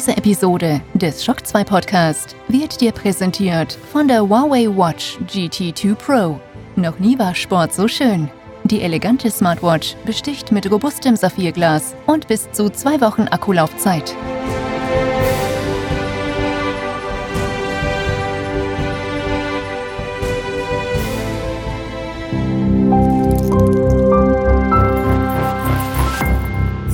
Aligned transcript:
Diese 0.00 0.16
Episode 0.16 0.80
des 0.94 1.22
Shock 1.22 1.46
2 1.46 1.62
Podcast 1.62 2.34
wird 2.48 2.80
dir 2.80 2.90
präsentiert 2.90 3.76
von 3.92 4.08
der 4.08 4.22
Huawei 4.22 4.66
Watch 4.66 5.18
GT2 5.26 5.94
Pro. 5.94 6.40
Noch 6.74 6.98
nie 6.98 7.18
war 7.18 7.34
Sport 7.34 7.74
so 7.74 7.86
schön. 7.86 8.30
Die 8.64 8.80
elegante 8.80 9.30
Smartwatch 9.30 9.96
besticht 10.06 10.52
mit 10.52 10.70
robustem 10.70 11.16
Saphirglas 11.16 11.94
und 12.06 12.28
bis 12.28 12.50
zu 12.50 12.70
zwei 12.70 12.98
Wochen 13.02 13.28
Akkulaufzeit. 13.28 14.16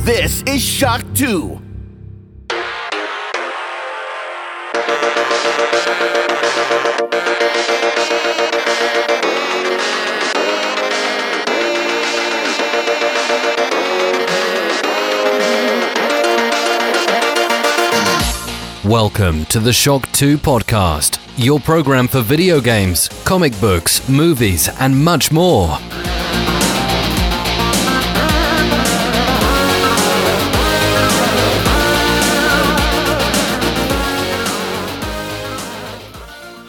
This 0.04 0.42
is 0.42 0.60
Shock 0.60 1.02
2. 1.14 1.65
Welcome 18.86 19.46
to 19.46 19.58
the 19.58 19.72
Shock 19.72 20.06
2 20.12 20.38
podcast, 20.38 21.18
your 21.36 21.58
program 21.58 22.06
for 22.06 22.20
video 22.20 22.60
games, 22.60 23.08
comic 23.24 23.52
books, 23.60 24.08
movies, 24.08 24.68
and 24.78 24.96
much 25.04 25.32
more. 25.32 25.76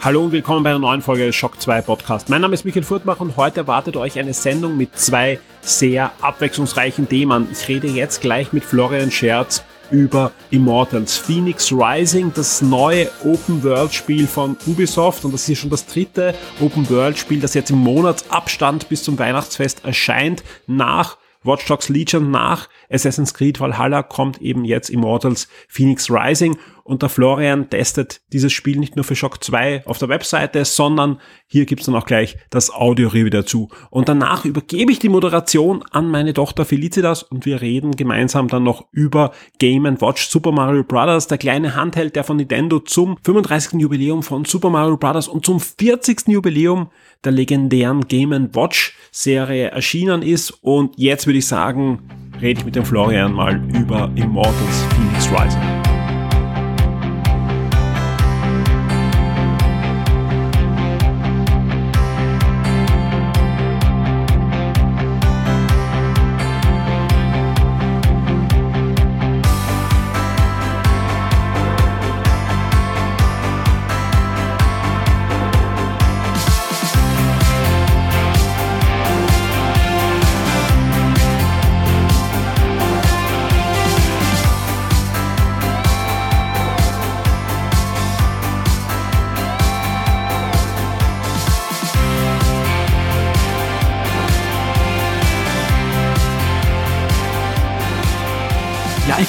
Hallo 0.00 0.24
und 0.24 0.32
willkommen 0.32 0.64
bei 0.64 0.70
einer 0.70 0.80
neuen 0.80 1.02
Folge 1.02 1.26
des 1.26 1.36
Shock 1.36 1.60
2 1.60 1.82
Podcast. 1.82 2.28
Mein 2.30 2.40
Name 2.40 2.54
ist 2.54 2.64
Michael 2.64 2.82
Furtbach 2.82 3.20
und 3.20 3.36
heute 3.36 3.60
erwartet 3.60 3.96
euch 3.96 4.18
eine 4.18 4.34
Sendung 4.34 4.76
mit 4.76 4.98
zwei 4.98 5.38
sehr 5.60 6.10
abwechslungsreichen 6.20 7.08
Themen. 7.08 7.46
Ich 7.52 7.68
rede 7.68 7.86
jetzt 7.86 8.22
gleich 8.22 8.52
mit 8.52 8.64
Florian 8.64 9.12
Scherz 9.12 9.62
über 9.90 10.32
Immortals. 10.50 11.16
Phoenix 11.16 11.72
Rising, 11.72 12.32
das 12.34 12.62
neue 12.62 13.10
Open-World-Spiel 13.24 14.26
von 14.26 14.56
Ubisoft. 14.66 15.24
Und 15.24 15.32
das 15.32 15.48
ist 15.48 15.58
schon 15.58 15.70
das 15.70 15.86
dritte 15.86 16.34
Open-World-Spiel, 16.60 17.40
das 17.40 17.54
jetzt 17.54 17.70
im 17.70 17.78
Monatsabstand 17.78 18.88
bis 18.88 19.02
zum 19.02 19.18
Weihnachtsfest 19.18 19.84
erscheint, 19.84 20.42
nach 20.66 21.16
Watch 21.44 21.66
Dogs 21.66 21.88
Legion 21.88 22.30
nach 22.30 22.68
Assassin's 22.90 23.32
Creed 23.32 23.60
Valhalla 23.60 24.02
kommt 24.02 24.42
eben 24.42 24.64
jetzt 24.64 24.90
Immortals 24.90 25.48
Phoenix 25.68 26.10
Rising 26.10 26.58
und 26.88 27.02
der 27.02 27.10
Florian 27.10 27.68
testet 27.68 28.22
dieses 28.32 28.50
Spiel 28.50 28.78
nicht 28.78 28.96
nur 28.96 29.04
für 29.04 29.14
Shock 29.14 29.44
2 29.44 29.82
auf 29.84 29.98
der 29.98 30.08
Webseite, 30.08 30.64
sondern 30.64 31.20
hier 31.46 31.66
gibt's 31.66 31.84
dann 31.84 31.94
auch 31.94 32.06
gleich 32.06 32.38
das 32.48 32.70
Audio-Review 32.70 33.28
dazu. 33.28 33.68
Und 33.90 34.08
danach 34.08 34.46
übergebe 34.46 34.90
ich 34.90 34.98
die 34.98 35.10
Moderation 35.10 35.84
an 35.90 36.10
meine 36.10 36.32
Tochter 36.32 36.64
Felicitas 36.64 37.22
und 37.22 37.44
wir 37.44 37.60
reden 37.60 37.94
gemeinsam 37.94 38.48
dann 38.48 38.64
noch 38.64 38.86
über 38.90 39.32
Game 39.58 39.84
Watch 40.00 40.28
Super 40.28 40.50
Mario 40.50 40.82
Bros., 40.82 41.26
der 41.26 41.36
kleine 41.36 41.76
Handheld, 41.76 42.16
der 42.16 42.24
von 42.24 42.38
Nintendo 42.38 42.80
zum 42.80 43.18
35. 43.22 43.80
Jubiläum 43.80 44.22
von 44.22 44.46
Super 44.46 44.70
Mario 44.70 44.96
Bros. 44.96 45.28
und 45.28 45.44
zum 45.44 45.60
40. 45.60 46.28
Jubiläum 46.28 46.88
der 47.22 47.32
legendären 47.32 48.08
Game 48.08 48.54
Watch 48.54 48.96
Serie 49.10 49.68
erschienen 49.68 50.22
ist. 50.22 50.50
Und 50.62 50.94
jetzt 50.96 51.26
würde 51.26 51.38
ich 51.38 51.46
sagen, 51.46 51.98
rede 52.40 52.60
ich 52.60 52.64
mit 52.64 52.76
dem 52.76 52.86
Florian 52.86 53.34
mal 53.34 53.60
über 53.74 54.10
Immortals 54.14 54.84
Phoenix 54.94 55.30
Rising. 55.30 55.77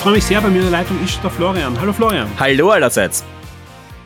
Freue 0.09 0.17
mich 0.17 0.25
sehr, 0.25 0.41
bei 0.41 0.49
mir 0.49 0.55
in 0.55 0.63
der 0.63 0.71
Leitung 0.71 0.97
ist 1.03 1.23
der 1.23 1.29
Florian. 1.29 1.79
Hallo 1.79 1.93
Florian. 1.93 2.27
Hallo 2.39 2.71
allerseits. 2.71 3.23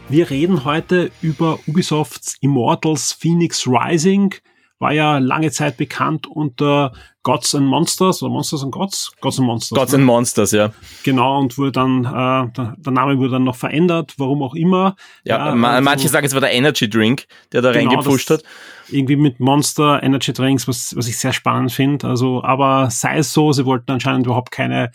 Wir 0.10 0.30
reden 0.30 0.66
heute 0.66 1.12
über 1.22 1.60
Ubisofts 1.66 2.36
Immortals 2.42 3.14
Phoenix 3.14 3.66
Rising. 3.66 4.36
War 4.80 4.92
ja 4.92 5.20
lange 5.20 5.50
Zeit 5.52 5.78
bekannt 5.78 6.28
unter 6.28 6.92
Gods 7.22 7.56
and 7.56 7.68
Monsters 7.68 8.22
oder 8.22 8.34
Monsters 8.34 8.64
and 8.64 8.74
Gods? 8.74 9.14
Gods 9.22 9.40
and 9.40 9.48
Monsters. 9.48 9.80
Gods 9.80 9.92
ne? 9.94 10.00
and 10.00 10.06
Monsters, 10.06 10.52
ja. 10.52 10.74
Genau, 11.04 11.40
und 11.40 11.58
wurde 11.58 11.72
dann, 11.72 12.04
äh, 12.04 12.52
der, 12.52 12.76
der, 12.78 12.92
Name 12.92 13.18
wurde 13.18 13.30
dann 13.30 13.46
noch 13.46 13.56
verändert, 13.56 14.16
warum 14.18 14.44
auch 14.44 14.56
immer. 14.56 14.98
Ja, 15.24 15.38
ja 15.38 15.56
ma 15.56 15.70
also, 15.70 15.86
manche 15.86 16.10
sagen, 16.10 16.26
es 16.26 16.34
war 16.34 16.42
der 16.42 16.52
Energy 16.52 16.90
Drink, 16.90 17.28
der 17.54 17.62
da 17.62 17.72
genau, 17.72 17.92
reingepusht 17.92 18.30
hat. 18.30 18.44
Irgendwie 18.90 19.16
mit 19.16 19.40
Monster 19.40 20.04
Energy 20.04 20.34
Drinks, 20.34 20.68
was, 20.68 20.98
was 20.98 21.08
ich 21.08 21.18
sehr 21.18 21.32
spannend 21.32 21.72
finde. 21.72 22.08
Also, 22.10 22.44
aber 22.44 22.90
sei 22.90 23.20
es 23.20 23.32
so, 23.32 23.54
sie 23.54 23.66
wollten 23.66 23.90
anscheinend 23.90 24.26
überhaupt 24.26 24.52
keine 24.52 24.92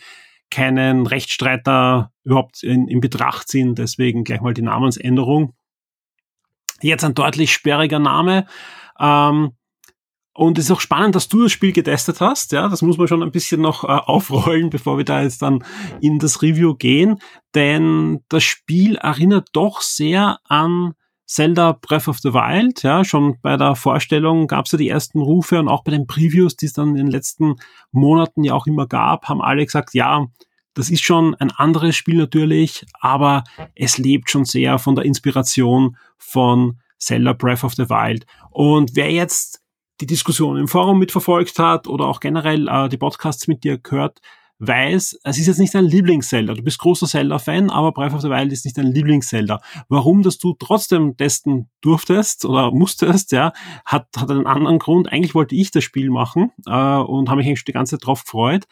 keinen 0.49 1.05
Rechtsstreiter 1.05 2.11
überhaupt 2.23 2.63
in, 2.63 2.87
in 2.87 3.01
Betracht 3.01 3.47
ziehen. 3.47 3.75
Deswegen 3.75 4.23
gleich 4.23 4.41
mal 4.41 4.53
die 4.53 4.61
Namensänderung. 4.61 5.53
Jetzt 6.81 7.03
ein 7.03 7.13
deutlich 7.13 7.51
sperriger 7.51 7.99
Name. 7.99 8.45
Ähm, 8.99 9.51
und 10.33 10.57
es 10.57 10.65
ist 10.65 10.71
auch 10.71 10.79
spannend, 10.79 11.15
dass 11.15 11.27
du 11.27 11.43
das 11.43 11.51
Spiel 11.51 11.73
getestet 11.73 12.21
hast. 12.21 12.53
Ja, 12.53 12.69
das 12.69 12.81
muss 12.81 12.97
man 12.97 13.09
schon 13.09 13.23
ein 13.23 13.31
bisschen 13.31 13.59
noch 13.59 13.83
äh, 13.83 13.87
aufrollen, 13.87 14.69
bevor 14.69 14.97
wir 14.97 15.05
da 15.05 15.21
jetzt 15.21 15.41
dann 15.41 15.63
in 15.99 16.19
das 16.19 16.41
Review 16.41 16.75
gehen. 16.75 17.19
Denn 17.55 18.23
das 18.29 18.43
Spiel 18.43 18.95
erinnert 18.95 19.49
doch 19.51 19.81
sehr 19.81 20.39
an 20.45 20.93
Zelda 21.29 21.73
Breath 21.73 22.07
of 22.07 22.17
the 22.23 22.33
Wild, 22.33 22.81
ja, 22.81 23.05
schon 23.05 23.37
bei 23.43 23.55
der 23.55 23.75
Vorstellung 23.75 24.47
gab 24.47 24.65
es 24.65 24.71
ja 24.71 24.79
die 24.79 24.89
ersten 24.89 25.19
Rufe 25.19 25.59
und 25.59 25.67
auch 25.67 25.83
bei 25.83 25.91
den 25.91 26.07
Previews, 26.07 26.55
die 26.55 26.65
es 26.65 26.73
dann 26.73 26.89
in 26.89 26.95
den 26.95 27.11
letzten 27.11 27.57
Monaten 27.91 28.43
ja 28.43 28.55
auch 28.55 28.65
immer 28.65 28.87
gab, 28.87 29.29
haben 29.29 29.39
alle 29.39 29.63
gesagt, 29.63 29.93
ja, 29.93 30.25
das 30.73 30.89
ist 30.89 31.03
schon 31.03 31.35
ein 31.35 31.51
anderes 31.51 31.95
Spiel 31.95 32.15
natürlich, 32.15 32.83
aber 32.99 33.43
es 33.75 33.99
lebt 33.99 34.31
schon 34.31 34.45
sehr 34.45 34.79
von 34.79 34.95
der 34.95 35.05
Inspiration 35.05 35.97
von 36.17 36.79
Zelda 36.97 37.33
Breath 37.33 37.63
of 37.63 37.75
the 37.75 37.89
Wild. 37.91 38.25
Und 38.49 38.95
wer 38.95 39.11
jetzt 39.11 39.61
die 40.01 40.07
Diskussion 40.07 40.57
im 40.57 40.67
Forum 40.67 40.97
mitverfolgt 40.97 41.59
hat 41.59 41.87
oder 41.87 42.07
auch 42.07 42.21
generell 42.21 42.67
äh, 42.67 42.89
die 42.89 42.97
Podcasts 42.97 43.47
mit 43.47 43.63
dir 43.63 43.77
gehört, 43.77 44.19
weiß, 44.59 45.19
es 45.23 45.37
ist 45.37 45.47
jetzt 45.47 45.59
nicht 45.59 45.73
dein 45.73 45.85
Lieblings-Zelda. 45.85 46.53
Du 46.53 46.63
bist 46.63 46.79
großer 46.79 47.07
Zelda-Fan, 47.07 47.69
aber 47.69 47.91
Breath 47.91 48.13
of 48.13 48.21
the 48.21 48.29
Wild 48.29 48.51
ist 48.51 48.65
nicht 48.65 48.77
dein 48.77 48.87
Lieblings-Zelda. 48.87 49.61
Warum, 49.87 50.21
dass 50.21 50.37
du 50.37 50.53
trotzdem 50.53 51.15
testen 51.17 51.69
durftest 51.81 52.45
oder 52.45 52.71
musstest, 52.71 53.31
ja, 53.31 53.53
hat, 53.85 54.07
hat 54.17 54.29
einen 54.29 54.47
anderen 54.47 54.79
Grund. 54.79 55.11
Eigentlich 55.11 55.33
wollte 55.33 55.55
ich 55.55 55.71
das 55.71 55.83
Spiel 55.83 56.09
machen 56.09 56.51
äh, 56.65 56.71
und 56.71 57.29
habe 57.29 57.37
mich 57.37 57.47
eigentlich 57.47 57.63
die 57.63 57.71
ganze 57.71 57.97
Zeit 57.97 58.05
drauf 58.05 58.23
gefreut. 58.23 58.65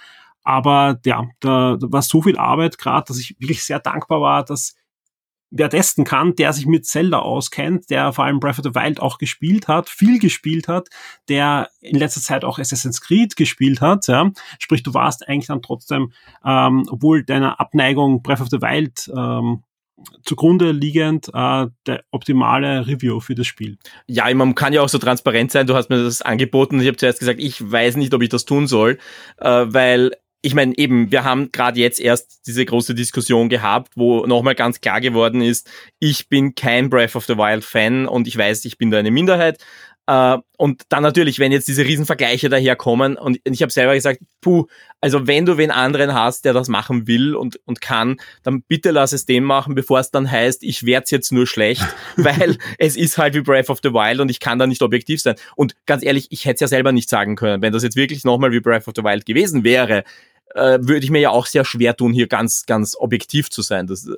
Aber 0.43 0.99
ja, 1.05 1.25
da, 1.39 1.77
da 1.77 1.91
war 1.91 2.01
so 2.01 2.21
viel 2.21 2.37
Arbeit 2.37 2.77
gerade, 2.77 3.05
dass 3.07 3.19
ich 3.19 3.35
wirklich 3.39 3.63
sehr 3.63 3.79
dankbar 3.79 4.21
war, 4.21 4.45
dass 4.45 4.75
wer 5.49 5.69
testen 5.69 6.03
kann, 6.03 6.35
der 6.35 6.53
sich 6.53 6.65
mit 6.65 6.85
Zelda 6.85 7.19
auskennt, 7.19 7.89
der 7.89 8.13
vor 8.13 8.25
allem 8.25 8.39
Breath 8.39 8.59
of 8.59 8.65
the 8.65 8.75
Wild 8.75 8.99
auch 8.99 9.17
gespielt 9.17 9.67
hat, 9.67 9.89
viel 9.89 10.19
gespielt 10.19 10.67
hat, 10.67 10.89
der 11.29 11.69
in 11.81 11.97
letzter 11.97 12.21
Zeit 12.21 12.43
auch 12.43 12.59
Assassin's 12.59 13.01
Creed 13.01 13.35
gespielt 13.35 13.81
hat, 13.81 14.07
ja. 14.07 14.31
Sprich, 14.59 14.83
du 14.83 14.93
warst 14.93 15.27
eigentlich 15.27 15.47
dann 15.47 15.61
trotzdem, 15.61 16.11
ähm, 16.45 16.85
obwohl 16.89 17.23
deiner 17.23 17.59
Abneigung 17.59 18.21
Breath 18.21 18.41
of 18.41 18.49
the 18.49 18.61
Wild 18.61 19.09
ähm, 19.15 19.63
zugrunde 20.23 20.71
liegend 20.71 21.29
äh, 21.33 21.67
der 21.85 22.03
optimale 22.11 22.85
Review 22.87 23.19
für 23.19 23.35
das 23.35 23.47
Spiel. 23.47 23.77
Ja, 24.05 24.31
man 24.33 24.53
kann 24.55 24.73
ja 24.73 24.81
auch 24.81 24.89
so 24.89 24.97
transparent 24.99 25.51
sein. 25.51 25.65
Du 25.65 25.75
hast 25.75 25.89
mir 25.89 26.03
das 26.03 26.21
angeboten. 26.21 26.79
Ich 26.79 26.87
habe 26.87 26.97
zuerst 26.97 27.19
gesagt, 27.19 27.39
ich 27.39 27.71
weiß 27.71 27.95
nicht, 27.95 28.13
ob 28.13 28.21
ich 28.21 28.29
das 28.29 28.45
tun 28.45 28.67
soll, 28.67 28.99
äh, 29.37 29.65
weil 29.67 30.11
ich 30.41 30.53
meine, 30.53 30.77
eben, 30.77 31.11
wir 31.11 31.23
haben 31.23 31.51
gerade 31.51 31.79
jetzt 31.79 31.99
erst 31.99 32.45
diese 32.47 32.63
große 32.63 32.93
Diskussion 32.93 33.49
gehabt, 33.49 33.93
wo 33.95 34.25
nochmal 34.25 34.55
ganz 34.55 34.79
klar 34.79 35.01
geworden 35.01 35.41
ist, 35.41 35.69
ich 35.99 36.29
bin 36.29 36.53
kein 36.53 36.89
Breath 36.89 37.15
of 37.15 37.25
the 37.25 37.37
Wild 37.37 37.65
Fan 37.65 38.07
und 38.07 38.27
ich 38.27 38.37
weiß, 38.37 38.65
ich 38.65 38.77
bin 38.77 38.91
da 38.91 38.99
eine 38.99 39.11
Minderheit. 39.11 39.59
Äh, 40.07 40.37
und 40.57 40.83
dann 40.89 41.03
natürlich, 41.03 41.37
wenn 41.37 41.51
jetzt 41.51 41.67
diese 41.67 41.85
Riesenvergleiche 41.85 42.49
daherkommen 42.49 43.17
und 43.17 43.39
ich 43.43 43.61
habe 43.61 43.71
selber 43.71 43.93
gesagt, 43.93 44.21
puh, 44.41 44.65
also 45.01 45.27
wenn 45.27 45.45
du 45.45 45.57
wen 45.57 45.69
anderen 45.69 46.13
hast, 46.13 46.45
der 46.45 46.53
das 46.53 46.69
machen 46.69 47.07
will 47.07 47.35
und, 47.35 47.59
und 47.65 47.81
kann, 47.81 48.17
dann 48.41 48.63
bitte 48.63 48.91
lass 48.91 49.11
es 49.11 49.25
dem 49.25 49.43
machen, 49.43 49.75
bevor 49.75 49.99
es 49.99 50.09
dann 50.09 50.31
heißt, 50.31 50.63
ich 50.63 50.85
werd's 50.85 51.11
jetzt 51.11 51.31
nur 51.31 51.45
schlecht, 51.45 51.85
weil 52.15 52.57
es 52.79 52.95
ist 52.95 53.17
halt 53.17 53.35
wie 53.35 53.41
Breath 53.41 53.69
of 53.69 53.79
the 53.83 53.93
Wild 53.93 54.21
und 54.21 54.31
ich 54.31 54.39
kann 54.39 54.57
da 54.57 54.65
nicht 54.65 54.81
objektiv 54.81 55.21
sein. 55.21 55.35
Und 55.55 55.75
ganz 55.85 56.03
ehrlich, 56.03 56.27
ich 56.31 56.45
hätte 56.45 56.55
es 56.55 56.61
ja 56.61 56.67
selber 56.67 56.93
nicht 56.93 57.09
sagen 57.09 57.35
können. 57.35 57.61
Wenn 57.61 57.73
das 57.73 57.83
jetzt 57.83 57.97
wirklich 57.97 58.23
nochmal 58.23 58.51
wie 58.51 58.61
Breath 58.61 58.87
of 58.87 58.93
the 58.95 59.03
Wild 59.03 59.25
gewesen 59.25 59.63
wäre, 59.63 60.03
äh, 60.55 60.79
würde 60.81 61.03
ich 61.03 61.11
mir 61.11 61.19
ja 61.19 61.29
auch 61.29 61.45
sehr 61.45 61.65
schwer 61.65 61.95
tun, 61.95 62.13
hier 62.13 62.27
ganz, 62.27 62.65
ganz 62.65 62.95
objektiv 62.97 63.49
zu 63.49 63.61
sein. 63.61 63.87
Das, 63.87 64.07
äh, 64.07 64.13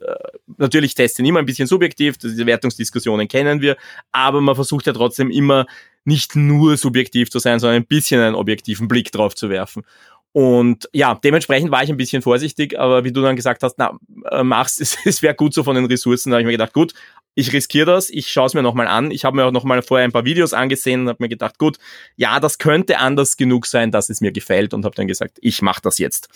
natürlich 0.57 0.93
testen 0.95 1.25
immer 1.25 1.39
ein 1.39 1.45
bisschen 1.45 1.67
subjektiv, 1.67 2.17
diese 2.17 2.45
Wertungsdiskussionen 2.45 3.27
kennen 3.27 3.61
wir, 3.61 3.77
aber 4.11 4.41
man 4.41 4.55
versucht 4.55 4.87
ja 4.87 4.93
trotzdem 4.93 5.31
immer 5.31 5.65
nicht 6.05 6.35
nur 6.35 6.77
subjektiv 6.77 7.29
zu 7.29 7.39
sein, 7.39 7.59
sondern 7.59 7.81
ein 7.81 7.85
bisschen 7.85 8.21
einen 8.21 8.35
objektiven 8.35 8.87
Blick 8.87 9.11
drauf 9.11 9.35
zu 9.35 9.49
werfen. 9.49 9.83
Und 10.31 10.87
ja, 10.93 11.15
dementsprechend 11.15 11.71
war 11.71 11.83
ich 11.83 11.89
ein 11.89 11.97
bisschen 11.97 12.21
vorsichtig, 12.21 12.79
aber 12.79 13.03
wie 13.03 13.11
du 13.11 13.21
dann 13.21 13.35
gesagt 13.35 13.63
hast, 13.63 13.75
na, 13.77 13.97
äh, 14.31 14.43
mach's, 14.43 14.79
es, 14.79 14.97
es 15.05 15.21
wäre 15.21 15.35
gut 15.35 15.53
so 15.53 15.63
von 15.63 15.75
den 15.75 15.85
Ressourcen, 15.85 16.29
da 16.29 16.35
habe 16.35 16.41
ich 16.41 16.45
mir 16.45 16.53
gedacht, 16.53 16.73
gut, 16.73 16.93
ich 17.35 17.53
riskiere 17.53 17.85
das, 17.85 18.09
ich 18.09 18.29
schaue 18.29 18.47
es 18.47 18.53
mir 18.53 18.61
nochmal 18.63 18.87
an. 18.87 19.11
Ich 19.11 19.23
habe 19.23 19.35
mir 19.35 19.45
auch 19.45 19.51
nochmal 19.51 19.81
vorher 19.81 20.05
ein 20.05 20.11
paar 20.11 20.25
Videos 20.25 20.53
angesehen 20.53 21.01
und 21.01 21.09
habe 21.09 21.23
mir 21.23 21.29
gedacht, 21.29 21.57
gut, 21.57 21.77
ja, 22.15 22.39
das 22.39 22.57
könnte 22.57 22.99
anders 22.99 23.37
genug 23.37 23.65
sein, 23.65 23.91
dass 23.91 24.09
es 24.09 24.21
mir 24.21 24.31
gefällt 24.31 24.73
und 24.73 24.85
habe 24.85 24.95
dann 24.95 25.07
gesagt, 25.07 25.37
ich 25.41 25.61
mache 25.61 25.81
das 25.81 25.97
jetzt. 25.97 26.29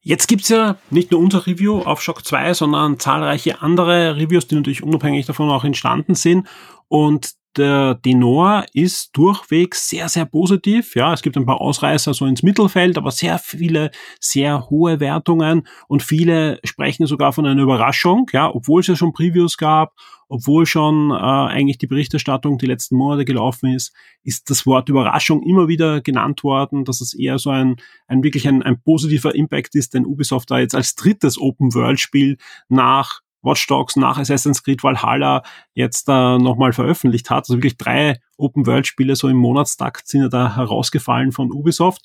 Jetzt 0.00 0.28
gibt's 0.28 0.48
ja 0.48 0.76
nicht 0.90 1.10
nur 1.10 1.20
unser 1.20 1.46
Review 1.46 1.80
auf 1.80 2.00
Shock 2.02 2.24
2, 2.24 2.54
sondern 2.54 2.98
zahlreiche 2.98 3.62
andere 3.62 4.16
Reviews, 4.16 4.46
die 4.46 4.54
natürlich 4.54 4.82
unabhängig 4.82 5.26
davon 5.26 5.50
auch 5.50 5.64
entstanden 5.64 6.14
sind. 6.14 6.46
Und 6.88 7.32
der 7.56 7.98
Tenor 8.02 8.64
ist 8.72 9.16
durchwegs 9.16 9.88
sehr, 9.88 10.08
sehr 10.08 10.26
positiv. 10.26 10.94
Ja, 10.94 11.12
es 11.12 11.22
gibt 11.22 11.36
ein 11.36 11.46
paar 11.46 11.60
Ausreißer 11.60 12.14
so 12.14 12.26
ins 12.26 12.42
Mittelfeld, 12.42 12.96
aber 12.98 13.10
sehr 13.10 13.38
viele, 13.38 13.90
sehr 14.20 14.68
hohe 14.70 15.00
Wertungen 15.00 15.66
und 15.88 16.02
viele 16.02 16.60
sprechen 16.64 17.06
sogar 17.06 17.32
von 17.32 17.46
einer 17.46 17.62
Überraschung, 17.62 18.26
ja, 18.32 18.52
obwohl 18.54 18.80
es 18.80 18.86
ja 18.86 18.96
schon 18.96 19.12
Previews 19.12 19.56
gab, 19.56 19.94
obwohl 20.28 20.66
schon 20.66 21.10
äh, 21.10 21.14
eigentlich 21.14 21.78
die 21.78 21.86
Berichterstattung 21.86 22.58
die 22.58 22.66
letzten 22.66 22.96
Monate 22.96 23.24
gelaufen 23.24 23.74
ist, 23.74 23.94
ist 24.22 24.50
das 24.50 24.66
Wort 24.66 24.88
Überraschung 24.88 25.42
immer 25.42 25.68
wieder 25.68 26.00
genannt 26.00 26.44
worden, 26.44 26.84
dass 26.84 27.00
es 27.00 27.14
eher 27.14 27.38
so 27.38 27.50
ein, 27.50 27.76
ein 28.06 28.22
wirklich 28.22 28.46
ein, 28.46 28.62
ein 28.62 28.80
positiver 28.80 29.34
Impact 29.34 29.74
ist, 29.74 29.94
denn 29.94 30.04
Ubisoft 30.04 30.50
da 30.50 30.58
jetzt 30.58 30.74
als 30.74 30.94
drittes 30.94 31.40
Open-World-Spiel 31.40 32.36
nach 32.68 33.20
Watch 33.42 33.66
Dogs 33.66 33.96
nach 33.96 34.18
Assassin's 34.18 34.62
Creed 34.62 34.82
Valhalla 34.82 35.42
jetzt 35.74 36.08
äh, 36.08 36.38
nochmal 36.38 36.72
veröffentlicht 36.72 37.30
hat. 37.30 37.44
Also 37.44 37.54
wirklich 37.54 37.76
drei 37.76 38.20
Open-World-Spiele 38.36 39.16
so 39.16 39.28
im 39.28 39.36
Monatstakt 39.36 40.08
sind 40.08 40.22
ja 40.22 40.28
da 40.28 40.56
herausgefallen 40.56 41.32
von 41.32 41.52
Ubisoft. 41.52 42.02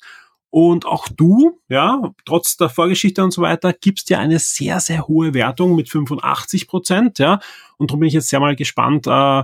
Und 0.50 0.86
auch 0.86 1.08
du, 1.08 1.60
ja, 1.68 2.12
trotz 2.24 2.56
der 2.56 2.68
Vorgeschichte 2.68 3.24
und 3.24 3.32
so 3.32 3.42
weiter, 3.42 3.72
gibst 3.72 4.08
ja 4.08 4.20
eine 4.20 4.38
sehr, 4.38 4.78
sehr 4.78 5.08
hohe 5.08 5.34
Wertung 5.34 5.74
mit 5.74 5.90
85 5.90 6.68
Prozent, 6.68 7.18
ja. 7.18 7.40
Und 7.76 7.90
darum 7.90 7.98
bin 7.98 8.06
ich 8.06 8.14
jetzt 8.14 8.28
sehr 8.28 8.38
mal 8.38 8.54
gespannt, 8.54 9.08
äh, 9.08 9.42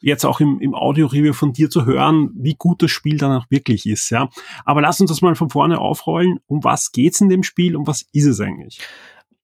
jetzt 0.00 0.24
auch 0.24 0.40
im, 0.40 0.58
im 0.60 0.74
Audio-Review 0.74 1.34
von 1.34 1.52
dir 1.52 1.70
zu 1.70 1.84
hören, 1.84 2.30
wie 2.34 2.54
gut 2.54 2.82
das 2.82 2.90
Spiel 2.90 3.16
dann 3.16 3.30
auch 3.30 3.46
wirklich 3.48 3.86
ist, 3.86 4.10
ja. 4.10 4.28
Aber 4.64 4.80
lass 4.80 5.00
uns 5.00 5.10
das 5.10 5.22
mal 5.22 5.36
von 5.36 5.50
vorne 5.50 5.78
aufrollen. 5.78 6.40
Um 6.46 6.64
was 6.64 6.90
geht's 6.90 7.20
in 7.20 7.28
dem 7.28 7.44
Spiel 7.44 7.76
und 7.76 7.86
was 7.86 8.06
ist 8.12 8.26
es 8.26 8.40
eigentlich? 8.40 8.80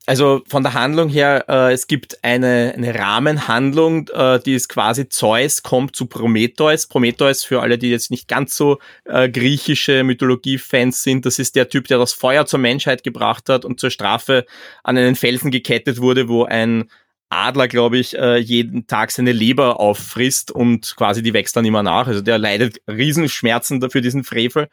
Also 0.09 0.43
von 0.47 0.63
der 0.63 0.75
Handlung 0.75 1.09
her, 1.09 1.47
äh, 1.49 1.73
es 1.73 1.89
gibt 1.89 2.23
eine, 2.23 2.73
eine 2.77 2.95
Rahmenhandlung, 2.95 4.09
äh, 4.11 4.39
die 4.39 4.55
ist 4.55 4.69
quasi 4.69 5.09
Zeus 5.09 5.65
kommt 5.65 5.97
zu 5.97 6.07
Prometheus. 6.07 6.87
Prometheus, 6.87 7.43
für 7.43 7.61
alle, 7.61 7.77
die 7.77 7.91
jetzt 7.91 8.13
nicht 8.13 8.29
ganz 8.29 8.57
so 8.57 8.79
äh, 9.05 9.29
griechische 9.29 10.05
Mythologie-Fans 10.05 11.03
sind, 11.03 11.27
das 11.27 11.41
ist 11.41 11.57
der 11.57 11.69
Typ, 11.69 11.89
der 11.89 11.99
das 11.99 12.13
Feuer 12.13 12.47
zur 12.47 12.61
Menschheit 12.61 13.03
gebracht 13.03 13.49
hat 13.49 13.65
und 13.65 13.81
zur 13.81 13.91
Strafe 13.91 14.47
an 14.85 14.97
einen 14.97 15.17
Felsen 15.17 15.51
gekettet 15.51 16.01
wurde, 16.01 16.29
wo 16.29 16.45
ein 16.45 16.89
Adler, 17.29 17.67
glaube 17.67 17.99
ich, 17.99 18.17
äh, 18.17 18.37
jeden 18.37 18.87
Tag 18.87 19.11
seine 19.11 19.33
Leber 19.33 19.81
auffrisst 19.81 20.53
und 20.53 20.95
quasi 20.97 21.21
die 21.21 21.35
wächst 21.35 21.57
dann 21.57 21.65
immer 21.65 21.83
nach. 21.83 22.07
Also 22.07 22.21
der 22.21 22.39
leidet 22.39 22.79
Riesenschmerzen 22.89 23.81
dafür 23.81 24.03
diesen 24.03 24.23
Frevel. 24.23 24.69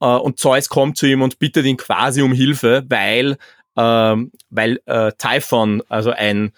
Äh, 0.00 0.06
und 0.06 0.38
Zeus 0.40 0.68
kommt 0.68 0.98
zu 0.98 1.06
ihm 1.06 1.22
und 1.22 1.38
bittet 1.38 1.64
ihn 1.64 1.76
quasi 1.76 2.22
um 2.22 2.32
Hilfe, 2.32 2.84
weil 2.88 3.36
ähm, 3.76 4.32
weil 4.50 4.80
äh, 4.86 5.12
Typhon, 5.18 5.82
also 5.88 6.10
ein, 6.10 6.52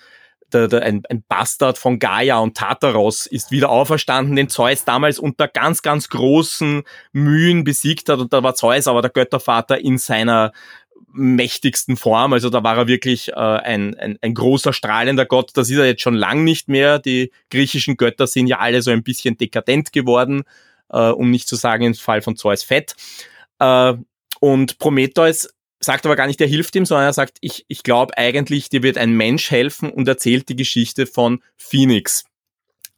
der, 0.53 0.69
der, 0.69 0.83
ein, 0.83 1.03
ein 1.09 1.25
Bastard 1.29 1.79
von 1.79 1.99
Gaia 1.99 2.39
und 2.39 2.57
Tartaros, 2.57 3.27
ist 3.27 3.51
wieder 3.51 3.71
auferstanden, 3.71 4.37
den 4.37 4.49
Zeus 4.49 4.85
damals 4.85 5.19
unter 5.19 5.49
ganz, 5.49 5.83
ganz 5.83 6.09
großen 6.09 6.83
Mühen 7.13 7.65
besiegt 7.65 8.09
hat. 8.09 8.21
Und 8.21 8.33
da 8.33 8.43
war 8.43 8.55
Zeus 8.55 8.87
aber 8.87 9.03
der 9.03 9.11
Göttervater 9.11 9.79
in 9.79 9.99
seiner 9.99 10.53
mächtigsten 11.17 11.97
Form. 11.97 12.33
Also 12.33 12.51
da 12.51 12.63
war 12.63 12.77
er 12.77 12.87
wirklich 12.87 13.31
äh, 13.31 13.35
ein, 13.35 13.95
ein, 13.97 14.19
ein 14.21 14.35
großer 14.35 14.73
strahlender 14.73 15.27
Gott. 15.27 15.53
Das 15.55 15.71
ist 15.71 15.79
er 15.79 15.87
jetzt 15.87 16.03
schon 16.03 16.15
lang 16.15 16.45
nicht 16.45 16.69
mehr. 16.69 16.99
Die 16.99 17.33
griechischen 17.51 17.97
Götter 17.97 18.27
sind 18.27 18.47
ja 18.47 18.59
alle 18.59 18.83
so 18.83 18.91
ein 18.91 19.03
bisschen 19.03 19.37
dekadent 19.37 19.93
geworden, 19.93 20.45
äh, 20.91 21.09
um 21.09 21.31
nicht 21.31 21.49
zu 21.49 21.57
sagen 21.57 21.85
im 21.85 21.95
Fall 21.95 22.23
von 22.23 22.37
Zeus 22.37 22.63
fett. 22.63 22.95
Äh, 23.59 23.95
und 24.41 24.79
Prometheus 24.79 25.49
sagt 25.87 26.05
aber 26.05 26.17
gar 26.17 26.27
nicht, 26.27 26.41
der 26.41 26.47
hilft 26.47 26.77
ihm, 26.77 26.85
sondern 26.85 27.07
er 27.07 27.13
sagt, 27.13 27.39
ich, 27.41 27.65
ich 27.69 27.83
glaube 27.83 28.19
eigentlich, 28.19 28.69
dir 28.69 28.83
wird 28.83 28.99
ein 28.99 29.13
Mensch 29.13 29.51
helfen 29.51 29.91
und 29.91 30.07
erzählt 30.07 30.49
die 30.49 30.57
Geschichte 30.57 31.07
von 31.07 31.43
Phoenix. 31.57 32.25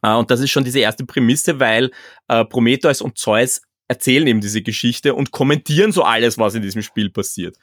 Äh, 0.01 0.13
und 0.13 0.29
das 0.31 0.41
ist 0.41 0.51
schon 0.51 0.65
diese 0.65 0.79
erste 0.79 1.05
Prämisse, 1.05 1.59
weil 1.59 1.91
äh, 2.27 2.43
Prometheus 2.45 3.01
und 3.01 3.17
Zeus 3.17 3.61
erzählen 3.87 4.27
eben 4.27 4.41
diese 4.41 4.61
Geschichte 4.61 5.15
und 5.15 5.31
kommentieren 5.31 5.91
so 5.91 6.03
alles, 6.03 6.37
was 6.37 6.55
in 6.55 6.61
diesem 6.61 6.81
Spiel 6.81 7.09
passiert. 7.09 7.55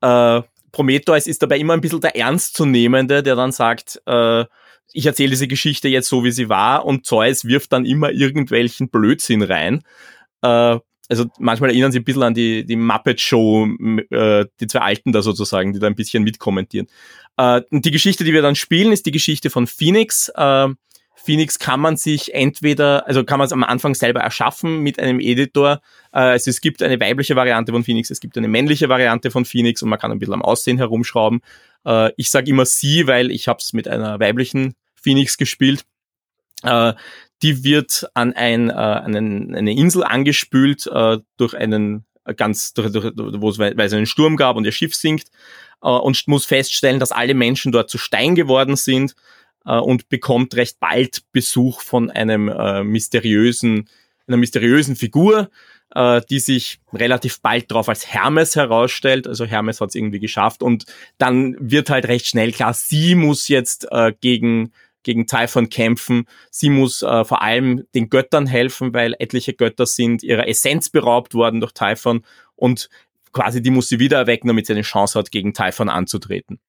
Äh, 0.00 0.42
Prometheus 0.70 1.26
ist 1.26 1.42
dabei 1.42 1.58
immer 1.58 1.74
ein 1.74 1.80
bisschen 1.80 2.00
der 2.00 2.16
Ernstzunehmende, 2.16 3.22
der 3.22 3.36
dann 3.36 3.52
sagt, 3.52 4.00
äh, 4.06 4.44
ich 4.92 5.06
erzähle 5.06 5.30
diese 5.30 5.48
Geschichte 5.48 5.88
jetzt 5.88 6.08
so, 6.08 6.24
wie 6.24 6.30
sie 6.30 6.48
war 6.48 6.84
und 6.84 7.04
Zeus 7.04 7.44
wirft 7.44 7.72
dann 7.72 7.84
immer 7.84 8.10
irgendwelchen 8.10 8.88
Blödsinn 8.88 9.42
rein. 9.42 9.82
Äh, 10.42 10.78
also 11.08 11.26
manchmal 11.38 11.70
erinnern 11.70 11.92
sie 11.92 12.00
ein 12.00 12.04
bisschen 12.04 12.22
an 12.22 12.34
die, 12.34 12.64
die 12.64 12.76
Muppet 12.76 13.20
Show, 13.20 13.66
äh, 14.10 14.46
die 14.60 14.66
zwei 14.66 14.80
Alten 14.80 15.12
da 15.12 15.22
sozusagen, 15.22 15.72
die 15.72 15.78
da 15.78 15.86
ein 15.86 15.94
bisschen 15.94 16.22
mitkommentieren. 16.22 16.86
Äh, 17.36 17.62
die 17.70 17.90
Geschichte, 17.90 18.24
die 18.24 18.32
wir 18.32 18.42
dann 18.42 18.54
spielen, 18.54 18.92
ist 18.92 19.06
die 19.06 19.10
Geschichte 19.10 19.50
von 19.50 19.66
Phoenix. 19.66 20.30
Äh, 20.34 20.68
Phoenix 21.14 21.58
kann 21.58 21.80
man 21.80 21.96
sich 21.96 22.34
entweder, 22.34 23.06
also 23.06 23.24
kann 23.24 23.38
man 23.38 23.46
es 23.46 23.52
am 23.52 23.64
Anfang 23.64 23.94
selber 23.94 24.20
erschaffen 24.20 24.80
mit 24.80 24.98
einem 24.98 25.20
Editor. 25.20 25.80
Äh, 26.12 26.20
also 26.20 26.50
es 26.50 26.60
gibt 26.60 26.82
eine 26.82 27.00
weibliche 27.00 27.36
Variante 27.36 27.72
von 27.72 27.84
Phoenix, 27.84 28.10
es 28.10 28.20
gibt 28.20 28.38
eine 28.38 28.48
männliche 28.48 28.88
Variante 28.88 29.30
von 29.30 29.44
Phoenix 29.44 29.82
und 29.82 29.88
man 29.88 29.98
kann 29.98 30.12
ein 30.12 30.18
bisschen 30.18 30.34
am 30.34 30.42
Aussehen 30.42 30.78
herumschrauben. 30.78 31.40
Äh, 31.84 32.12
ich 32.16 32.30
sage 32.30 32.50
immer 32.50 32.64
sie, 32.64 33.06
weil 33.06 33.30
ich 33.30 33.48
habe 33.48 33.58
es 33.60 33.72
mit 33.72 33.88
einer 33.88 34.20
weiblichen 34.20 34.74
Phoenix 34.94 35.36
gespielt. 35.36 35.84
Die 37.42 37.64
wird 37.64 38.08
an 38.14 38.32
ein, 38.32 38.70
äh, 38.70 38.72
einen, 38.72 39.54
eine 39.54 39.72
Insel 39.72 40.04
angespült 40.04 40.86
äh, 40.92 41.18
durch 41.36 41.54
einen 41.54 42.04
ganz, 42.36 42.74
durch, 42.74 42.90
durch, 42.92 43.12
wo 43.16 43.50
es, 43.50 43.58
weil 43.58 43.78
es 43.80 43.92
einen 43.92 44.06
Sturm 44.06 44.36
gab 44.36 44.56
und 44.56 44.64
ihr 44.64 44.72
Schiff 44.72 44.94
sinkt 44.94 45.28
äh, 45.82 45.88
und 45.88 46.26
muss 46.26 46.46
feststellen, 46.46 47.00
dass 47.00 47.12
alle 47.12 47.34
Menschen 47.34 47.72
dort 47.72 47.90
zu 47.90 47.98
Stein 47.98 48.34
geworden 48.34 48.76
sind 48.76 49.14
äh, 49.64 49.78
und 49.78 50.08
bekommt 50.08 50.54
recht 50.56 50.80
bald 50.80 51.22
Besuch 51.32 51.80
von 51.80 52.10
einem 52.10 52.48
äh, 52.48 52.84
mysteriösen, 52.84 53.88
einer 54.26 54.36
mysteriösen 54.36 54.96
Figur, 54.96 55.50
äh, 55.94 56.20
die 56.28 56.40
sich 56.40 56.80
relativ 56.92 57.40
bald 57.40 57.70
darauf 57.70 57.88
als 57.88 58.06
Hermes 58.06 58.56
herausstellt. 58.56 59.26
Also 59.26 59.44
Hermes 59.44 59.80
hat 59.80 59.90
es 59.90 59.94
irgendwie 59.94 60.20
geschafft 60.20 60.62
und 60.62 60.84
dann 61.18 61.56
wird 61.58 61.90
halt 61.90 62.08
recht 62.08 62.26
schnell 62.26 62.52
klar, 62.52 62.74
sie 62.74 63.14
muss 63.14 63.48
jetzt 63.48 63.86
äh, 63.90 64.12
gegen 64.20 64.72
gegen 65.02 65.26
Typhon 65.26 65.68
kämpfen. 65.68 66.26
Sie 66.50 66.70
muss 66.70 67.02
äh, 67.02 67.24
vor 67.24 67.42
allem 67.42 67.84
den 67.94 68.08
Göttern 68.08 68.46
helfen, 68.46 68.92
weil 68.94 69.14
etliche 69.18 69.54
Götter 69.54 69.86
sind 69.86 70.22
ihrer 70.22 70.48
Essenz 70.48 70.90
beraubt 70.90 71.34
worden 71.34 71.60
durch 71.60 71.72
Typhon 71.72 72.24
und 72.56 72.88
quasi 73.32 73.62
die 73.62 73.70
muss 73.70 73.88
sie 73.88 73.98
wieder 73.98 74.18
erwecken, 74.18 74.48
damit 74.48 74.66
sie 74.66 74.72
eine 74.72 74.82
Chance 74.82 75.18
hat, 75.18 75.30
gegen 75.30 75.54
Typhon 75.54 75.88
anzutreten. 75.88 76.60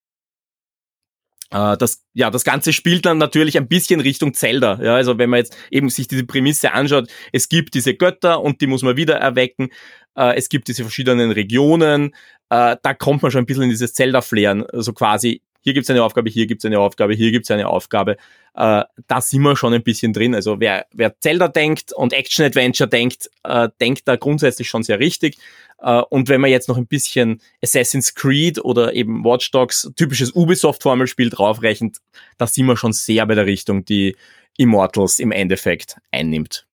Äh, 1.51 1.77
das, 1.77 2.03
ja, 2.13 2.29
das 2.29 2.43
Ganze 2.43 2.73
spielt 2.73 3.05
dann 3.05 3.17
natürlich 3.17 3.57
ein 3.57 3.67
bisschen 3.67 3.99
Richtung 3.99 4.33
Zelda. 4.33 4.79
Ja, 4.81 4.95
also 4.95 5.17
wenn 5.17 5.29
man 5.29 5.39
jetzt 5.39 5.57
eben 5.71 5.89
sich 5.89 6.07
diese 6.07 6.25
Prämisse 6.25 6.73
anschaut, 6.73 7.09
es 7.31 7.49
gibt 7.49 7.73
diese 7.73 7.95
Götter 7.95 8.41
und 8.41 8.61
die 8.61 8.67
muss 8.67 8.83
man 8.83 8.97
wieder 8.97 9.15
erwecken. 9.15 9.69
Äh, 10.15 10.35
es 10.35 10.49
gibt 10.49 10.67
diese 10.67 10.83
verschiedenen 10.83 11.31
Regionen. 11.31 12.15
Äh, 12.49 12.77
da 12.81 12.93
kommt 12.93 13.21
man 13.21 13.31
schon 13.31 13.43
ein 13.43 13.45
bisschen 13.45 13.63
in 13.63 13.69
dieses 13.69 13.93
Zelda-Flären. 13.93 14.65
Also 14.67 14.93
quasi, 14.93 15.41
hier 15.61 15.73
gibt's 15.73 15.89
eine 15.89 16.03
Aufgabe, 16.03 16.29
hier 16.29 16.47
gibt's 16.47 16.65
eine 16.65 16.79
Aufgabe, 16.79 17.13
hier 17.13 17.31
gibt's 17.31 17.51
eine 17.51 17.67
Aufgabe. 17.67 18.17
Äh, 18.55 18.83
da 19.07 19.21
sind 19.21 19.41
wir 19.41 19.55
schon 19.55 19.73
ein 19.73 19.83
bisschen 19.83 20.13
drin. 20.13 20.33
Also 20.35 20.59
wer, 20.59 20.85
wer 20.93 21.19
Zelda 21.19 21.47
denkt 21.47 21.93
und 21.93 22.13
Action-Adventure 22.13 22.89
denkt, 22.89 23.29
äh, 23.43 23.69
denkt 23.79 24.07
da 24.07 24.15
grundsätzlich 24.15 24.69
schon 24.69 24.83
sehr 24.83 24.99
richtig. 24.99 25.37
Äh, 25.81 26.01
und 26.09 26.29
wenn 26.29 26.41
man 26.41 26.49
jetzt 26.49 26.69
noch 26.69 26.77
ein 26.77 26.87
bisschen 26.87 27.41
Assassin's 27.61 28.15
Creed 28.15 28.59
oder 28.63 28.93
eben 28.93 29.23
Watch 29.23 29.51
Dogs, 29.51 29.91
typisches 29.95 30.31
Ubisoft-Formelspiel 30.33 31.29
draufrechnet, 31.29 31.97
da 32.37 32.47
sind 32.47 32.65
wir 32.65 32.77
schon 32.77 32.93
sehr 32.93 33.25
bei 33.25 33.35
der 33.35 33.45
Richtung, 33.45 33.85
die 33.85 34.15
Immortals 34.57 35.19
im 35.19 35.31
Endeffekt 35.31 35.97
einnimmt. 36.11 36.65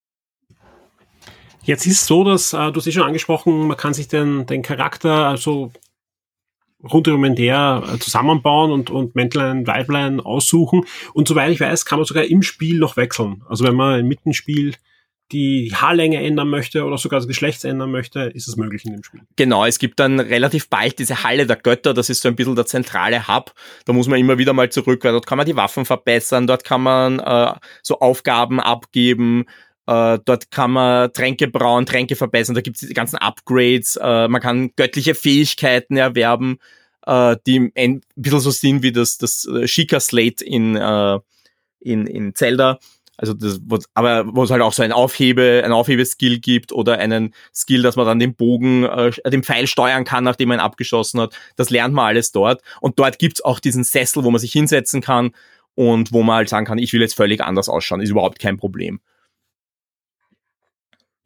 Jetzt 1.62 1.86
ist 1.86 2.02
es 2.02 2.06
so, 2.06 2.22
dass, 2.22 2.52
äh, 2.52 2.70
du 2.70 2.76
hast 2.76 2.86
ja 2.86 2.92
schon 2.92 3.02
angesprochen, 3.02 3.66
man 3.66 3.76
kann 3.76 3.92
sich 3.92 4.06
den, 4.06 4.46
den 4.46 4.62
Charakter, 4.62 5.26
also 5.26 5.72
rudimentär 6.82 7.82
äh, 7.94 7.98
zusammenbauen 7.98 8.70
und, 8.70 8.90
und 8.90 9.14
Männlein, 9.14 9.66
Weiblein 9.66 10.20
aussuchen. 10.20 10.84
Und 11.14 11.28
soweit 11.28 11.50
ich 11.50 11.60
weiß, 11.60 11.84
kann 11.84 11.98
man 11.98 12.06
sogar 12.06 12.24
im 12.24 12.42
Spiel 12.42 12.78
noch 12.78 12.96
wechseln. 12.96 13.42
Also 13.48 13.64
wenn 13.64 13.74
man 13.74 14.00
im 14.00 14.08
Mittenspiel 14.08 14.74
die 15.32 15.72
Haarlänge 15.74 16.22
ändern 16.22 16.48
möchte 16.48 16.84
oder 16.84 16.98
sogar 16.98 17.18
das 17.18 17.26
Geschlecht 17.26 17.64
ändern 17.64 17.90
möchte, 17.90 18.20
ist 18.20 18.46
es 18.46 18.56
möglich 18.56 18.84
in 18.84 18.92
dem 18.92 19.02
Spiel. 19.02 19.22
Genau, 19.34 19.64
es 19.64 19.78
gibt 19.78 19.98
dann 19.98 20.20
relativ 20.20 20.68
bald 20.68 21.00
diese 21.00 21.24
Halle 21.24 21.46
der 21.46 21.56
Götter, 21.56 21.94
das 21.94 22.10
ist 22.10 22.22
so 22.22 22.28
ein 22.28 22.36
bisschen 22.36 22.54
der 22.54 22.66
zentrale 22.66 23.26
Hub. 23.26 23.52
Da 23.86 23.92
muss 23.92 24.06
man 24.06 24.20
immer 24.20 24.38
wieder 24.38 24.52
mal 24.52 24.70
zurück, 24.70 25.02
weil 25.02 25.12
dort 25.12 25.26
kann 25.26 25.38
man 25.38 25.46
die 25.46 25.56
Waffen 25.56 25.84
verbessern, 25.84 26.46
dort 26.46 26.62
kann 26.62 26.82
man 26.82 27.18
äh, 27.18 27.54
so 27.82 27.98
Aufgaben 27.98 28.60
abgeben, 28.60 29.46
äh, 29.86 30.18
dort 30.24 30.50
kann 30.50 30.72
man 30.72 31.12
Tränke 31.12 31.48
brauen, 31.48 31.86
Tränke 31.86 32.16
verbessern, 32.16 32.54
da 32.54 32.60
gibt 32.60 32.76
es 32.76 32.88
die 32.88 32.94
ganzen 32.94 33.16
Upgrades, 33.16 33.96
äh, 33.96 34.28
man 34.28 34.40
kann 34.40 34.72
göttliche 34.76 35.14
Fähigkeiten 35.14 35.96
erwerben, 35.96 36.58
äh, 37.06 37.36
die 37.46 37.72
ein 37.74 38.02
bisschen 38.16 38.40
so 38.40 38.50
sind 38.50 38.82
wie 38.82 38.92
das, 38.92 39.18
das 39.18 39.46
äh, 39.46 39.66
Shika 39.66 40.00
Slate 40.00 40.44
in, 40.44 40.76
äh, 40.76 41.18
in, 41.80 42.06
in 42.06 42.34
Zelda 42.34 42.78
also 43.18 43.32
das, 43.32 43.60
aber 43.94 44.24
wo 44.34 44.44
es 44.44 44.50
halt 44.50 44.62
auch 44.62 44.72
so 44.72 44.82
ein 44.82 44.92
Aufhebe, 44.92 45.62
ein 45.64 45.72
Aufhebeskill 45.72 46.38
gibt 46.38 46.72
oder 46.72 46.98
einen 46.98 47.32
Skill, 47.54 47.82
dass 47.82 47.96
man 47.96 48.06
dann 48.06 48.18
den 48.18 48.34
Bogen, 48.34 48.84
äh, 48.84 49.10
den 49.30 49.42
Pfeil 49.42 49.66
steuern 49.66 50.04
kann, 50.04 50.24
nachdem 50.24 50.50
man 50.50 50.58
ihn 50.58 50.64
abgeschossen 50.64 51.20
hat. 51.20 51.34
Das 51.56 51.70
lernt 51.70 51.94
man 51.94 52.06
alles 52.06 52.32
dort. 52.32 52.62
Und 52.80 52.98
dort 52.98 53.18
gibt's 53.18 53.42
auch 53.42 53.60
diesen 53.60 53.84
Sessel, 53.84 54.24
wo 54.24 54.30
man 54.30 54.40
sich 54.40 54.52
hinsetzen 54.52 55.00
kann 55.00 55.30
und 55.74 56.12
wo 56.12 56.22
man 56.22 56.36
halt 56.36 56.48
sagen 56.48 56.66
kann, 56.66 56.78
ich 56.78 56.92
will 56.92 57.00
jetzt 57.00 57.14
völlig 57.14 57.40
anders 57.40 57.68
ausschauen. 57.68 58.02
Ist 58.02 58.10
überhaupt 58.10 58.38
kein 58.38 58.58
Problem. 58.58 59.00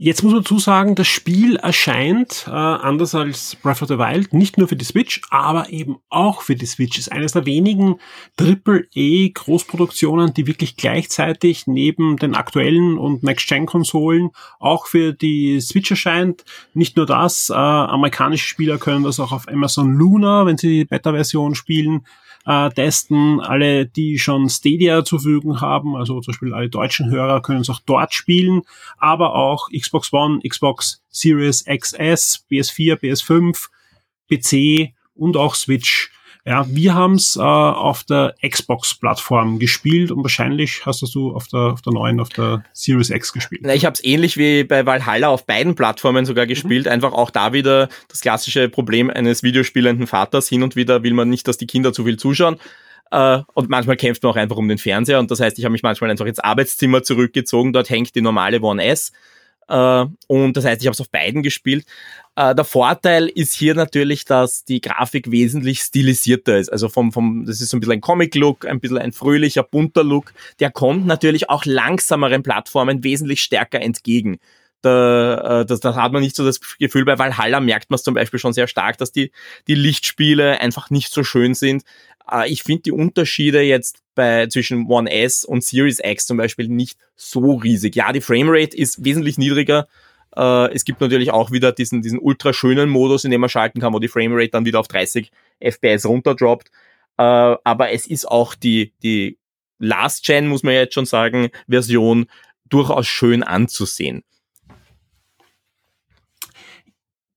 Jetzt 0.02 0.22
muss 0.22 0.32
man 0.32 0.40
dazu 0.40 0.58
sagen, 0.58 0.94
das 0.94 1.08
Spiel 1.08 1.56
erscheint 1.56 2.46
äh, 2.46 2.52
anders 2.52 3.14
als 3.14 3.54
Breath 3.56 3.82
of 3.82 3.88
the 3.88 3.98
Wild 3.98 4.32
nicht 4.32 4.56
nur 4.56 4.66
für 4.66 4.74
die 4.74 4.86
Switch, 4.86 5.20
aber 5.28 5.68
eben 5.68 5.98
auch 6.08 6.40
für 6.40 6.56
die 6.56 6.64
Switch. 6.64 6.98
Ist 6.98 7.12
eines 7.12 7.32
der 7.32 7.44
wenigen 7.44 7.96
Triple-E 8.38 9.28
Großproduktionen, 9.28 10.32
die 10.32 10.46
wirklich 10.46 10.76
gleichzeitig 10.76 11.66
neben 11.66 12.16
den 12.16 12.34
aktuellen 12.34 12.96
und 12.96 13.22
Next-Gen-Konsolen 13.22 14.30
auch 14.58 14.86
für 14.86 15.12
die 15.12 15.60
Switch 15.60 15.90
erscheint. 15.90 16.46
Nicht 16.72 16.96
nur 16.96 17.04
das, 17.04 17.50
äh, 17.50 17.52
amerikanische 17.52 18.48
Spieler 18.48 18.78
können 18.78 19.04
das 19.04 19.20
auch 19.20 19.32
auf 19.32 19.48
Amazon 19.48 19.92
Luna, 19.92 20.46
wenn 20.46 20.56
sie 20.56 20.78
die 20.78 20.84
Beta-Version 20.86 21.54
spielen, 21.54 22.06
äh, 22.46 22.70
testen. 22.70 23.40
Alle, 23.40 23.86
die 23.86 24.18
schon 24.18 24.48
Stadia 24.48 25.04
zur 25.04 25.20
Verfügung 25.20 25.60
haben, 25.60 25.96
also 25.96 26.20
zum 26.20 26.32
Beispiel 26.32 26.54
alle 26.54 26.68
deutschen 26.68 27.10
Hörer 27.10 27.42
können 27.42 27.60
es 27.60 27.70
auch 27.70 27.80
dort 27.84 28.14
spielen, 28.14 28.62
aber 28.98 29.34
auch 29.34 29.68
Xbox 29.70 30.12
One, 30.12 30.40
Xbox 30.46 31.02
Series 31.08 31.64
XS, 31.64 32.46
PS4, 32.50 32.96
PS5, 32.96 33.68
PC 34.30 34.94
und 35.14 35.36
auch 35.36 35.54
Switch 35.54 36.10
ja, 36.50 36.66
wir 36.68 36.94
haben 36.94 37.14
es 37.14 37.36
äh, 37.36 37.40
auf 37.40 38.02
der 38.02 38.34
Xbox-Plattform 38.44 39.60
gespielt 39.60 40.10
und 40.10 40.24
wahrscheinlich 40.24 40.84
hast 40.84 41.00
du 41.14 41.32
auf 41.32 41.46
der, 41.46 41.60
auf 41.60 41.80
der 41.80 41.92
neuen, 41.92 42.18
auf 42.18 42.28
der 42.30 42.64
Series 42.72 43.10
X 43.10 43.32
gespielt. 43.32 43.60
Na, 43.62 43.72
ich 43.72 43.84
habe 43.84 43.94
es 43.94 44.02
ähnlich 44.02 44.36
wie 44.36 44.64
bei 44.64 44.84
Valhalla 44.84 45.28
auf 45.28 45.46
beiden 45.46 45.76
Plattformen 45.76 46.26
sogar 46.26 46.48
gespielt. 46.48 46.86
Mhm. 46.86 46.92
Einfach 46.92 47.12
auch 47.12 47.30
da 47.30 47.52
wieder 47.52 47.88
das 48.08 48.20
klassische 48.20 48.68
Problem 48.68 49.10
eines 49.10 49.44
videospielenden 49.44 50.08
Vaters. 50.08 50.48
Hin 50.48 50.64
und 50.64 50.74
wieder 50.74 51.04
will 51.04 51.14
man 51.14 51.28
nicht, 51.28 51.46
dass 51.46 51.56
die 51.56 51.68
Kinder 51.68 51.92
zu 51.92 52.04
viel 52.04 52.16
zuschauen. 52.16 52.56
Uh, 53.14 53.42
und 53.54 53.68
manchmal 53.70 53.96
kämpft 53.96 54.24
man 54.24 54.32
auch 54.32 54.36
einfach 54.36 54.56
um 54.56 54.66
den 54.66 54.78
Fernseher. 54.78 55.20
Und 55.20 55.30
das 55.30 55.38
heißt, 55.38 55.56
ich 55.56 55.64
habe 55.64 55.72
mich 55.72 55.84
manchmal 55.84 56.10
einfach 56.10 56.26
ins 56.26 56.40
Arbeitszimmer 56.40 57.04
zurückgezogen. 57.04 57.72
Dort 57.72 57.90
hängt 57.90 58.16
die 58.16 58.22
normale 58.22 58.60
One 58.60 58.84
S. 58.84 59.12
Uh, 59.68 60.06
und 60.26 60.56
das 60.56 60.64
heißt, 60.64 60.80
ich 60.80 60.86
habe 60.88 60.94
es 60.94 61.00
auf 61.00 61.10
beiden 61.10 61.42
gespielt. 61.42 61.86
Äh, 62.40 62.54
der 62.54 62.64
Vorteil 62.64 63.26
ist 63.28 63.52
hier 63.54 63.74
natürlich, 63.74 64.24
dass 64.24 64.64
die 64.64 64.80
Grafik 64.80 65.30
wesentlich 65.30 65.80
stilisierter 65.80 66.58
ist. 66.58 66.70
Also 66.70 66.88
vom, 66.88 67.12
vom, 67.12 67.44
das 67.44 67.60
ist 67.60 67.70
so 67.70 67.76
ein 67.76 67.80
bisschen 67.80 67.94
ein 67.94 68.00
Comic-Look, 68.00 68.66
ein 68.66 68.80
bisschen 68.80 68.98
ein 68.98 69.12
fröhlicher, 69.12 69.62
bunter 69.62 70.02
Look. 70.02 70.32
Der 70.58 70.70
kommt 70.70 71.06
natürlich 71.06 71.50
auch 71.50 71.64
langsameren 71.66 72.42
Plattformen 72.42 73.04
wesentlich 73.04 73.42
stärker 73.42 73.80
entgegen. 73.80 74.38
Da, 74.82 75.60
äh, 75.60 75.66
das, 75.66 75.80
das 75.80 75.96
hat 75.96 76.12
man 76.12 76.22
nicht 76.22 76.34
so 76.34 76.44
das 76.44 76.60
Gefühl, 76.78 77.04
bei 77.04 77.18
Valhalla 77.18 77.60
merkt 77.60 77.90
man 77.90 77.96
es 77.96 78.02
zum 78.02 78.14
Beispiel 78.14 78.40
schon 78.40 78.54
sehr 78.54 78.66
stark, 78.66 78.96
dass 78.96 79.12
die, 79.12 79.30
die 79.66 79.74
Lichtspiele 79.74 80.58
einfach 80.60 80.88
nicht 80.88 81.12
so 81.12 81.22
schön 81.22 81.54
sind. 81.54 81.82
Äh, 82.30 82.50
ich 82.50 82.62
finde 82.62 82.82
die 82.82 82.92
Unterschiede 82.92 83.60
jetzt 83.62 84.02
bei 84.14 84.46
zwischen 84.46 84.86
One 84.86 85.10
S 85.10 85.44
und 85.44 85.64
Series 85.64 86.00
X 86.02 86.26
zum 86.26 86.36
Beispiel 86.36 86.68
nicht 86.68 86.98
so 87.16 87.54
riesig. 87.54 87.96
Ja, 87.96 88.12
die 88.12 88.20
Framerate 88.20 88.76
ist 88.76 89.04
wesentlich 89.04 89.38
niedriger, 89.38 89.88
äh, 90.36 90.72
es 90.72 90.84
gibt 90.84 91.00
natürlich 91.00 91.30
auch 91.30 91.50
wieder 91.50 91.72
diesen, 91.72 92.02
diesen 92.02 92.18
ultra 92.18 92.52
schönen 92.52 92.88
Modus, 92.88 93.24
in 93.24 93.30
dem 93.30 93.40
man 93.40 93.50
schalten 93.50 93.80
kann, 93.80 93.92
wo 93.92 93.98
die 93.98 94.08
Framerate 94.08 94.50
dann 94.50 94.64
wieder 94.64 94.80
auf 94.80 94.88
30 94.88 95.30
FPS 95.60 96.06
runterdroppt. 96.06 96.70
Äh, 97.18 97.22
aber 97.22 97.90
es 97.90 98.06
ist 98.06 98.26
auch 98.26 98.54
die, 98.54 98.92
die 99.02 99.38
Last 99.78 100.24
Gen, 100.24 100.48
muss 100.48 100.62
man 100.62 100.74
jetzt 100.74 100.94
schon 100.94 101.06
sagen, 101.06 101.50
Version 101.68 102.26
durchaus 102.68 103.06
schön 103.06 103.42
anzusehen. 103.42 104.22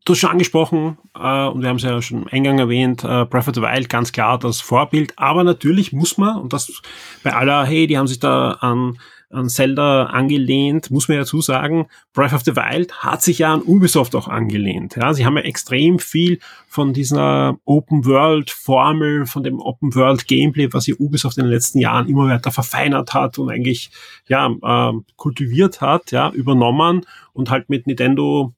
Du 0.05 0.11
hast 0.11 0.19
schon 0.19 0.31
angesprochen, 0.31 0.97
äh, 1.15 1.45
und 1.47 1.61
wir 1.61 1.69
haben 1.69 1.77
es 1.77 1.83
ja 1.83 2.01
schon 2.01 2.27
eingang 2.27 2.59
erwähnt, 2.59 3.03
äh, 3.03 3.25
Breath 3.25 3.47
of 3.47 3.55
the 3.55 3.61
Wild 3.61 3.87
ganz 3.87 4.11
klar 4.11 4.37
das 4.37 4.59
Vorbild, 4.59 5.13
aber 5.17 5.45
natürlich 5.45 5.93
muss 5.93 6.17
man, 6.17 6.41
und 6.41 6.51
das 6.51 6.81
bei 7.23 7.33
aller, 7.33 7.65
hey, 7.65 7.87
die 7.87 7.97
haben 7.97 8.07
sich 8.07 8.19
da 8.19 8.51
an 8.59 8.97
an 9.33 9.49
Zelda 9.49 10.05
angelehnt, 10.05 10.91
muss 10.91 11.07
man 11.07 11.15
ja 11.15 11.23
dazu 11.23 11.41
sagen, 11.41 11.87
Breath 12.13 12.33
of 12.33 12.43
the 12.43 12.55
Wild 12.55 13.03
hat 13.03 13.21
sich 13.21 13.39
ja 13.39 13.53
an 13.53 13.63
Ubisoft 13.63 14.15
auch 14.15 14.27
angelehnt. 14.27 14.95
Ja, 14.95 15.13
sie 15.13 15.25
haben 15.25 15.37
ja 15.37 15.43
extrem 15.43 15.99
viel 15.99 16.39
von 16.67 16.93
dieser 16.93 17.57
Open 17.65 18.05
World 18.05 18.51
Formel, 18.51 19.25
von 19.25 19.43
dem 19.43 19.59
Open 19.59 19.95
World 19.95 20.27
Gameplay, 20.27 20.71
was 20.71 20.85
sie 20.85 20.95
Ubisoft 20.95 21.37
in 21.37 21.45
den 21.45 21.51
letzten 21.51 21.79
Jahren 21.79 22.07
immer 22.07 22.29
weiter 22.29 22.51
verfeinert 22.51 23.13
hat 23.13 23.39
und 23.39 23.49
eigentlich 23.49 23.91
ja 24.27 24.47
äh, 24.47 24.93
kultiviert 25.15 25.81
hat, 25.81 26.11
ja, 26.11 26.29
übernommen 26.29 27.05
und 27.33 27.49
halt 27.49 27.69
mit 27.69 27.87
Nintendo 27.87 28.53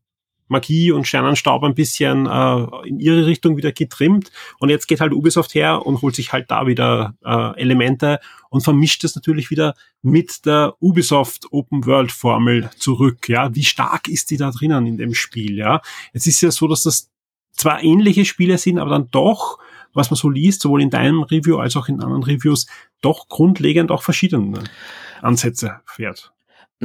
Magie 0.48 0.92
und 0.92 1.08
Sternenstaub 1.08 1.64
ein 1.64 1.76
bisschen 1.76 2.28
äh, 2.28 2.88
in 2.88 3.00
ihre 3.00 3.26
Richtung 3.26 3.58
wieder 3.58 3.72
getrimmt. 3.72 4.32
Und 4.60 4.70
jetzt 4.70 4.88
geht 4.88 5.02
halt 5.02 5.14
Ubisoft 5.14 5.56
her 5.56 5.86
und 5.86 6.02
holt 6.02 6.16
sich 6.16 6.34
halt 6.34 6.52
da 6.52 6.68
wieder 6.68 7.16
äh, 7.24 7.60
Elemente 7.60 8.20
und 8.50 8.62
vermischt 8.62 9.04
es 9.04 9.16
natürlich 9.16 9.50
wieder 9.50 9.76
mit 10.02 10.46
der 10.46 10.76
Ubisoft 10.80 11.52
Open 11.52 11.86
World 11.86 12.12
Formel 12.12 12.70
zurück. 12.78 13.28
Ja, 13.28 13.54
wie 13.56 13.64
stark 13.64 14.08
ist 14.08 14.32
die 14.32 14.38
da 14.38 14.52
drinnen 14.52 14.86
in 14.86 14.98
dem 14.98 15.14
Spiel? 15.14 15.58
Ja, 15.58 15.82
es 16.14 16.28
ist 16.28 16.42
ja 16.42 16.52
so, 16.52 16.68
dass 16.68 16.84
das 16.84 17.10
zwar 17.52 17.84
ähnliche 17.84 18.26
Spiele 18.26 18.58
sind, 18.58 18.80
aber 18.80 18.92
dann 18.92 19.10
doch, 19.12 19.60
was 19.94 20.12
man 20.12 20.18
so 20.18 20.30
liest, 20.30 20.62
sowohl 20.62 20.82
in 20.82 20.90
deinem 20.90 21.24
Review 21.24 21.58
als 21.58 21.76
auch 21.76 21.88
in 21.88 22.02
anderen 22.02 22.24
Reviews, 22.24 22.68
doch 23.02 23.30
grundlegend 23.30 23.92
auch 23.92 24.04
verschiedene 24.04 24.64
Ansätze 25.22 25.82
fährt. 25.86 26.35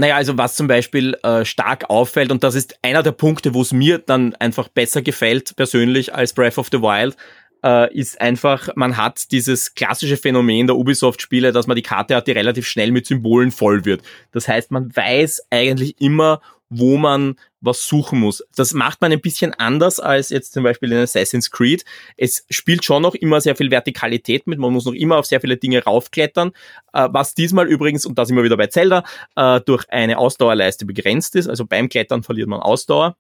Naja, 0.01 0.17
also 0.17 0.39
was 0.39 0.57
zum 0.57 0.67
Beispiel 0.67 1.15
äh, 1.23 1.45
stark 1.45 1.91
auffällt, 1.91 2.33
und 2.33 2.43
das 2.43 2.55
ist 2.55 2.79
einer 2.81 3.03
der 3.03 3.13
Punkte, 3.13 3.53
wo 3.53 3.61
es 3.61 3.71
mir 3.71 3.99
dann 3.99 4.35
einfach 4.37 4.69
besser 4.69 5.03
gefällt, 5.03 5.55
persönlich, 5.57 6.15
als 6.15 6.33
Breath 6.33 6.57
of 6.57 6.69
the 6.73 6.81
Wild, 6.81 7.19
äh, 7.63 7.95
ist 7.95 8.19
einfach, 8.19 8.71
man 8.77 8.97
hat 8.97 9.31
dieses 9.31 9.75
klassische 9.75 10.17
Phänomen 10.17 10.67
der 10.67 10.77
Ubisoft-Spiele, 10.77 11.53
dass 11.53 11.67
man 11.67 11.77
die 11.77 11.83
Karte 11.83 12.17
hat, 12.17 12.29
die 12.29 12.33
relativ 12.33 12.67
schnell 12.67 12.93
mit 12.93 13.05
Symbolen 13.05 13.51
voll 13.51 13.85
wird. 13.85 14.01
Das 14.33 14.49
heißt, 14.49 14.71
man 14.71 14.89
weiß 14.97 15.43
eigentlich 15.51 16.01
immer, 16.01 16.41
wo 16.71 16.97
man 16.97 17.35
was 17.61 17.87
suchen 17.87 18.21
muss. 18.21 18.45
Das 18.57 18.73
macht 18.73 19.01
man 19.01 19.13
ein 19.13 19.21
bisschen 19.21 19.55
anders 19.55 20.01
als 20.01 20.31
jetzt 20.31 20.53
zum 20.53 20.65
Beispiel 20.65 20.93
in 20.93 20.99
Assassin's 20.99 21.51
Creed. 21.51 21.85
Es 22.17 22.45
spielt 22.51 22.85
schon 22.85 23.03
noch 23.03 23.15
immer 23.15 23.41
sehr 23.41 23.57
viel 23.57 23.71
Vertikalität 23.71 24.47
mit, 24.47 24.59
man 24.59 24.73
muss 24.73 24.85
noch 24.85 24.95
immer 24.95 25.19
auf 25.19 25.27
sehr 25.27 25.41
viele 25.41 25.57
Dinge 25.57 25.85
raufklettern, 25.85 26.53
äh, 26.93 27.09
was 27.11 27.35
diesmal 27.35 27.69
übrigens, 27.69 28.07
und 28.07 28.19
da 28.19 28.25
sind 28.25 28.37
wir 28.37 28.45
wieder 28.45 28.57
bei 28.57 28.69
Zelda, 28.69 29.05
äh, 29.37 29.61
durch 29.61 29.85
eine 29.91 30.19
Ausdauerleiste 30.19 30.87
begrenzt 30.87 31.37
ist. 31.37 31.49
Also 31.49 31.67
beim 31.67 31.89
Klettern 31.89 32.23
verliert 32.23 32.49
man 32.49 32.61
Ausdauer. 32.61 33.17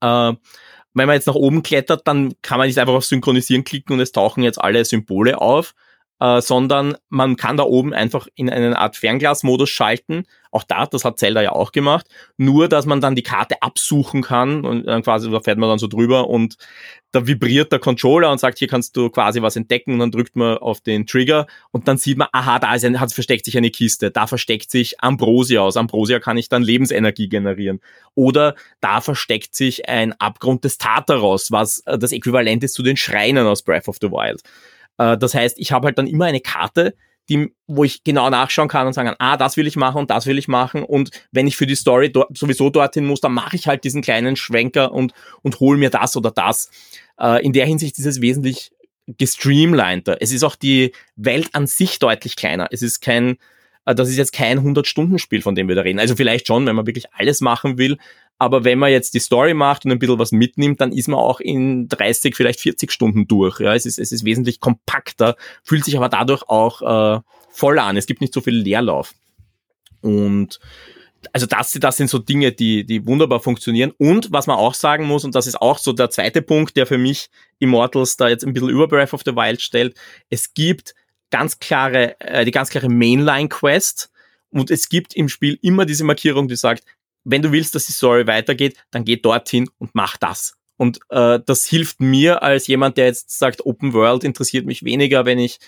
Äh, 0.00 0.32
wenn 0.96 1.06
man 1.06 1.16
jetzt 1.16 1.26
nach 1.26 1.34
oben 1.34 1.62
klettert, 1.62 2.06
dann 2.06 2.34
kann 2.42 2.58
man 2.58 2.68
nicht 2.68 2.78
einfach 2.78 2.94
auf 2.94 3.04
Synchronisieren 3.04 3.64
klicken 3.64 3.94
und 3.94 4.00
es 4.00 4.12
tauchen 4.12 4.44
jetzt 4.44 4.60
alle 4.60 4.84
Symbole 4.84 5.40
auf, 5.40 5.74
äh, 6.20 6.40
sondern 6.40 6.96
man 7.08 7.36
kann 7.36 7.56
da 7.56 7.64
oben 7.64 7.92
einfach 7.92 8.28
in 8.34 8.48
eine 8.48 8.78
Art 8.78 8.96
Fernglasmodus 8.96 9.70
schalten. 9.70 10.24
Auch 10.50 10.62
da, 10.62 10.86
das 10.86 11.04
hat 11.04 11.18
Zelda 11.18 11.42
ja 11.42 11.52
auch 11.52 11.72
gemacht. 11.72 12.06
Nur, 12.36 12.68
dass 12.68 12.86
man 12.86 13.00
dann 13.00 13.16
die 13.16 13.22
Karte 13.22 13.60
absuchen 13.60 14.22
kann 14.22 14.64
und 14.64 14.86
dann 14.86 15.02
quasi, 15.02 15.28
da 15.30 15.40
fährt 15.40 15.58
man 15.58 15.68
dann 15.68 15.80
so 15.80 15.88
drüber 15.88 16.28
und 16.28 16.56
da 17.10 17.26
vibriert 17.26 17.72
der 17.72 17.80
Controller 17.80 18.30
und 18.30 18.38
sagt, 18.38 18.58
hier 18.58 18.68
kannst 18.68 18.96
du 18.96 19.10
quasi 19.10 19.42
was 19.42 19.56
entdecken 19.56 19.94
und 19.94 19.98
dann 19.98 20.10
drückt 20.12 20.36
man 20.36 20.58
auf 20.58 20.80
den 20.80 21.06
Trigger 21.06 21.46
und 21.72 21.88
dann 21.88 21.96
sieht 21.96 22.18
man, 22.18 22.28
aha, 22.32 22.60
da 22.60 22.74
ist 22.74 22.84
ein, 22.84 23.00
hat, 23.00 23.12
versteckt 23.12 23.44
sich 23.44 23.56
eine 23.56 23.70
Kiste, 23.70 24.12
da 24.12 24.26
versteckt 24.28 24.70
sich 24.70 25.00
Ambrosia 25.00 25.60
aus. 25.60 25.76
Ambrosia 25.76 26.20
kann 26.20 26.36
ich 26.36 26.48
dann 26.48 26.62
Lebensenergie 26.62 27.28
generieren. 27.28 27.80
Oder 28.14 28.54
da 28.80 29.00
versteckt 29.00 29.56
sich 29.56 29.88
ein 29.88 30.12
Abgrund 30.20 30.64
des 30.64 30.78
Tartaros, 30.78 31.50
was 31.50 31.80
äh, 31.86 31.98
das 31.98 32.12
Äquivalent 32.12 32.62
ist 32.62 32.74
zu 32.74 32.84
den 32.84 32.96
Schreinen 32.96 33.46
aus 33.46 33.62
Breath 33.62 33.88
of 33.88 33.96
the 34.00 34.10
Wild. 34.10 34.42
Äh, 34.98 35.18
das 35.18 35.34
heißt, 35.34 35.58
ich 35.58 35.72
habe 35.72 35.86
halt 35.86 35.98
dann 35.98 36.06
immer 36.06 36.26
eine 36.26 36.40
Karte, 36.40 36.94
die, 37.28 37.54
wo 37.66 37.84
ich 37.84 38.04
genau 38.04 38.28
nachschauen 38.28 38.68
kann 38.68 38.86
und 38.86 38.92
sagen 38.92 39.14
ah, 39.18 39.36
das 39.36 39.56
will 39.56 39.66
ich 39.66 39.76
machen 39.76 39.98
und 39.98 40.10
das 40.10 40.26
will 40.26 40.38
ich 40.38 40.48
machen. 40.48 40.82
Und 40.82 41.10
wenn 41.32 41.46
ich 41.46 41.56
für 41.56 41.66
die 41.66 41.74
Story 41.74 42.12
dort, 42.12 42.36
sowieso 42.36 42.70
dorthin 42.70 43.06
muss, 43.06 43.20
dann 43.20 43.32
mache 43.32 43.56
ich 43.56 43.66
halt 43.66 43.84
diesen 43.84 44.02
kleinen 44.02 44.36
Schwenker 44.36 44.92
und, 44.92 45.12
und 45.42 45.60
hole 45.60 45.78
mir 45.78 45.90
das 45.90 46.16
oder 46.16 46.30
das. 46.30 46.70
Äh, 47.18 47.44
in 47.44 47.52
der 47.52 47.66
Hinsicht 47.66 47.98
ist 47.98 48.06
es 48.06 48.20
wesentlich 48.20 48.72
gestreamliner. 49.06 50.16
Es 50.20 50.32
ist 50.32 50.44
auch 50.44 50.56
die 50.56 50.92
Welt 51.16 51.50
an 51.52 51.66
sich 51.66 51.98
deutlich 51.98 52.36
kleiner. 52.36 52.68
Es 52.70 52.82
ist 52.82 53.00
kein, 53.00 53.36
äh, 53.86 53.94
das 53.94 54.08
ist 54.08 54.16
jetzt 54.16 54.32
kein 54.32 54.60
100-Stunden-Spiel, 54.60 55.42
von 55.42 55.54
dem 55.54 55.68
wir 55.68 55.74
da 55.74 55.82
reden. 55.82 55.98
Also 55.98 56.16
vielleicht 56.16 56.46
schon, 56.46 56.66
wenn 56.66 56.76
man 56.76 56.86
wirklich 56.86 57.06
alles 57.12 57.40
machen 57.40 57.78
will. 57.78 57.98
Aber 58.38 58.64
wenn 58.64 58.78
man 58.78 58.90
jetzt 58.90 59.14
die 59.14 59.20
Story 59.20 59.54
macht 59.54 59.84
und 59.84 59.92
ein 59.92 59.98
bisschen 59.98 60.18
was 60.18 60.32
mitnimmt, 60.32 60.80
dann 60.80 60.92
ist 60.92 61.08
man 61.08 61.20
auch 61.20 61.40
in 61.40 61.88
30, 61.88 62.34
vielleicht 62.34 62.60
40 62.60 62.90
Stunden 62.90 63.28
durch. 63.28 63.60
Ja, 63.60 63.74
es 63.74 63.86
ist, 63.86 63.98
es 63.98 64.12
ist 64.12 64.24
wesentlich 64.24 64.60
kompakter, 64.60 65.36
fühlt 65.62 65.84
sich 65.84 65.96
aber 65.96 66.08
dadurch 66.08 66.42
auch 66.48 66.82
äh, 67.16 67.20
voll 67.50 67.78
an. 67.78 67.96
Es 67.96 68.06
gibt 68.06 68.20
nicht 68.20 68.34
so 68.34 68.40
viel 68.40 68.56
Leerlauf. 68.56 69.14
Und 70.00 70.58
also 71.32 71.46
das, 71.46 71.72
das 71.72 71.96
sind 71.96 72.10
so 72.10 72.18
Dinge, 72.18 72.52
die, 72.52 72.84
die 72.84 73.06
wunderbar 73.06 73.40
funktionieren. 73.40 73.92
Und 73.98 74.32
was 74.32 74.46
man 74.46 74.56
auch 74.56 74.74
sagen 74.74 75.06
muss, 75.06 75.24
und 75.24 75.34
das 75.34 75.46
ist 75.46 75.60
auch 75.60 75.78
so 75.78 75.92
der 75.92 76.10
zweite 76.10 76.42
Punkt, 76.42 76.76
der 76.76 76.86
für 76.86 76.98
mich 76.98 77.30
Immortals 77.58 78.16
da 78.16 78.28
jetzt 78.28 78.44
ein 78.44 78.52
bisschen 78.52 78.68
über 78.68 78.88
Breath 78.88 79.14
of 79.14 79.22
the 79.24 79.34
Wild 79.34 79.62
stellt, 79.62 79.96
es 80.28 80.52
gibt 80.54 80.94
ganz 81.30 81.58
klare, 81.58 82.20
äh, 82.20 82.44
die 82.44 82.50
ganz 82.50 82.68
klare 82.68 82.88
Mainline-Quest 82.88 84.10
und 84.50 84.70
es 84.70 84.88
gibt 84.88 85.14
im 85.14 85.28
Spiel 85.28 85.58
immer 85.62 85.86
diese 85.86 86.04
Markierung, 86.04 86.48
die 86.48 86.56
sagt, 86.56 86.84
wenn 87.24 87.42
du 87.42 87.52
willst, 87.52 87.74
dass 87.74 87.86
die 87.86 87.92
Story 87.92 88.26
weitergeht, 88.26 88.76
dann 88.90 89.04
geh 89.04 89.16
dorthin 89.16 89.68
und 89.78 89.94
mach 89.94 90.16
das. 90.16 90.54
Und 90.76 90.98
äh, 91.10 91.40
das 91.44 91.66
hilft 91.66 92.00
mir 92.00 92.42
als 92.42 92.66
jemand, 92.66 92.96
der 92.96 93.06
jetzt 93.06 93.38
sagt, 93.38 93.64
Open 93.64 93.92
World 93.92 94.24
interessiert 94.24 94.66
mich 94.66 94.84
weniger, 94.84 95.24
wenn 95.24 95.38
ich, 95.38 95.58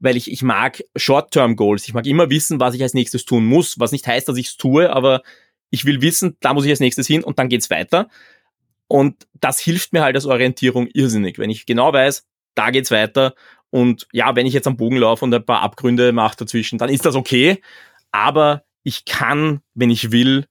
weil 0.00 0.16
ich, 0.16 0.30
ich 0.30 0.42
mag 0.42 0.82
Short-Term-Goals. 0.96 1.86
Ich 1.86 1.94
mag 1.94 2.06
immer 2.06 2.30
wissen, 2.30 2.58
was 2.58 2.74
ich 2.74 2.82
als 2.82 2.94
nächstes 2.94 3.24
tun 3.24 3.46
muss, 3.46 3.78
was 3.78 3.92
nicht 3.92 4.06
heißt, 4.06 4.28
dass 4.28 4.36
ich 4.36 4.48
es 4.48 4.56
tue, 4.56 4.90
aber 4.92 5.22
ich 5.70 5.84
will 5.84 6.02
wissen, 6.02 6.36
da 6.40 6.52
muss 6.52 6.64
ich 6.64 6.70
als 6.70 6.80
nächstes 6.80 7.06
hin 7.06 7.22
und 7.22 7.38
dann 7.38 7.48
geht's 7.48 7.70
weiter. 7.70 8.08
Und 8.88 9.26
das 9.34 9.60
hilft 9.60 9.92
mir 9.92 10.02
halt 10.02 10.16
als 10.16 10.26
Orientierung 10.26 10.88
irrsinnig, 10.92 11.38
wenn 11.38 11.50
ich 11.50 11.66
genau 11.66 11.92
weiß, 11.92 12.24
da 12.54 12.70
geht's 12.70 12.90
weiter. 12.90 13.34
Und 13.70 14.06
ja, 14.12 14.34
wenn 14.36 14.46
ich 14.46 14.54
jetzt 14.54 14.66
am 14.66 14.76
Bogen 14.76 14.96
laufe 14.96 15.24
und 15.24 15.34
ein 15.34 15.44
paar 15.44 15.60
Abgründe 15.60 16.12
mache 16.12 16.36
dazwischen, 16.36 16.78
dann 16.78 16.88
ist 16.88 17.04
das 17.04 17.14
okay. 17.14 17.60
Aber 18.10 18.64
ich 18.82 19.04
kann, 19.04 19.60
wenn 19.74 19.90
ich 19.90 20.12
will, 20.12 20.46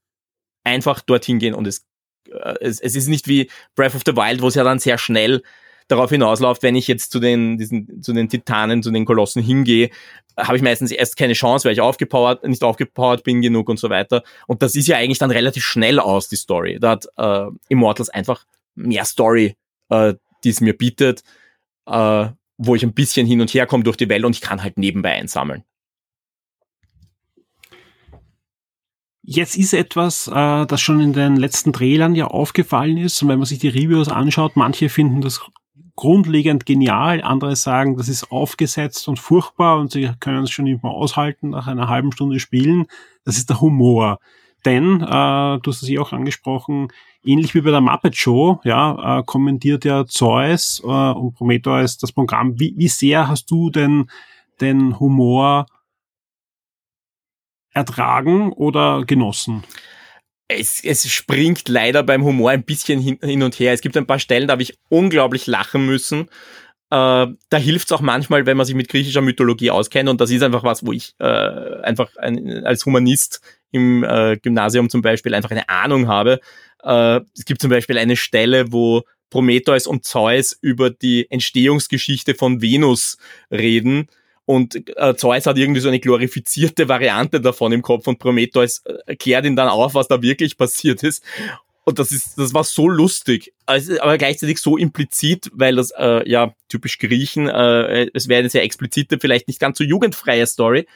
einfach 0.65 1.01
dorthin 1.01 1.39
gehen 1.39 1.53
und 1.53 1.67
es, 1.67 1.85
äh, 2.29 2.55
es, 2.59 2.81
es 2.81 2.95
ist 2.95 3.07
nicht 3.07 3.27
wie 3.27 3.49
Breath 3.75 3.95
of 3.95 4.01
the 4.05 4.15
Wild, 4.15 4.41
wo 4.41 4.49
es 4.49 4.55
ja 4.55 4.63
dann 4.63 4.79
sehr 4.79 4.97
schnell 4.97 5.41
darauf 5.87 6.09
hinausläuft, 6.09 6.63
wenn 6.63 6.75
ich 6.75 6.87
jetzt 6.87 7.11
zu 7.11 7.19
den, 7.19 7.57
diesen, 7.57 8.01
zu 8.01 8.11
den 8.13 8.27
Titanen, 8.27 8.81
zu 8.81 8.91
den 8.91 9.05
Kolossen 9.05 9.43
hingehe, 9.43 9.89
habe 10.37 10.57
ich 10.57 10.63
meistens 10.63 10.91
erst 10.91 11.15
keine 11.15 11.33
Chance, 11.33 11.65
weil 11.65 11.73
ich 11.73 11.81
aufgepowert, 11.81 12.45
nicht 12.45 12.63
aufgepowert 12.63 13.23
bin 13.23 13.41
genug 13.41 13.69
und 13.69 13.77
so 13.77 13.89
weiter. 13.89 14.23
Und 14.47 14.61
das 14.61 14.75
ist 14.75 14.87
ja 14.87 14.97
eigentlich 14.97 15.19
dann 15.19 15.31
relativ 15.31 15.63
schnell 15.63 15.99
aus, 15.99 16.27
die 16.27 16.35
Story. 16.35 16.79
Da 16.79 16.91
hat 16.91 17.05
äh, 17.17 17.51
Immortals 17.69 18.09
einfach 18.09 18.45
mehr 18.73 19.05
Story, 19.05 19.55
äh, 19.89 20.15
die 20.43 20.49
es 20.49 20.59
mir 20.59 20.75
bietet, 20.75 21.23
äh, 21.85 22.27
wo 22.57 22.75
ich 22.75 22.83
ein 22.83 22.93
bisschen 22.93 23.27
hin 23.27 23.41
und 23.41 23.53
her 23.53 23.65
komme 23.65 23.83
durch 23.83 23.97
die 23.97 24.09
Welt 24.09 24.25
und 24.25 24.35
ich 24.35 24.41
kann 24.41 24.63
halt 24.63 24.77
nebenbei 24.77 25.13
einsammeln. 25.13 25.63
Jetzt 29.27 29.57
ist 29.57 29.73
etwas, 29.73 30.27
äh, 30.27 30.65
das 30.67 30.81
schon 30.81 30.99
in 30.99 31.11
den 31.11 31.35
letzten 31.35 31.73
Trailern 31.73 32.13
ja 32.13 32.27
aufgefallen 32.27 32.97
ist. 32.97 33.23
Und 33.23 33.29
wenn 33.29 33.39
man 33.39 33.47
sich 33.47 33.57
die 33.57 33.69
Reviews 33.69 34.07
anschaut, 34.07 34.55
manche 34.55 34.87
finden 34.87 35.21
das 35.21 35.41
grundlegend 35.95 36.67
genial, 36.67 37.23
andere 37.23 37.55
sagen, 37.55 37.97
das 37.97 38.07
ist 38.07 38.31
aufgesetzt 38.31 39.07
und 39.07 39.17
furchtbar 39.17 39.79
und 39.79 39.91
sie 39.91 40.11
können 40.19 40.43
es 40.43 40.51
schon 40.51 40.65
nicht 40.65 40.83
mehr 40.83 40.91
aushalten 40.91 41.49
nach 41.51 41.65
einer 41.65 41.87
halben 41.87 42.11
Stunde 42.11 42.39
Spielen. 42.39 42.85
Das 43.23 43.37
ist 43.37 43.49
der 43.49 43.61
Humor. 43.61 44.19
Denn, 44.63 45.01
äh, 45.01 45.07
du 45.07 45.61
hast 45.65 45.81
es 45.81 45.89
ja 45.89 46.01
auch 46.01 46.11
angesprochen, 46.11 46.89
ähnlich 47.23 47.55
wie 47.55 47.61
bei 47.61 47.71
der 47.71 47.81
Muppet 47.81 48.15
Show, 48.15 48.59
ja, 48.63 49.19
äh, 49.19 49.23
kommentiert 49.23 49.85
ja 49.85 50.05
Zeus 50.05 50.83
äh, 50.83 50.87
und 50.87 51.33
Prometheus 51.33 51.97
das 51.97 52.11
Programm. 52.11 52.59
Wie, 52.59 52.75
wie 52.77 52.89
sehr 52.89 53.27
hast 53.27 53.49
du 53.49 53.71
denn 53.71 54.07
den 54.61 54.99
Humor 54.99 55.65
ertragen 57.75 58.51
oder 58.51 59.03
genossen? 59.05 59.63
Es, 60.47 60.83
es 60.83 61.11
springt 61.11 61.67
leider 61.69 62.03
beim 62.03 62.23
Humor 62.23 62.51
ein 62.51 62.63
bisschen 62.63 62.99
hin, 62.99 63.19
hin 63.21 63.43
und 63.43 63.59
her. 63.59 63.73
Es 63.73 63.81
gibt 63.81 63.97
ein 63.97 64.07
paar 64.07 64.19
Stellen, 64.19 64.47
da 64.47 64.53
habe 64.53 64.63
ich 64.63 64.77
unglaublich 64.89 65.47
lachen 65.47 65.85
müssen. 65.85 66.29
Äh, 66.91 67.27
da 67.49 67.57
hilft 67.57 67.87
es 67.87 67.91
auch 67.91 68.01
manchmal, 68.01 68.45
wenn 68.45 68.57
man 68.57 68.65
sich 68.65 68.75
mit 68.75 68.89
griechischer 68.89 69.21
Mythologie 69.21 69.71
auskennt. 69.71 70.07
Und 70.07 70.21
das 70.21 70.29
ist 70.29 70.43
einfach 70.43 70.63
was, 70.63 70.85
wo 70.85 70.91
ich 70.91 71.15
äh, 71.19 71.25
einfach 71.25 72.15
ein, 72.17 72.63
als 72.63 72.85
Humanist 72.85 73.41
im 73.71 74.03
äh, 74.03 74.37
Gymnasium 74.37 74.89
zum 74.89 75.01
Beispiel 75.01 75.33
einfach 75.33 75.51
eine 75.51 75.67
Ahnung 75.67 76.07
habe. 76.07 76.39
Äh, 76.83 77.21
es 77.35 77.45
gibt 77.45 77.61
zum 77.61 77.71
Beispiel 77.71 77.97
eine 77.97 78.15
Stelle, 78.15 78.71
wo 78.71 79.03
Prometheus 79.31 79.87
und 79.87 80.05
Zeus 80.05 80.55
über 80.61 80.91
die 80.91 81.29
Entstehungsgeschichte 81.29 82.35
von 82.35 82.61
Venus 82.61 83.17
reden 83.51 84.07
und 84.45 84.87
äh, 84.97 85.15
Zeus 85.15 85.45
hat 85.45 85.57
irgendwie 85.57 85.81
so 85.81 85.87
eine 85.87 85.99
glorifizierte 85.99 86.87
Variante 86.87 87.41
davon 87.41 87.71
im 87.71 87.81
Kopf 87.81 88.07
und 88.07 88.19
Prometheus 88.19 88.79
äh, 88.85 88.93
erklärt 89.07 89.45
ihn 89.45 89.55
dann 89.55 89.69
auf, 89.69 89.95
was 89.95 90.07
da 90.07 90.21
wirklich 90.21 90.57
passiert 90.57 91.03
ist. 91.03 91.23
Und 91.83 91.99
das 91.99 92.11
ist, 92.11 92.37
das 92.37 92.53
war 92.53 92.63
so 92.63 92.87
lustig, 92.87 93.53
also, 93.67 93.99
aber 94.01 94.17
gleichzeitig 94.17 94.59
so 94.59 94.75
implizit, 94.75 95.51
weil 95.53 95.75
das 95.75 95.91
äh, 95.91 96.27
ja 96.27 96.53
typisch 96.67 96.97
Griechen, 96.97 97.47
äh, 97.47 98.07
es 98.13 98.27
wäre 98.27 98.39
eine 98.39 98.49
sehr 98.49 98.63
explizite, 98.63 99.19
vielleicht 99.19 99.47
nicht 99.47 99.59
ganz 99.59 99.77
so 99.77 99.83
jugendfreie 99.83 100.47
Story. 100.47 100.87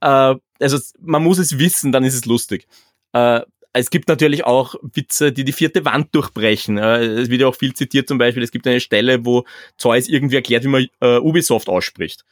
Äh, 0.00 0.34
also 0.60 0.78
man 1.00 1.24
muss 1.24 1.38
es 1.38 1.58
wissen, 1.58 1.90
dann 1.90 2.04
ist 2.04 2.14
es 2.14 2.26
lustig. 2.26 2.68
Äh, 3.12 3.40
es 3.72 3.90
gibt 3.90 4.08
natürlich 4.08 4.44
auch 4.44 4.76
Witze, 4.82 5.32
die 5.32 5.44
die 5.44 5.52
vierte 5.52 5.84
Wand 5.84 6.14
durchbrechen. 6.14 6.78
Äh, 6.78 7.04
es 7.04 7.28
wird 7.28 7.40
ja 7.42 7.48
auch 7.48 7.56
viel 7.56 7.74
zitiert 7.74 8.08
zum 8.08 8.18
Beispiel. 8.18 8.42
Es 8.42 8.52
gibt 8.52 8.66
eine 8.66 8.80
Stelle, 8.80 9.24
wo 9.24 9.44
Zeus 9.76 10.08
irgendwie 10.08 10.36
erklärt, 10.36 10.64
wie 10.64 10.68
man 10.68 10.86
äh, 11.00 11.18
Ubisoft 11.18 11.68
ausspricht. 11.68 12.24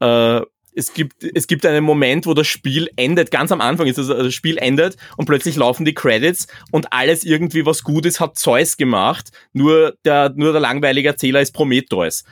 Äh, 0.00 0.40
es 0.76 0.92
gibt, 0.92 1.22
es 1.22 1.46
gibt 1.46 1.64
einen 1.66 1.84
Moment, 1.84 2.26
wo 2.26 2.34
das 2.34 2.48
Spiel 2.48 2.90
endet, 2.96 3.30
ganz 3.30 3.52
am 3.52 3.60
Anfang 3.60 3.86
ist 3.86 3.96
das, 3.96 4.10
also 4.10 4.24
das 4.24 4.34
Spiel 4.34 4.58
endet 4.58 4.96
und 5.16 5.26
plötzlich 5.26 5.56
laufen 5.56 5.84
die 5.84 5.94
Credits 5.94 6.48
und 6.72 6.92
alles 6.92 7.24
irgendwie 7.24 7.64
was 7.64 7.84
Gutes 7.84 8.18
hat 8.18 8.36
Zeus 8.38 8.76
gemacht, 8.76 9.30
nur 9.52 9.96
der, 10.04 10.32
nur 10.34 10.52
der 10.52 10.60
langweilige 10.60 11.08
Erzähler 11.08 11.40
ist 11.40 11.52
Prometheus. 11.52 12.24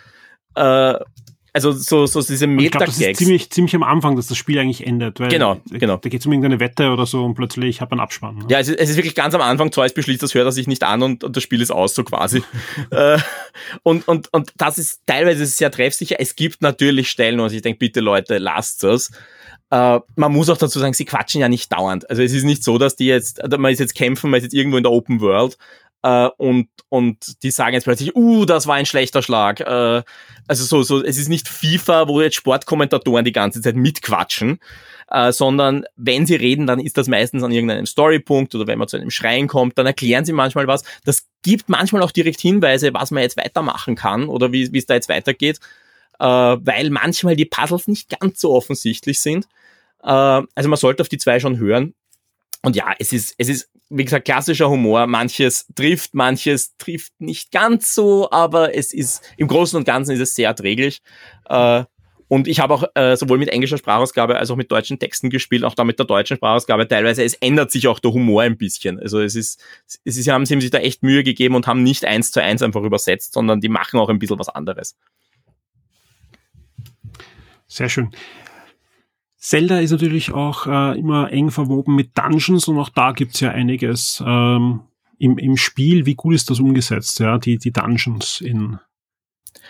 Äh, 0.57 0.95
also 1.55 1.73
so, 1.73 2.07
so 2.07 2.23
diese 2.23 2.47
meta 2.47 2.79
Das 2.79 2.99
ist 2.99 3.17
ziemlich, 3.17 3.51
ziemlich 3.51 3.75
am 3.75 3.83
Anfang, 3.83 4.17
dass 4.17 4.27
das 4.27 4.39
Spiel 4.39 4.59
eigentlich 4.59 4.87
endet. 4.87 5.21
Weil 5.21 5.29
genau, 5.29 5.61
genau. 5.71 5.99
Da 5.99 6.09
geht 6.09 6.21
es 6.21 6.27
um 6.27 6.33
irgendeine 6.33 6.61
Wette 6.61 6.91
oder 6.91 7.05
so 7.05 7.25
und 7.25 7.35
plötzlich 7.35 7.83
hat 7.83 7.91
man 7.91 8.01
Abspann. 8.01 8.37
Ne? 8.37 8.45
Ja, 8.49 8.59
es 8.59 8.69
ist, 8.69 8.79
es 8.79 8.91
ist 8.91 8.97
wirklich 8.97 9.15
ganz 9.15 9.35
am 9.35 9.43
Anfang, 9.43 9.71
Zeus 9.71 9.93
beschließt, 9.93 10.23
das 10.23 10.35
hört 10.35 10.47
er 10.47 10.53
sich 10.53 10.67
nicht 10.67 10.83
an 10.83 11.03
und, 11.03 11.25
und 11.25 11.37
das 11.37 11.43
Spiel 11.43 11.61
ist 11.61 11.71
aus, 11.71 11.95
so 11.95 12.05
quasi. 12.05 12.43
äh, 12.91 13.19
und, 13.83 14.09
und, 14.09 14.33
und 14.33 14.53
das 14.57 14.79
ist 14.79 15.03
teilweise 15.05 15.45
sehr 15.45 15.71
treffsicher. 15.71 16.17
Es 16.19 16.37
gibt 16.37 16.63
natürlich 16.63 17.11
Stellen, 17.11 17.39
wo 17.39 17.47
ich 17.47 17.61
denke, 17.61 17.79
bitte 17.79 18.01
Leute, 18.01 18.39
lasst 18.39 18.83
es. 18.85 19.11
Uh, 19.75 20.01
man 20.17 20.33
muss 20.33 20.51
auch 20.51 20.59
dazu 20.59 20.79
sagen, 20.79 20.93
sie 20.93 21.07
quatschen 21.07 21.41
ja 21.41 21.49
nicht 21.49 21.73
dauernd. 21.73 22.09
Also 22.11 22.23
es 22.23 22.35
ist 22.35 22.45
nicht 22.45 22.63
so, 22.63 22.77
dass 22.77 22.95
die 22.95 23.07
jetzt, 23.07 23.41
man 23.57 23.73
ist 23.73 23.79
jetzt 23.79 23.95
kämpfen, 23.95 24.31
man 24.31 24.37
ist 24.37 24.45
jetzt 24.45 24.53
irgendwo 24.53 24.77
in 24.77 24.83
der 24.83 24.93
Open 24.93 25.23
World 25.23 25.57
äh, 26.03 26.29
und, 26.37 26.69
und 26.89 27.43
die 27.43 27.51
sagen 27.51 27.75
jetzt 27.75 27.85
plötzlich, 27.85 28.15
uh, 28.17 28.45
das 28.45 28.67
war 28.67 28.75
ein 28.75 28.87
schlechter 28.87 29.23
Schlag. 29.23 29.61
Äh, 29.61 30.03
also 30.49 30.65
so, 30.65 30.83
so, 30.83 31.03
es 31.03 31.17
ist 31.17 31.29
nicht 31.29 31.49
FIFA, 31.49 32.09
wo 32.09 32.21
jetzt 32.21 32.35
Sportkommentatoren 32.35 33.25
die 33.25 33.33
ganze 33.33 33.61
Zeit 33.61 33.77
mitquatschen, 33.77 34.59
äh, 35.11 35.31
sondern 35.31 35.85
wenn 35.97 36.27
sie 36.27 36.35
reden, 36.35 36.67
dann 36.67 36.81
ist 36.81 36.99
das 36.99 37.07
meistens 37.07 37.45
an 37.45 37.53
irgendeinem 37.53 37.87
Storypunkt 37.87 38.55
oder 38.55 38.67
wenn 38.67 38.79
man 38.79 38.89
zu 38.89 38.97
einem 38.97 39.11
Schreien 39.11 39.47
kommt, 39.47 39.79
dann 39.79 39.87
erklären 39.87 40.25
sie 40.25 40.33
manchmal 40.33 40.67
was. 40.67 40.83
Das 41.05 41.29
gibt 41.43 41.69
manchmal 41.69 42.03
auch 42.03 42.11
direkt 42.11 42.41
Hinweise, 42.41 42.93
was 42.95 43.13
man 43.13 43.23
jetzt 43.23 43.37
weitermachen 43.37 43.95
kann 43.95 44.29
oder 44.29 44.53
wie 44.53 44.77
es 44.77 44.87
da 44.87 44.95
jetzt 44.95 45.09
weitergeht, 45.09 45.61
äh, 46.19 46.25
weil 46.25 46.91
manchmal 46.91 47.37
die 47.37 47.45
Puzzles 47.45 47.87
nicht 47.87 48.19
ganz 48.19 48.41
so 48.41 48.53
offensichtlich 48.53 49.21
sind. 49.21 49.47
Äh, 50.03 50.09
also 50.09 50.69
man 50.69 50.77
sollte 50.77 51.03
auf 51.03 51.09
die 51.09 51.19
zwei 51.19 51.39
schon 51.39 51.59
hören. 51.59 51.95
Und 52.63 52.77
ja, 52.77 52.95
es 52.99 53.13
ist, 53.13 53.35
es 53.39 53.49
ist 53.49 53.73
wie 53.95 54.05
gesagt, 54.05 54.25
klassischer 54.25 54.71
Humor. 54.71 55.07
Manches 55.07 55.67
trifft, 55.75 56.15
manches 56.15 56.77
trifft 56.79 57.13
nicht 57.19 57.53
ganz 57.53 57.95
so, 57.95 58.31
aber 58.31 58.75
es 58.75 58.93
ist, 58.93 59.23
im 59.37 59.49
Großen 59.49 59.77
und 59.77 59.85
Ganzen 59.85 60.13
ist 60.13 60.21
es 60.21 60.35
sehr 60.35 60.49
erträglich. 60.49 61.03
Äh, 61.49 61.85
und 62.29 62.49
ich 62.49 62.61
habe 62.61 62.73
auch 62.73 62.85
äh, 62.95 63.15
sowohl 63.15 63.37
mit 63.37 63.51
englischer 63.51 63.77
Sprachausgabe 63.77 64.39
als 64.39 64.51
auch 64.51 64.57
mit 64.57 64.73
deutschen 64.73 64.99
Texten 64.99 65.29
gespielt, 65.29 65.65
auch 65.65 65.75
da 65.75 65.85
mit 65.85 65.99
der 65.99 66.07
deutschen 66.07 66.39
Sprachausgabe 66.39 66.89
teilweise. 66.89 67.23
Es 67.23 67.35
ändert 67.35 67.71
sich 67.71 67.89
auch 67.89 67.99
der 67.99 68.13
Humor 68.13 68.41
ein 68.41 68.57
bisschen. 68.57 68.99
Also 68.99 69.21
es 69.21 69.35
ist, 69.35 69.63
es 69.87 70.17
ist, 70.17 70.25
sie 70.25 70.33
haben, 70.33 70.47
sich 70.47 70.71
da 70.71 70.79
echt 70.79 71.03
Mühe 71.03 71.25
gegeben 71.25 71.55
und 71.55 71.67
haben 71.67 71.83
nicht 71.83 72.07
eins 72.07 72.31
zu 72.31 72.43
eins 72.43 72.63
einfach 72.63 72.83
übersetzt, 72.85 73.35
sondern 73.35 73.61
die 73.61 73.69
machen 73.69 74.01
auch 74.01 74.09
ein 74.09 74.19
bisschen 74.19 74.39
was 74.39 74.49
anderes. 74.49 74.97
Sehr 77.69 77.91
schön. 77.91 78.11
Zelda 79.43 79.81
ist 79.81 79.91
natürlich 79.91 80.33
auch 80.33 80.69
äh, 80.69 80.97
immer 80.97 81.33
eng 81.33 81.51
verwoben 81.51 81.97
mit 81.97 82.17
Dungeons 82.17 82.69
und 82.69 82.79
auch 82.79 82.91
da 82.91 83.11
gibt's 83.11 83.41
ja 83.41 83.51
einiges 83.51 84.23
ähm, 84.25 84.83
im, 85.19 85.37
im 85.37 85.57
Spiel. 85.57 86.07
Wie 86.07 86.15
gut 86.15 86.37
ist 86.37 86.49
das 86.49 86.61
umgesetzt, 86.61 87.19
ja, 87.19 87.39
die, 87.39 87.59
die 87.59 87.73
Dungeons 87.73 88.41
in 88.41 88.79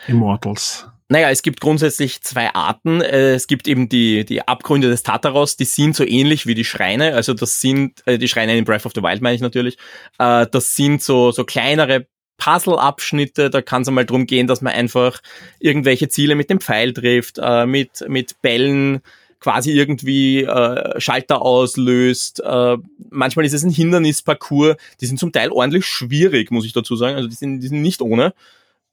Immortals? 0.06 0.88
Naja, 1.08 1.30
es 1.30 1.40
gibt 1.40 1.62
grundsätzlich 1.62 2.20
zwei 2.20 2.54
Arten. 2.54 3.00
Äh, 3.00 3.32
es 3.32 3.46
gibt 3.46 3.66
eben 3.66 3.88
die, 3.88 4.26
die 4.26 4.46
Abgründe 4.46 4.90
des 4.90 5.04
Tartaros, 5.04 5.56
die 5.56 5.64
sind 5.64 5.96
so 5.96 6.04
ähnlich 6.04 6.46
wie 6.46 6.54
die 6.54 6.66
Schreine. 6.66 7.14
Also 7.14 7.32
das 7.32 7.62
sind, 7.62 8.06
äh, 8.06 8.18
die 8.18 8.28
Schreine 8.28 8.58
in 8.58 8.66
Breath 8.66 8.84
of 8.84 8.92
the 8.94 9.02
Wild 9.02 9.22
meine 9.22 9.36
ich 9.36 9.40
natürlich. 9.40 9.78
Äh, 10.18 10.46
das 10.52 10.76
sind 10.76 11.02
so, 11.02 11.30
so 11.30 11.44
kleinere 11.44 12.06
Puzzle-Abschnitte. 12.36 13.48
Da 13.48 13.62
kann 13.62 13.82
es 13.82 13.88
einmal 13.88 14.04
drum 14.04 14.26
gehen, 14.26 14.46
dass 14.46 14.60
man 14.60 14.74
einfach 14.74 15.22
irgendwelche 15.60 16.10
Ziele 16.10 16.34
mit 16.34 16.50
dem 16.50 16.60
Pfeil 16.60 16.92
trifft, 16.92 17.38
mit, 17.66 18.04
mit 18.08 18.42
Bällen 18.42 19.00
quasi 19.42 19.72
irgendwie 19.72 20.44
äh, 20.44 21.00
Schalter 21.00 21.42
auslöst. 21.42 22.40
Äh, 22.40 22.76
manchmal 23.10 23.44
ist 23.44 23.52
es 23.52 23.64
ein 23.64 23.70
Hindernisparcours. 23.70 24.76
Die 25.00 25.06
sind 25.06 25.18
zum 25.18 25.32
Teil 25.32 25.50
ordentlich 25.50 25.84
schwierig, 25.84 26.52
muss 26.52 26.64
ich 26.64 26.72
dazu 26.72 26.94
sagen. 26.94 27.16
Also 27.16 27.28
die 27.28 27.34
sind, 27.34 27.58
die 27.58 27.66
sind 27.66 27.82
nicht 27.82 28.02
ohne. 28.02 28.34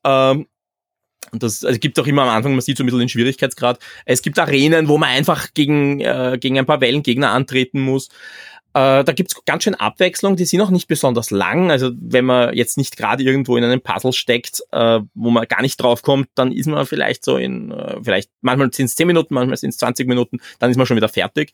Ähm, 0.04 0.48
und 1.32 1.44
das 1.44 1.64
also 1.64 1.80
gibt 1.80 2.00
auch 2.00 2.08
immer 2.08 2.24
am 2.24 2.30
Anfang, 2.30 2.54
man 2.54 2.62
sieht 2.62 2.78
so 2.78 2.84
ein 2.84 2.88
bisschen 2.88 3.00
den 3.00 3.10
Schwierigkeitsgrad. 3.10 3.78
Es 4.06 4.24
gibt 4.24 4.40
Arenen, 4.40 4.88
wo 4.88 4.98
man 4.98 5.10
einfach 5.10 5.54
gegen, 5.54 6.00
äh, 6.00 6.40
gegen 6.42 6.58
ein 6.58 6.66
paar 6.66 6.82
Wellengegner 6.82 7.30
antreten 7.30 7.80
muss. 7.82 8.10
Äh, 8.74 9.04
da 9.04 9.14
gibt's 9.14 9.36
ganz 9.46 9.64
schön 9.64 9.76
Abwechslung, 9.76 10.36
die 10.36 10.46
sind 10.46 10.62
auch 10.62 10.70
nicht 10.70 10.88
besonders 10.88 11.32
lang. 11.32 11.72
Also 11.72 11.92
wenn 12.00 12.26
man 12.26 12.54
jetzt 12.54 12.78
nicht 12.78 12.98
gerade 12.98 13.24
irgendwo 13.24 13.58
in 13.58 13.64
einem 13.64 13.82
Puzzle 13.82 14.14
steckt, 14.14 14.62
äh, 14.72 15.00
wo 15.16 15.32
man 15.32 15.48
gar 15.48 15.62
nicht 15.62 15.78
draufkommt, 15.78 16.28
dann 16.36 16.52
ist 16.52 16.68
man 16.68 16.86
vielleicht 16.86 17.26
so 17.26 17.38
in, 17.38 17.72
äh, 17.72 17.98
vielleicht 18.04 18.30
manchmal 18.42 18.72
sind 18.72 18.86
es 18.86 18.96
10 18.96 19.08
Minuten, 19.08 19.34
manchmal 19.34 19.58
sind 19.58 19.72
es 19.72 19.78
20 19.78 20.08
Minuten, 20.08 20.38
dann 20.60 20.70
ist 20.70 20.78
man 20.78 20.86
schon 20.86 20.98
wieder 20.98 21.10
fertig. 21.10 21.54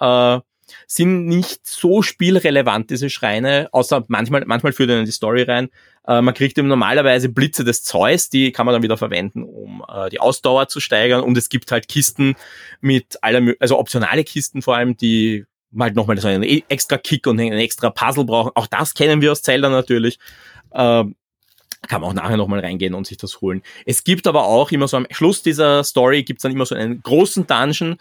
Äh, 0.00 0.40
sind 0.88 1.26
nicht 1.26 1.66
so 1.66 2.02
spielrelevant, 2.02 2.90
diese 2.90 3.10
Schreine, 3.10 3.68
außer 3.70 4.04
manchmal, 4.08 4.44
manchmal 4.46 4.72
führt 4.72 4.90
in 4.90 5.04
die 5.04 5.12
Story 5.12 5.42
rein. 5.42 5.68
Äh, 6.06 6.20
man 6.20 6.34
kriegt 6.34 6.58
eben 6.58 6.66
normalerweise 6.66 7.28
Blitze 7.28 7.62
des 7.62 7.84
Zeus, 7.84 8.28
die 8.28 8.50
kann 8.50 8.66
man 8.66 8.72
dann 8.72 8.82
wieder 8.82 8.96
verwenden, 8.96 9.44
um 9.44 9.84
äh, 9.88 10.10
die 10.10 10.18
Ausdauer 10.18 10.66
zu 10.66 10.80
steigern. 10.80 11.22
Und 11.22 11.38
es 11.38 11.48
gibt 11.48 11.70
halt 11.70 11.86
Kisten 11.86 12.34
mit 12.80 13.18
aller, 13.22 13.54
also 13.60 13.78
optionale 13.78 14.24
Kisten 14.24 14.62
vor 14.62 14.76
allem, 14.76 14.96
die 14.96 15.44
halt 15.82 15.96
nochmal 15.96 16.18
so 16.18 16.28
einen 16.28 16.42
e-, 16.42 16.64
extra 16.68 16.98
Kick 16.98 17.26
und 17.26 17.40
einen 17.40 17.58
extra 17.58 17.90
Puzzle 17.90 18.24
brauchen. 18.24 18.52
Auch 18.54 18.66
das 18.66 18.94
kennen 18.94 19.20
wir 19.20 19.32
aus 19.32 19.42
Zelda 19.42 19.68
natürlich. 19.68 20.18
Äh, 20.70 21.04
kann 21.88 22.00
man 22.00 22.10
auch 22.10 22.14
nachher 22.14 22.36
nochmal 22.36 22.60
reingehen 22.60 22.94
und 22.94 23.06
sich 23.06 23.16
das 23.16 23.40
holen. 23.40 23.62
Es 23.84 24.04
gibt 24.04 24.26
aber 24.26 24.44
auch 24.44 24.70
immer 24.72 24.88
so 24.88 24.96
am 24.96 25.06
Schluss 25.10 25.42
dieser 25.42 25.84
Story 25.84 26.22
gibt's 26.22 26.42
dann 26.42 26.52
immer 26.52 26.66
so 26.66 26.74
einen 26.74 27.02
großen 27.02 27.46
Dungeon. 27.46 27.96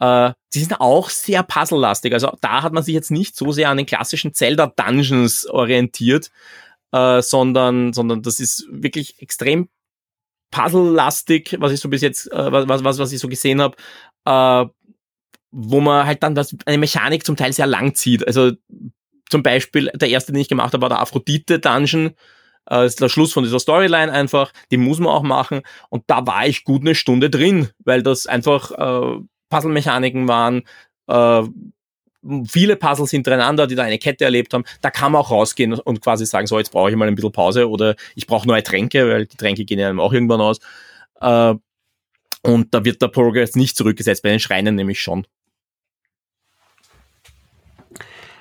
Äh, 0.00 0.32
die 0.54 0.60
sind 0.60 0.80
auch 0.80 1.10
sehr 1.10 1.42
puzzlelastig. 1.42 2.12
Also 2.12 2.36
da 2.40 2.62
hat 2.62 2.72
man 2.72 2.82
sich 2.82 2.94
jetzt 2.94 3.10
nicht 3.10 3.36
so 3.36 3.52
sehr 3.52 3.70
an 3.70 3.76
den 3.76 3.86
klassischen 3.86 4.34
Zelda 4.34 4.66
Dungeons 4.66 5.46
orientiert, 5.46 6.30
äh, 6.92 7.22
sondern, 7.22 7.92
sondern 7.92 8.22
das 8.22 8.40
ist 8.40 8.66
wirklich 8.70 9.20
extrem 9.20 9.68
puzzlelastig, 10.50 11.56
was 11.60 11.72
ich 11.72 11.80
so 11.80 11.88
bis 11.88 12.02
jetzt, 12.02 12.32
äh, 12.32 12.52
was, 12.52 12.84
was, 12.84 12.98
was 12.98 13.12
ich 13.12 13.20
so 13.20 13.28
gesehen 13.28 13.60
habe. 13.60 13.76
Äh, 14.24 14.70
wo 15.50 15.80
man 15.80 16.06
halt 16.06 16.22
dann 16.22 16.34
das, 16.34 16.54
eine 16.66 16.78
Mechanik 16.78 17.24
zum 17.24 17.36
Teil 17.36 17.52
sehr 17.52 17.66
lang 17.66 17.94
zieht. 17.94 18.26
Also 18.26 18.52
zum 19.30 19.42
Beispiel, 19.42 19.90
der 19.94 20.08
erste, 20.08 20.32
den 20.32 20.40
ich 20.40 20.48
gemacht 20.48 20.72
habe, 20.72 20.82
war 20.82 20.88
der 20.88 21.00
Aphrodite-Dungeon. 21.00 22.06
Äh, 22.06 22.12
das 22.66 22.92
ist 22.92 23.00
der 23.00 23.08
Schluss 23.08 23.32
von 23.32 23.44
dieser 23.44 23.60
Storyline 23.60 24.12
einfach. 24.12 24.52
Den 24.70 24.82
muss 24.82 24.98
man 24.98 25.12
auch 25.12 25.22
machen. 25.22 25.62
Und 25.90 26.04
da 26.06 26.26
war 26.26 26.46
ich 26.46 26.64
gut 26.64 26.82
eine 26.82 26.94
Stunde 26.94 27.30
drin, 27.30 27.68
weil 27.84 28.02
das 28.02 28.26
einfach 28.26 28.70
äh, 28.72 29.20
Puzzle-Mechaniken 29.50 30.28
waren. 30.28 30.62
Äh, 31.06 31.42
viele 32.48 32.76
Puzzles 32.76 33.10
hintereinander, 33.10 33.66
die 33.66 33.74
da 33.74 33.84
eine 33.84 33.98
Kette 33.98 34.24
erlebt 34.24 34.52
haben. 34.52 34.64
Da 34.80 34.90
kann 34.90 35.12
man 35.12 35.22
auch 35.22 35.30
rausgehen 35.30 35.74
und 35.74 36.00
quasi 36.00 36.26
sagen, 36.26 36.46
so, 36.46 36.58
jetzt 36.58 36.72
brauche 36.72 36.90
ich 36.90 36.96
mal 36.96 37.08
ein 37.08 37.14
bisschen 37.14 37.32
Pause 37.32 37.68
oder 37.68 37.94
ich 38.14 38.26
brauche 38.26 38.46
neue 38.46 38.62
Tränke, 38.62 39.08
weil 39.08 39.26
die 39.26 39.36
Tränke 39.36 39.64
gehen 39.64 39.78
ja 39.78 39.96
auch 39.96 40.12
irgendwann 40.12 40.40
aus. 40.40 40.58
Äh, 41.20 41.54
und 42.42 42.72
da 42.72 42.84
wird 42.84 43.02
der 43.02 43.08
Progress 43.08 43.56
nicht 43.56 43.76
zurückgesetzt, 43.76 44.22
bei 44.22 44.30
den 44.30 44.40
Schreinen 44.40 44.74
nämlich 44.74 45.00
schon. 45.00 45.26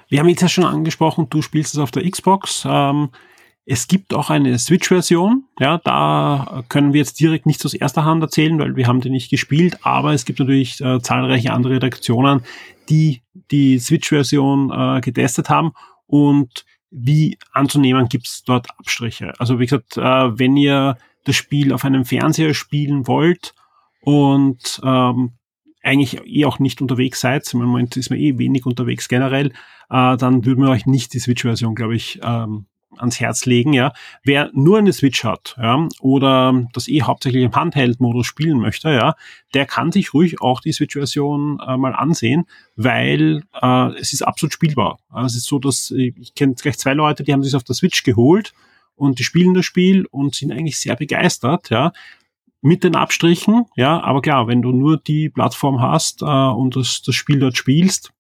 Wir 0.09 0.19
haben 0.19 0.29
jetzt 0.29 0.41
ja 0.41 0.49
schon 0.49 0.63
angesprochen, 0.63 1.27
du 1.29 1.41
spielst 1.41 1.73
es 1.73 1.79
auf 1.79 1.91
der 1.91 2.09
Xbox. 2.09 2.63
Ähm, 2.65 3.09
es 3.65 3.87
gibt 3.87 4.13
auch 4.13 4.29
eine 4.29 4.57
Switch-Version. 4.57 5.43
Ja, 5.59 5.79
da 5.83 6.63
können 6.69 6.93
wir 6.93 6.99
jetzt 6.99 7.19
direkt 7.19 7.45
nicht 7.45 7.65
aus 7.65 7.73
erster 7.73 8.05
Hand 8.05 8.23
erzählen, 8.23 8.57
weil 8.59 8.77
wir 8.77 8.87
haben 8.87 9.01
die 9.01 9.09
nicht 9.09 9.29
gespielt. 9.29 9.79
Aber 9.85 10.13
es 10.13 10.23
gibt 10.23 10.39
natürlich 10.39 10.79
äh, 10.79 11.01
zahlreiche 11.01 11.51
andere 11.51 11.73
Redaktionen, 11.73 12.43
die 12.87 13.23
die 13.51 13.77
Switch-Version 13.77 14.71
äh, 14.71 15.01
getestet 15.01 15.49
haben. 15.49 15.73
Und 16.05 16.63
wie 16.91 17.37
anzunehmen, 17.51 18.07
gibt 18.07 18.27
es 18.27 18.43
dort 18.43 18.69
Abstriche. 18.79 19.33
Also 19.37 19.59
wie 19.59 19.65
gesagt, 19.65 19.97
äh, 19.97 20.39
wenn 20.39 20.55
ihr 20.55 20.97
das 21.25 21.35
Spiel 21.35 21.73
auf 21.73 21.83
einem 21.83 22.05
Fernseher 22.05 22.53
spielen 22.53 23.05
wollt 23.05 23.53
und 23.99 24.79
ähm, 24.81 25.33
eigentlich 25.87 26.19
eh 26.25 26.45
auch 26.45 26.59
nicht 26.59 26.81
unterwegs 26.81 27.21
seid, 27.21 27.51
im 27.53 27.61
Moment 27.61 27.97
ist 27.97 28.09
man 28.09 28.19
eh 28.19 28.37
wenig 28.37 28.65
unterwegs 28.65 29.07
generell, 29.07 29.47
äh, 29.89 30.17
dann 30.17 30.45
würden 30.45 30.63
wir 30.63 30.69
euch 30.69 30.85
nicht 30.85 31.13
die 31.13 31.19
Switch-Version, 31.19 31.75
glaube 31.75 31.95
ich, 31.95 32.19
ähm, 32.23 32.65
ans 32.97 33.19
Herz 33.19 33.45
legen, 33.45 33.73
ja. 33.73 33.93
Wer 34.23 34.49
nur 34.53 34.77
eine 34.77 34.93
Switch 34.93 35.23
hat, 35.23 35.55
ja, 35.57 35.87
oder 35.99 36.65
das 36.73 36.87
eh 36.87 37.01
hauptsächlich 37.01 37.43
im 37.43 37.53
Handheld-Modus 37.53 38.25
spielen 38.25 38.59
möchte, 38.59 38.89
ja, 38.89 39.15
der 39.53 39.65
kann 39.65 39.91
sich 39.91 40.13
ruhig 40.13 40.41
auch 40.41 40.61
die 40.61 40.71
Switch-Version 40.71 41.59
äh, 41.65 41.77
mal 41.77 41.93
ansehen, 41.93 42.45
weil 42.75 43.43
äh, 43.61 43.87
es 43.99 44.13
ist 44.13 44.23
absolut 44.23 44.53
spielbar. 44.53 44.99
Also 45.09 45.27
es 45.27 45.35
ist 45.35 45.47
so, 45.47 45.59
dass 45.59 45.91
äh, 45.91 46.13
ich 46.19 46.33
kenne 46.33 46.55
gleich 46.55 46.77
zwei 46.77 46.93
Leute, 46.93 47.23
die 47.23 47.33
haben 47.33 47.43
sich 47.43 47.55
auf 47.55 47.63
der 47.63 47.75
Switch 47.75 48.03
geholt 48.03 48.53
und 48.95 49.19
die 49.19 49.23
spielen 49.23 49.53
das 49.53 49.65
Spiel 49.65 50.05
und 50.09 50.35
sind 50.35 50.51
eigentlich 50.51 50.79
sehr 50.79 50.95
begeistert, 50.95 51.69
ja 51.69 51.91
mit 52.61 52.83
den 52.83 52.95
Abstrichen, 52.95 53.65
ja, 53.75 54.01
aber 54.01 54.21
klar, 54.21 54.47
wenn 54.47 54.61
du 54.61 54.71
nur 54.71 54.97
die 54.97 55.29
Plattform 55.29 55.81
hast 55.81 56.21
äh, 56.21 56.25
und 56.25 56.75
das, 56.75 57.01
das 57.01 57.15
Spiel 57.15 57.39
dort 57.39 57.57
spielst, 57.57 58.11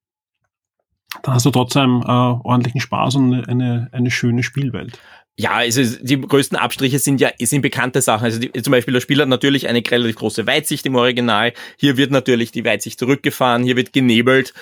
dann 1.23 1.33
hast 1.35 1.45
du 1.45 1.51
trotzdem 1.51 2.01
äh, 2.01 2.07
ordentlichen 2.07 2.81
Spaß 2.81 3.15
und 3.15 3.47
eine, 3.47 3.89
eine 3.91 4.11
schöne 4.11 4.43
Spielwelt. 4.43 4.99
Ja, 5.39 5.51
also 5.51 5.83
die 6.01 6.19
größten 6.19 6.57
Abstriche 6.57 6.97
sind 6.97 7.21
ja 7.21 7.29
sind 7.39 7.61
bekannte 7.61 8.01
Sachen. 8.01 8.25
Also 8.25 8.39
die, 8.39 8.51
zum 8.51 8.71
Beispiel 8.71 8.93
der 8.93 9.01
Spieler 9.01 9.21
hat 9.21 9.29
natürlich 9.29 9.67
eine 9.67 9.83
relativ 9.87 10.15
große 10.15 10.47
Weitsicht 10.47 10.85
im 10.87 10.95
Original. 10.95 11.53
Hier 11.77 11.95
wird 11.95 12.09
natürlich 12.09 12.51
die 12.51 12.65
Weitsicht 12.65 12.97
zurückgefahren, 12.97 13.63
hier 13.63 13.75
wird 13.75 13.93
genebelt. 13.93 14.53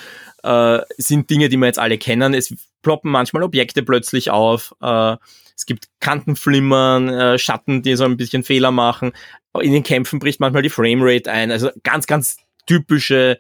Äh, 0.44 0.80
sind 0.98 1.30
Dinge, 1.30 1.48
die 1.48 1.56
wir 1.56 1.68
jetzt 1.68 1.80
alle 1.80 1.98
kennen. 1.98 2.34
Es 2.34 2.54
ploppen 2.82 3.10
manchmal 3.10 3.44
Objekte 3.44 3.84
plötzlich 3.84 4.32
auf. 4.32 4.76
Äh, 4.82 5.16
es 5.56 5.66
gibt 5.66 5.88
Kantenflimmern, 6.00 7.10
äh, 7.10 7.40
Schatten, 7.40 7.82
die 7.82 7.96
so 7.96 8.04
ein 8.04 8.18
bisschen 8.18 8.44
Fehler 8.44 8.72
machen. 8.72 9.14
In 9.62 9.72
den 9.72 9.84
Kämpfen 9.84 10.20
bricht 10.20 10.40
manchmal 10.40 10.64
die 10.64 10.70
Framerate 10.70 11.32
ein. 11.32 11.52
Also 11.52 11.70
ganz, 11.84 12.08
ganz 12.08 12.38
typische 12.66 13.40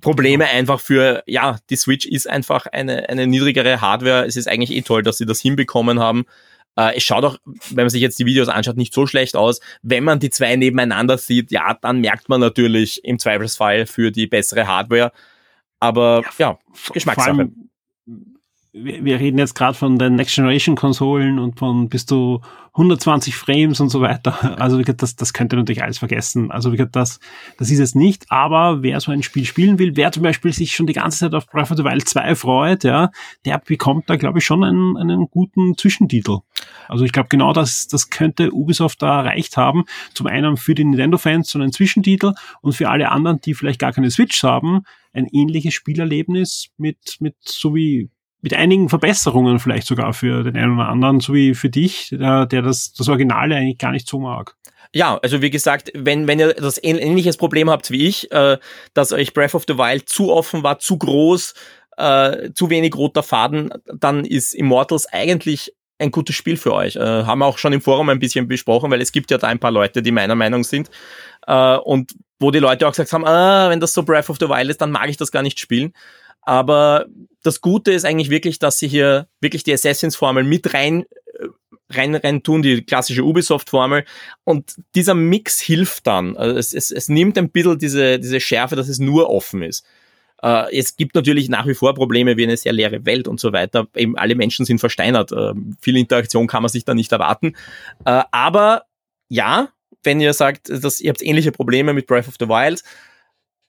Probleme 0.00 0.46
einfach 0.46 0.80
für, 0.80 1.22
ja, 1.26 1.58
die 1.70 1.76
Switch 1.76 2.06
ist 2.06 2.28
einfach 2.28 2.66
eine, 2.66 3.08
eine 3.08 3.26
niedrigere 3.26 3.80
Hardware. 3.80 4.26
Es 4.26 4.36
ist 4.36 4.48
eigentlich 4.48 4.72
eh 4.72 4.82
toll, 4.82 5.02
dass 5.02 5.18
sie 5.18 5.26
das 5.26 5.40
hinbekommen 5.40 6.00
haben. 6.00 6.24
Äh, 6.76 6.96
es 6.96 7.04
schaut 7.04 7.24
auch, 7.24 7.38
wenn 7.44 7.84
man 7.84 7.90
sich 7.90 8.02
jetzt 8.02 8.18
die 8.18 8.26
Videos 8.26 8.48
anschaut, 8.48 8.76
nicht 8.76 8.92
so 8.92 9.06
schlecht 9.06 9.36
aus. 9.36 9.60
Wenn 9.82 10.02
man 10.02 10.18
die 10.18 10.30
zwei 10.30 10.56
nebeneinander 10.56 11.18
sieht, 11.18 11.52
ja, 11.52 11.78
dann 11.80 12.00
merkt 12.00 12.28
man 12.28 12.40
natürlich 12.40 13.04
im 13.04 13.20
Zweifelsfall 13.20 13.86
für 13.86 14.10
die 14.10 14.26
bessere 14.26 14.66
Hardware. 14.66 15.12
Aber 15.78 16.22
ja, 16.38 16.48
ja 16.50 16.58
Geschmackssache 16.92 17.50
wir 18.76 19.20
reden 19.20 19.38
jetzt 19.38 19.54
gerade 19.54 19.78
von 19.78 20.00
den 20.00 20.16
Next 20.16 20.34
Generation 20.34 20.74
Konsolen 20.74 21.38
und 21.38 21.60
von 21.60 21.88
bis 21.88 22.06
zu 22.06 22.40
120 22.72 23.36
Frames 23.36 23.78
und 23.78 23.88
so 23.88 24.00
weiter. 24.00 24.58
Also 24.64 24.82
das, 24.82 25.14
das 25.14 25.32
könnt 25.32 25.52
ihr 25.52 25.56
natürlich 25.56 25.82
alles 25.82 25.98
vergessen. 25.98 26.50
Also 26.50 26.72
das, 26.72 27.20
das 27.56 27.70
ist 27.70 27.78
es 27.78 27.94
nicht. 27.94 28.24
Aber 28.30 28.82
wer 28.82 28.98
so 29.00 29.12
ein 29.12 29.22
Spiel 29.22 29.44
spielen 29.44 29.78
will, 29.78 29.92
wer 29.94 30.10
zum 30.10 30.24
Beispiel 30.24 30.52
sich 30.52 30.74
schon 30.74 30.86
die 30.86 30.92
ganze 30.92 31.18
Zeit 31.18 31.34
auf 31.34 31.46
Breath 31.46 31.70
of 31.70 31.76
the 31.76 31.84
Wild 31.84 32.08
2 32.08 32.34
freut, 32.34 32.82
ja, 32.82 33.10
der 33.44 33.58
bekommt 33.58 34.10
da, 34.10 34.16
glaube 34.16 34.38
ich, 34.38 34.44
schon 34.44 34.64
einen, 34.64 34.96
einen 34.96 35.28
guten 35.30 35.76
Zwischentitel. 35.76 36.38
Also 36.88 37.04
ich 37.04 37.12
glaube, 37.12 37.28
genau 37.28 37.52
das, 37.52 37.86
das 37.86 38.10
könnte 38.10 38.52
Ubisoft 38.52 39.02
da 39.02 39.20
erreicht 39.20 39.56
haben. 39.56 39.84
Zum 40.14 40.26
einen 40.26 40.56
für 40.56 40.74
die 40.74 40.84
Nintendo-Fans 40.84 41.48
so 41.48 41.60
einen 41.60 41.72
Zwischentitel 41.72 42.32
und 42.60 42.72
für 42.72 42.88
alle 42.88 43.10
anderen, 43.10 43.40
die 43.40 43.54
vielleicht 43.54 43.80
gar 43.80 43.92
keine 43.92 44.10
Switch 44.10 44.42
haben, 44.42 44.82
ein 45.12 45.26
ähnliches 45.26 45.74
Spielerlebnis 45.74 46.70
mit, 46.76 47.18
mit 47.20 47.36
so 47.44 47.74
wie 47.74 48.10
mit 48.44 48.52
einigen 48.52 48.90
Verbesserungen 48.90 49.58
vielleicht 49.58 49.86
sogar 49.86 50.12
für 50.12 50.44
den 50.44 50.54
einen 50.54 50.74
oder 50.74 50.90
anderen, 50.90 51.20
so 51.20 51.32
wie 51.32 51.54
für 51.54 51.70
dich, 51.70 52.10
der, 52.10 52.44
das, 52.44 52.92
das 52.92 53.08
Originale 53.08 53.56
eigentlich 53.56 53.78
gar 53.78 53.90
nicht 53.90 54.06
so 54.06 54.18
mag. 54.18 54.54
Ja, 54.92 55.18
also 55.22 55.40
wie 55.40 55.48
gesagt, 55.48 55.90
wenn, 55.94 56.28
wenn 56.28 56.38
ihr 56.38 56.52
das 56.52 56.78
ähnliches 56.82 57.38
Problem 57.38 57.70
habt 57.70 57.90
wie 57.90 58.06
ich, 58.06 58.30
äh, 58.32 58.58
dass 58.92 59.12
euch 59.12 59.32
Breath 59.32 59.54
of 59.54 59.64
the 59.66 59.78
Wild 59.78 60.10
zu 60.10 60.30
offen 60.30 60.62
war, 60.62 60.78
zu 60.78 60.98
groß, 60.98 61.54
äh, 61.96 62.50
zu 62.52 62.68
wenig 62.68 62.94
roter 62.94 63.22
Faden, 63.22 63.70
dann 63.86 64.26
ist 64.26 64.54
Immortals 64.54 65.06
eigentlich 65.10 65.72
ein 65.98 66.10
gutes 66.10 66.36
Spiel 66.36 66.58
für 66.58 66.74
euch. 66.74 66.96
Äh, 66.96 67.00
haben 67.00 67.38
wir 67.38 67.46
auch 67.46 67.56
schon 67.56 67.72
im 67.72 67.80
Forum 67.80 68.10
ein 68.10 68.18
bisschen 68.18 68.46
besprochen, 68.46 68.90
weil 68.90 69.00
es 69.00 69.10
gibt 69.10 69.30
ja 69.30 69.38
da 69.38 69.48
ein 69.48 69.58
paar 69.58 69.70
Leute, 69.70 70.02
die 70.02 70.10
meiner 70.10 70.34
Meinung 70.34 70.64
sind. 70.64 70.90
Äh, 71.46 71.76
und 71.78 72.12
wo 72.38 72.50
die 72.50 72.58
Leute 72.58 72.86
auch 72.86 72.92
gesagt 72.92 73.12
haben, 73.14 73.24
ah, 73.24 73.70
wenn 73.70 73.80
das 73.80 73.94
so 73.94 74.02
Breath 74.02 74.28
of 74.28 74.36
the 74.38 74.50
Wild 74.50 74.68
ist, 74.68 74.82
dann 74.82 74.90
mag 74.90 75.08
ich 75.08 75.16
das 75.16 75.30
gar 75.30 75.42
nicht 75.42 75.58
spielen. 75.58 75.94
Aber 76.44 77.06
das 77.42 77.60
Gute 77.60 77.92
ist 77.92 78.04
eigentlich 78.04 78.30
wirklich, 78.30 78.58
dass 78.58 78.78
sie 78.78 78.88
hier 78.88 79.28
wirklich 79.40 79.64
die 79.64 79.72
Assassins-Formel 79.72 80.44
mit 80.44 80.74
rein 80.74 81.04
äh, 81.38 81.48
rein, 81.90 82.14
rein 82.14 82.42
tun, 82.42 82.62
die 82.62 82.82
klassische 82.82 83.24
Ubisoft-Formel. 83.24 84.04
Und 84.44 84.74
dieser 84.94 85.14
Mix 85.14 85.60
hilft 85.60 86.06
dann. 86.06 86.36
Also 86.36 86.56
es, 86.56 86.72
es, 86.72 86.90
es 86.90 87.08
nimmt 87.08 87.38
ein 87.38 87.50
bisschen 87.50 87.78
diese, 87.78 88.18
diese 88.18 88.40
Schärfe, 88.40 88.76
dass 88.76 88.88
es 88.88 88.98
nur 88.98 89.30
offen 89.30 89.62
ist. 89.62 89.84
Äh, 90.42 90.76
es 90.76 90.96
gibt 90.96 91.14
natürlich 91.14 91.48
nach 91.48 91.66
wie 91.66 91.74
vor 91.74 91.94
Probleme 91.94 92.36
wie 92.36 92.44
eine 92.44 92.56
sehr 92.56 92.72
leere 92.72 93.04
Welt 93.06 93.28
und 93.28 93.40
so 93.40 93.52
weiter. 93.52 93.86
Eben 93.94 94.16
alle 94.16 94.34
Menschen 94.34 94.64
sind 94.64 94.78
versteinert. 94.78 95.32
Äh, 95.32 95.52
viel 95.80 95.96
Interaktion 95.96 96.46
kann 96.46 96.62
man 96.62 96.70
sich 96.70 96.84
da 96.84 96.94
nicht 96.94 97.12
erwarten. 97.12 97.54
Äh, 98.04 98.22
aber 98.30 98.84
ja, 99.28 99.68
wenn 100.02 100.20
ihr 100.20 100.34
sagt, 100.34 100.68
dass 100.68 101.00
ihr 101.00 101.10
habt 101.10 101.22
ähnliche 101.22 101.52
Probleme 101.52 101.92
mit 101.94 102.06
Breath 102.06 102.28
of 102.28 102.34
the 102.38 102.48
Wild, 102.48 102.82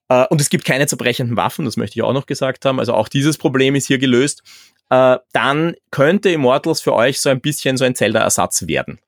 äh, 0.10 0.26
und 0.30 0.41
es 0.41 0.50
gibt 0.50 0.65
keine 0.65 0.88
zerbrechenden 0.88 1.38
Waffen, 1.38 1.65
das 1.65 1.78
möchte 1.78 1.98
ich 1.98 2.04
auch 2.04 2.13
noch 2.13 2.26
gesagt 2.26 2.65
haben. 2.65 2.80
Also 2.80 2.94
auch 2.94 3.08
dieses 3.08 3.38
Problem 3.38 3.76
ist 3.76 3.88
hier 3.88 3.98
gelöst. 3.98 4.44
Äh, 4.89 5.18
dann 5.34 5.76
könnte 5.91 6.30
Immortals 6.30 6.82
für 6.82 6.94
euch 6.94 7.20
so 7.20 7.30
ein 7.30 7.41
bisschen 7.41 7.78
so 7.78 7.86
ein 7.86 7.96
Zelda-Ersatz 7.96 8.68
werden. 8.68 9.00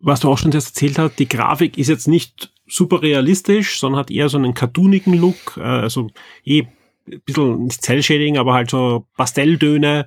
Was 0.00 0.20
du 0.20 0.30
auch 0.30 0.38
schon 0.38 0.52
jetzt 0.52 0.68
erzählt 0.68 0.98
hast, 0.98 1.18
die 1.18 1.28
Grafik 1.28 1.78
ist 1.78 1.88
jetzt 1.88 2.08
nicht 2.08 2.52
super 2.66 3.02
realistisch, 3.02 3.78
sondern 3.78 4.00
hat 4.00 4.10
eher 4.10 4.28
so 4.28 4.38
einen 4.38 4.54
cartoonigen 4.54 5.14
Look, 5.14 5.56
äh, 5.56 5.62
also 5.62 6.10
eh 6.44 6.64
ein 7.06 7.20
bisschen 7.24 7.64
nicht 7.64 7.82
Cell-Shading, 7.82 8.38
aber 8.38 8.54
halt 8.54 8.70
so 8.70 9.06
Pastelltöne, 9.16 10.06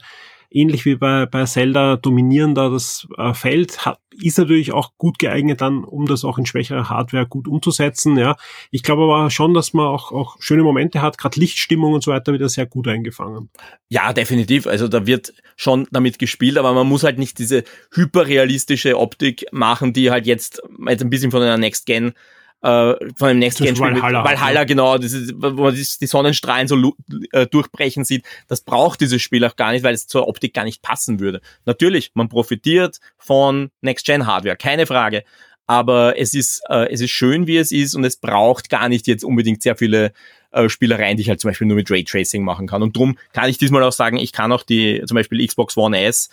ähnlich 0.50 0.86
wie 0.86 0.96
bei, 0.96 1.26
bei 1.26 1.46
Zelda 1.46 1.98
dominieren 1.98 2.56
da 2.56 2.70
das 2.70 3.08
äh, 3.18 3.34
Feld, 3.34 3.86
hat, 3.86 4.00
ist 4.22 4.38
natürlich 4.38 4.72
auch 4.72 4.94
gut 4.98 5.20
geeignet 5.20 5.62
dann, 5.62 5.84
um 5.84 6.06
das 6.06 6.24
auch 6.24 6.38
in 6.38 6.46
schwächerer 6.46 6.90
Hardware 6.90 7.28
gut 7.28 7.48
umzusetzen. 7.48 8.18
Ja, 8.18 8.36
ich 8.72 8.84
glaube 8.84 9.04
aber 9.04 9.30
schon, 9.30 9.54
dass 9.54 9.74
man 9.74 9.86
auch, 9.88 10.12
auch 10.12 10.38
schöne 10.40 10.64
Momente 10.64 11.02
hat, 11.02 11.18
gerade 11.18 11.40
Lichtstimmung 11.40 11.94
und 11.94 12.04
so 12.04 12.12
weiter 12.12 12.34
wieder 12.34 12.50
sehr 12.50 12.66
gut 12.66 12.88
eingefangen. 12.88 13.50
Ja, 13.90 14.14
definitiv. 14.14 14.68
Also 14.68 14.88
da 14.88 15.06
wird 15.06 15.34
schon 15.56 15.88
damit 15.92 16.20
gespielt, 16.20 16.58
aber 16.58 16.74
man 16.74 16.88
muss 16.88 17.04
halt 17.04 17.20
nicht 17.20 17.38
diese 17.38 17.64
hyperrealistische 17.94 18.98
Optik 18.98 19.46
machen, 19.52 19.94
die 19.94 20.10
halt 20.10 20.26
jetzt, 20.26 20.62
jetzt 20.88 21.04
ein 21.04 21.10
bisschen 21.10 21.32
von 21.32 21.42
einer 21.42 21.58
Next 21.58 21.86
Gen 21.86 22.14
äh, 22.62 22.94
von 23.16 23.28
dem 23.30 23.40
Next 23.40 23.60
Gen 23.60 23.76
Spiel 23.76 23.96
Valhalla, 23.96 24.24
Valhalla 24.24 24.64
genau, 24.64 24.98
das 24.98 25.14
ist, 25.14 25.34
wo 25.38 25.64
man 25.64 25.76
die 25.76 26.08
Sonnenstrahlen 26.08 26.68
so 26.68 26.94
äh, 27.32 27.46
durchbrechen 27.48 28.04
sieht, 28.04 28.26
das 28.48 28.62
braucht 28.62 29.02
dieses 29.02 29.22
Spiel 29.22 29.46
auch 29.46 29.56
gar 29.56 29.72
nicht, 29.72 29.84
weil 29.84 29.94
es 29.94 30.08
zur 30.08 30.28
Optik 30.28 30.54
gar 30.54 30.64
nicht 30.64 30.82
passen 30.82 31.20
würde. 31.20 31.42
Natürlich, 31.66 32.12
man 32.16 32.30
profitiert 32.30 33.00
von 33.18 33.70
Next 33.82 34.06
Gen 34.06 34.26
Hardware, 34.26 34.58
keine 34.58 34.88
Frage, 34.88 35.24
aber 35.68 36.18
es 36.18 36.34
ist 36.34 36.62
äh, 36.70 36.92
es 36.92 37.02
ist 37.02 37.12
schön, 37.12 37.46
wie 37.46 37.58
es 37.58 37.72
ist 37.72 37.94
und 37.94 38.04
es 38.04 38.18
braucht 38.18 38.70
gar 38.70 38.90
nicht 38.90 39.06
jetzt 39.06 39.24
unbedingt 39.24 39.62
sehr 39.62 39.76
viele 39.76 40.14
äh, 40.52 40.70
Spielereien, 40.70 41.18
die 41.18 41.24
ich 41.24 41.30
halt 41.30 41.42
zum 41.42 41.50
Beispiel 41.50 41.68
nur 41.68 41.78
mit 41.78 41.92
Raytracing 41.92 42.44
machen 42.44 42.68
kann. 42.68 42.82
Und 42.82 42.96
drum 42.96 43.18
kann 43.34 43.50
ich 43.50 43.58
diesmal 43.58 43.84
auch 43.84 43.92
sagen, 43.92 44.18
ich 44.18 44.32
kann 44.32 44.52
auch 44.52 44.64
die 44.64 45.04
zum 45.06 45.16
Beispiel 45.16 45.46
Xbox 45.46 45.78
One 45.78 46.02
S 46.02 46.30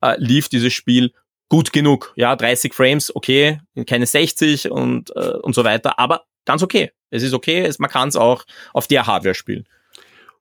äh, 0.00 0.14
lief 0.18 0.48
dieses 0.48 0.72
Spiel 0.72 1.12
gut 1.48 1.72
genug. 1.72 2.12
Ja, 2.16 2.36
30 2.36 2.74
Frames, 2.74 3.14
okay, 3.14 3.60
keine 3.86 4.06
60 4.06 4.70
und, 4.70 5.14
äh, 5.16 5.36
und 5.42 5.54
so 5.54 5.64
weiter, 5.64 5.98
aber 5.98 6.24
ganz 6.44 6.62
okay. 6.62 6.90
Es 7.10 7.22
ist 7.22 7.34
okay, 7.34 7.60
es, 7.60 7.78
man 7.78 7.90
kann 7.90 8.08
es 8.08 8.16
auch 8.16 8.44
auf 8.72 8.88
der 8.88 9.06
Hardware 9.06 9.34
spielen. 9.34 9.64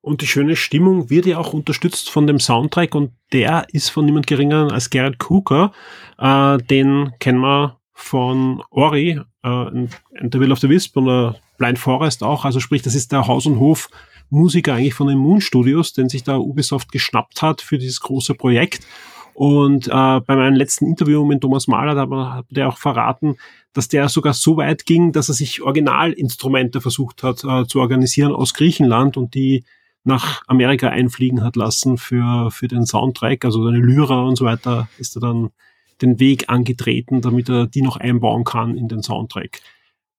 Und 0.01 0.21
die 0.21 0.27
schöne 0.27 0.55
Stimmung 0.55 1.09
wird 1.09 1.25
ja 1.25 1.39
auch 1.39 1.53
unterstützt 1.53 2.09
von 2.09 2.27
dem 2.27 2.39
Soundtrack 2.39 2.93
und 2.93 3.11
der 3.33 3.65
ist 3.71 3.89
von 3.89 4.05
niemand 4.05 4.27
geringer 4.27 4.71
als 4.71 4.89
Garrett 4.89 5.19
Cooker. 5.19 5.71
Äh, 6.19 6.57
den 6.59 7.11
kennen 7.19 7.39
wir 7.39 7.79
von 7.91 8.61
Ori, 8.69 9.19
äh, 9.43 9.47
and 9.47 9.89
The 10.31 10.39
Will 10.39 10.51
of 10.51 10.59
the 10.59 10.69
Wisp 10.69 10.97
und 10.97 11.07
uh, 11.07 11.33
Blind 11.57 11.79
Forest 11.79 12.23
auch. 12.23 12.45
Also 12.45 12.59
sprich, 12.59 12.81
das 12.81 12.93
ist 12.93 13.11
der 13.11 13.25
Haus- 13.25 13.45
und 13.45 13.59
Hof-Musiker 13.59 14.73
eigentlich 14.73 14.93
von 14.93 15.07
den 15.07 15.17
Moon 15.17 15.41
Studios, 15.41 15.93
den 15.93 16.09
sich 16.09 16.23
da 16.23 16.37
Ubisoft 16.37 16.91
geschnappt 16.91 17.41
hat 17.41 17.61
für 17.61 17.77
dieses 17.77 18.01
große 18.01 18.35
Projekt. 18.35 18.85
Und 19.35 19.87
äh, 19.87 19.91
bei 19.91 20.35
meinem 20.37 20.55
letzten 20.55 20.87
Interview 20.87 21.25
mit 21.25 21.41
Thomas 21.41 21.67
Mahler, 21.67 21.93
da 21.93 22.33
hat 22.35 22.45
der 22.49 22.69
auch 22.69 22.77
verraten, 22.77 23.35
dass 23.73 23.89
der 23.89 24.07
sogar 24.07 24.33
so 24.33 24.55
weit 24.55 24.85
ging, 24.85 25.11
dass 25.11 25.27
er 25.27 25.35
sich 25.35 25.61
Originalinstrumente 25.61 26.79
versucht 26.79 27.21
hat 27.21 27.43
äh, 27.43 27.67
zu 27.67 27.81
organisieren 27.81 28.33
aus 28.33 28.53
Griechenland 28.53 29.17
und 29.17 29.35
die 29.35 29.65
nach 30.05 30.41
Amerika 30.47 30.87
einfliegen 30.87 31.43
hat 31.43 31.57
lassen 31.57 31.97
für, 31.97 32.49
für 32.49 32.69
den 32.69 32.85
Soundtrack, 32.85 33.43
also 33.43 33.65
seine 33.65 33.79
Lyra 33.79 34.21
und 34.21 34.37
so 34.37 34.45
weiter, 34.45 34.87
ist 34.99 35.17
er 35.17 35.19
dann 35.19 35.49
den 36.01 36.17
Weg 36.19 36.47
angetreten, 36.47 37.19
damit 37.19 37.49
er 37.49 37.67
die 37.67 37.81
noch 37.81 37.97
einbauen 37.97 38.45
kann 38.45 38.77
in 38.77 38.87
den 38.87 39.03
Soundtrack. 39.03 39.59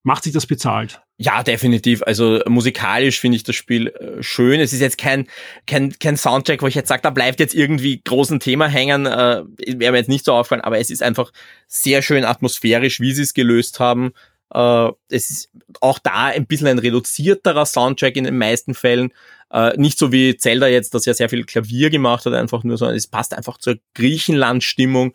Macht 0.07 0.23
sich 0.23 0.33
das 0.33 0.47
bezahlt? 0.47 1.01
Ja, 1.17 1.43
definitiv. 1.43 2.01
Also 2.05 2.39
musikalisch 2.47 3.19
finde 3.19 3.35
ich 3.35 3.43
das 3.43 3.57
Spiel 3.57 3.89
äh, 3.89 4.23
schön. 4.23 4.61
Es 4.61 4.73
ist 4.73 4.79
jetzt 4.79 4.99
kein, 4.99 5.27
kein, 5.67 5.99
kein 5.99 6.17
Soundtrack, 6.17 6.63
wo 6.63 6.69
ich 6.69 6.77
jetzt 6.77 6.87
sage, 6.87 7.03
da 7.03 7.11
bleibt 7.11 7.41
jetzt 7.41 7.57
irgendwie 7.57 8.01
großen 8.05 8.39
Thema 8.39 8.69
hängen. 8.69 9.07
Äh, 9.07 9.43
Wäre 9.67 9.91
mir 9.91 9.99
jetzt 9.99 10.09
nicht 10.09 10.25
so 10.25 10.33
aufgefallen, 10.33 10.61
aber 10.61 10.79
es 10.79 10.91
ist 10.91 11.03
einfach 11.03 11.33
sehr 11.67 12.03
schön 12.03 12.25
atmosphärisch, 12.25 13.01
wie 13.01 13.15
sie 13.15 13.23
es 13.23 13.35
gelöst 13.35 13.81
haben. 13.81 14.13
Äh, 14.55 14.91
es 15.09 15.29
ist 15.31 15.51
auch 15.81 15.99
da 15.99 16.27
ein 16.27 16.47
bisschen 16.47 16.69
ein 16.69 16.79
reduzierterer 16.79 17.67
Soundtrack 17.67 18.15
in 18.15 18.23
den 18.23 18.39
meisten 18.39 18.75
Fällen. 18.75 19.13
Äh, 19.51 19.77
nicht 19.77 19.99
so 19.99 20.13
wie 20.13 20.37
Zelda 20.37 20.69
jetzt, 20.69 20.95
das 20.95 21.05
ja 21.05 21.15
sehr 21.15 21.31
viel 21.31 21.43
Klavier 21.43 21.91
gemacht 21.91 22.27
hat, 22.27 22.33
einfach 22.33 22.63
nur, 22.63 22.79
sondern 22.79 22.97
es 22.97 23.09
passt 23.09 23.35
einfach 23.35 23.59
zur 23.59 23.79
Griechenland-Stimmung. 23.95 25.15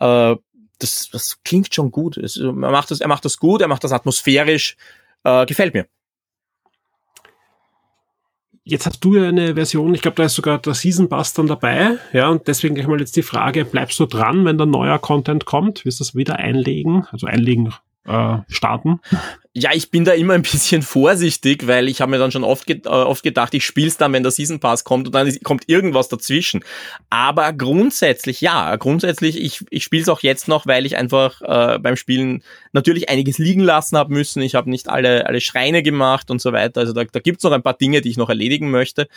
Äh, 0.00 0.34
das, 0.78 1.08
das 1.10 1.38
klingt 1.44 1.74
schon 1.74 1.90
gut. 1.90 2.16
Es, 2.16 2.36
er, 2.36 2.52
macht 2.52 2.90
das, 2.90 3.00
er 3.00 3.08
macht 3.08 3.24
das 3.24 3.38
gut, 3.38 3.60
er 3.60 3.68
macht 3.68 3.84
das 3.84 3.92
atmosphärisch, 3.92 4.76
äh, 5.24 5.46
gefällt 5.46 5.74
mir. 5.74 5.86
Jetzt 8.64 8.86
hast 8.86 9.00
du 9.00 9.16
ja 9.16 9.28
eine 9.28 9.54
Version, 9.54 9.92
ich 9.92 10.02
glaube, 10.02 10.14
da 10.14 10.24
ist 10.24 10.34
sogar 10.34 10.58
der 10.58 10.74
Season 10.74 11.08
Pass 11.08 11.34
dann 11.34 11.48
dabei, 11.48 11.98
ja, 12.12 12.28
und 12.28 12.46
deswegen 12.46 12.76
gleich 12.76 12.86
mal 12.86 13.00
jetzt 13.00 13.16
die 13.16 13.22
Frage, 13.22 13.64
bleibst 13.64 13.98
du 13.98 14.06
dran, 14.06 14.44
wenn 14.44 14.56
da 14.56 14.66
neuer 14.66 15.00
Content 15.00 15.46
kommt? 15.46 15.84
Wirst 15.84 15.98
du 15.98 16.04
das 16.04 16.14
wieder 16.14 16.36
einlegen? 16.36 17.06
Also 17.10 17.26
einlegen 17.26 17.74
äh, 18.04 18.38
starten? 18.48 19.00
Ja, 19.54 19.70
ich 19.74 19.90
bin 19.90 20.04
da 20.04 20.12
immer 20.12 20.34
ein 20.34 20.42
bisschen 20.42 20.82
vorsichtig, 20.82 21.66
weil 21.66 21.88
ich 21.88 22.00
habe 22.00 22.10
mir 22.10 22.18
dann 22.18 22.32
schon 22.32 22.44
oft, 22.44 22.66
ge 22.66 22.80
äh, 22.84 22.88
oft 22.88 23.22
gedacht, 23.22 23.54
ich 23.54 23.64
spiele 23.64 23.88
es 23.88 23.96
dann, 23.96 24.12
wenn 24.12 24.22
der 24.22 24.32
Season 24.32 24.60
Pass 24.60 24.84
kommt 24.84 25.06
und 25.06 25.14
dann 25.14 25.32
kommt 25.42 25.68
irgendwas 25.68 26.08
dazwischen. 26.08 26.64
Aber 27.10 27.52
grundsätzlich, 27.52 28.40
ja, 28.40 28.74
grundsätzlich, 28.76 29.40
ich, 29.40 29.64
ich 29.70 29.84
spiele 29.84 30.02
es 30.02 30.08
auch 30.08 30.20
jetzt 30.20 30.48
noch, 30.48 30.66
weil 30.66 30.86
ich 30.86 30.96
einfach 30.96 31.42
äh, 31.42 31.78
beim 31.78 31.96
Spielen 31.96 32.42
natürlich 32.72 33.08
einiges 33.08 33.38
liegen 33.38 33.60
lassen 33.60 33.96
habe 33.96 34.12
müssen. 34.12 34.42
Ich 34.42 34.54
habe 34.54 34.70
nicht 34.70 34.88
alle, 34.88 35.26
alle 35.26 35.40
Schreine 35.40 35.82
gemacht 35.82 36.30
und 36.30 36.40
so 36.40 36.52
weiter. 36.52 36.80
Also 36.80 36.92
da, 36.92 37.04
da 37.04 37.20
gibt's 37.20 37.44
noch 37.44 37.52
ein 37.52 37.62
paar 37.62 37.74
Dinge, 37.74 38.00
die 38.00 38.10
ich 38.10 38.16
noch 38.16 38.30
erledigen 38.30 38.70
möchte. 38.70 39.08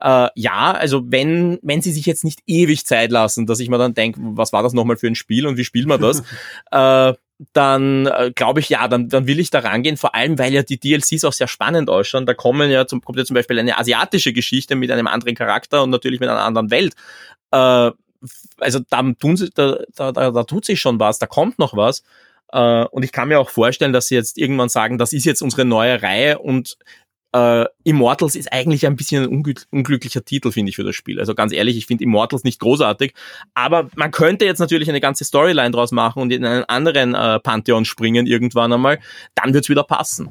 Äh, 0.00 0.28
ja, 0.34 0.72
also 0.72 1.02
wenn, 1.06 1.58
wenn 1.62 1.80
sie 1.80 1.92
sich 1.92 2.04
jetzt 2.04 2.24
nicht 2.24 2.40
ewig 2.46 2.84
Zeit 2.84 3.10
lassen, 3.10 3.46
dass 3.46 3.60
ich 3.60 3.68
mir 3.68 3.78
dann 3.78 3.94
denke, 3.94 4.20
was 4.22 4.52
war 4.52 4.62
das 4.62 4.72
nochmal 4.72 4.96
für 4.96 5.06
ein 5.06 5.14
Spiel 5.14 5.46
und 5.46 5.56
wie 5.56 5.64
spielt 5.64 5.86
man 5.86 6.00
das? 6.00 6.22
äh, 6.72 7.14
dann 7.52 8.06
äh, 8.06 8.32
glaube 8.34 8.60
ich, 8.60 8.68
ja, 8.68 8.86
dann, 8.88 9.08
dann 9.08 9.26
will 9.26 9.40
ich 9.40 9.50
da 9.50 9.60
rangehen, 9.60 9.96
vor 9.96 10.14
allem, 10.14 10.38
weil 10.38 10.52
ja 10.52 10.62
die 10.62 10.78
DLCs 10.78 11.24
auch 11.24 11.32
sehr 11.32 11.48
spannend 11.48 11.90
ausschauen. 11.90 12.26
Da 12.26 12.34
kommen 12.34 12.70
ja 12.70 12.86
zum, 12.86 13.00
kommt 13.00 13.18
ja 13.18 13.24
zum 13.24 13.34
Beispiel 13.34 13.58
eine 13.58 13.78
asiatische 13.78 14.32
Geschichte 14.32 14.76
mit 14.76 14.90
einem 14.90 15.06
anderen 15.06 15.34
Charakter 15.34 15.82
und 15.82 15.90
natürlich 15.90 16.20
mit 16.20 16.28
einer 16.28 16.42
anderen 16.42 16.70
Welt. 16.70 16.94
Äh, 17.50 17.90
also 18.58 18.80
da, 18.88 19.02
tun 19.18 19.36
sie, 19.36 19.50
da, 19.54 19.78
da, 19.94 20.12
da, 20.12 20.44
tut 20.44 20.64
sich 20.64 20.80
schon 20.80 20.98
was, 20.98 21.18
da 21.18 21.26
kommt 21.26 21.58
noch 21.58 21.76
was. 21.76 22.02
Äh, 22.52 22.84
und 22.86 23.02
ich 23.02 23.12
kann 23.12 23.28
mir 23.28 23.40
auch 23.40 23.50
vorstellen, 23.50 23.92
dass 23.92 24.08
sie 24.08 24.14
jetzt 24.14 24.38
irgendwann 24.38 24.68
sagen, 24.68 24.98
das 24.98 25.12
ist 25.12 25.24
jetzt 25.24 25.42
unsere 25.42 25.64
neue 25.64 26.02
Reihe 26.02 26.38
und 26.38 26.78
äh, 27.34 27.64
Immortals 27.82 28.36
ist 28.36 28.52
eigentlich 28.52 28.86
ein 28.86 28.94
bisschen 28.94 29.24
ein 29.24 29.54
unglücklicher 29.70 30.24
Titel, 30.24 30.52
finde 30.52 30.70
ich, 30.70 30.76
für 30.76 30.84
das 30.84 30.94
Spiel. 30.94 31.18
Also 31.18 31.34
ganz 31.34 31.52
ehrlich, 31.52 31.76
ich 31.76 31.86
finde 31.86 32.04
Immortals 32.04 32.44
nicht 32.44 32.60
großartig, 32.60 33.12
aber 33.54 33.90
man 33.96 34.12
könnte 34.12 34.44
jetzt 34.44 34.60
natürlich 34.60 34.88
eine 34.88 35.00
ganze 35.00 35.24
Storyline 35.24 35.72
draus 35.72 35.90
machen 35.90 36.22
und 36.22 36.32
in 36.32 36.44
einen 36.44 36.64
anderen 36.64 37.14
äh, 37.14 37.40
Pantheon 37.40 37.84
springen 37.84 38.26
irgendwann 38.26 38.72
einmal, 38.72 39.00
dann 39.34 39.52
wird's 39.52 39.68
wieder 39.68 39.82
passen. 39.82 40.30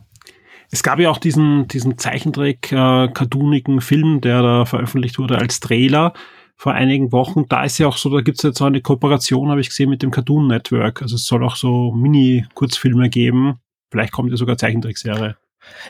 Es 0.71 0.81
gab 0.81 0.97
ja 0.99 1.09
auch 1.09 1.17
diesen, 1.17 1.67
diesen 1.67 1.97
Zeichentrick-cartoonigen 1.97 3.77
äh, 3.79 3.81
Film, 3.81 4.21
der 4.21 4.41
da 4.41 4.65
veröffentlicht 4.65 5.19
wurde 5.19 5.37
als 5.37 5.59
Trailer 5.59 6.13
vor 6.55 6.71
einigen 6.71 7.11
Wochen. 7.11 7.45
Da 7.49 7.65
ist 7.65 7.77
ja 7.79 7.87
auch 7.87 7.97
so, 7.97 8.09
da 8.09 8.21
gibt's 8.21 8.43
jetzt 8.43 8.59
so 8.59 8.65
eine 8.65 8.81
Kooperation, 8.81 9.49
habe 9.49 9.59
ich 9.59 9.69
gesehen, 9.69 9.89
mit 9.89 10.01
dem 10.01 10.09
Cartoon 10.09 10.47
Network. 10.47 11.01
Also 11.01 11.15
es 11.15 11.25
soll 11.25 11.43
auch 11.43 11.57
so 11.57 11.91
Mini-Kurzfilme 11.91 13.09
geben. 13.09 13.59
Vielleicht 13.91 14.13
kommt 14.13 14.31
ja 14.31 14.37
sogar 14.37 14.57
Zeichentrickserie. 14.57 15.35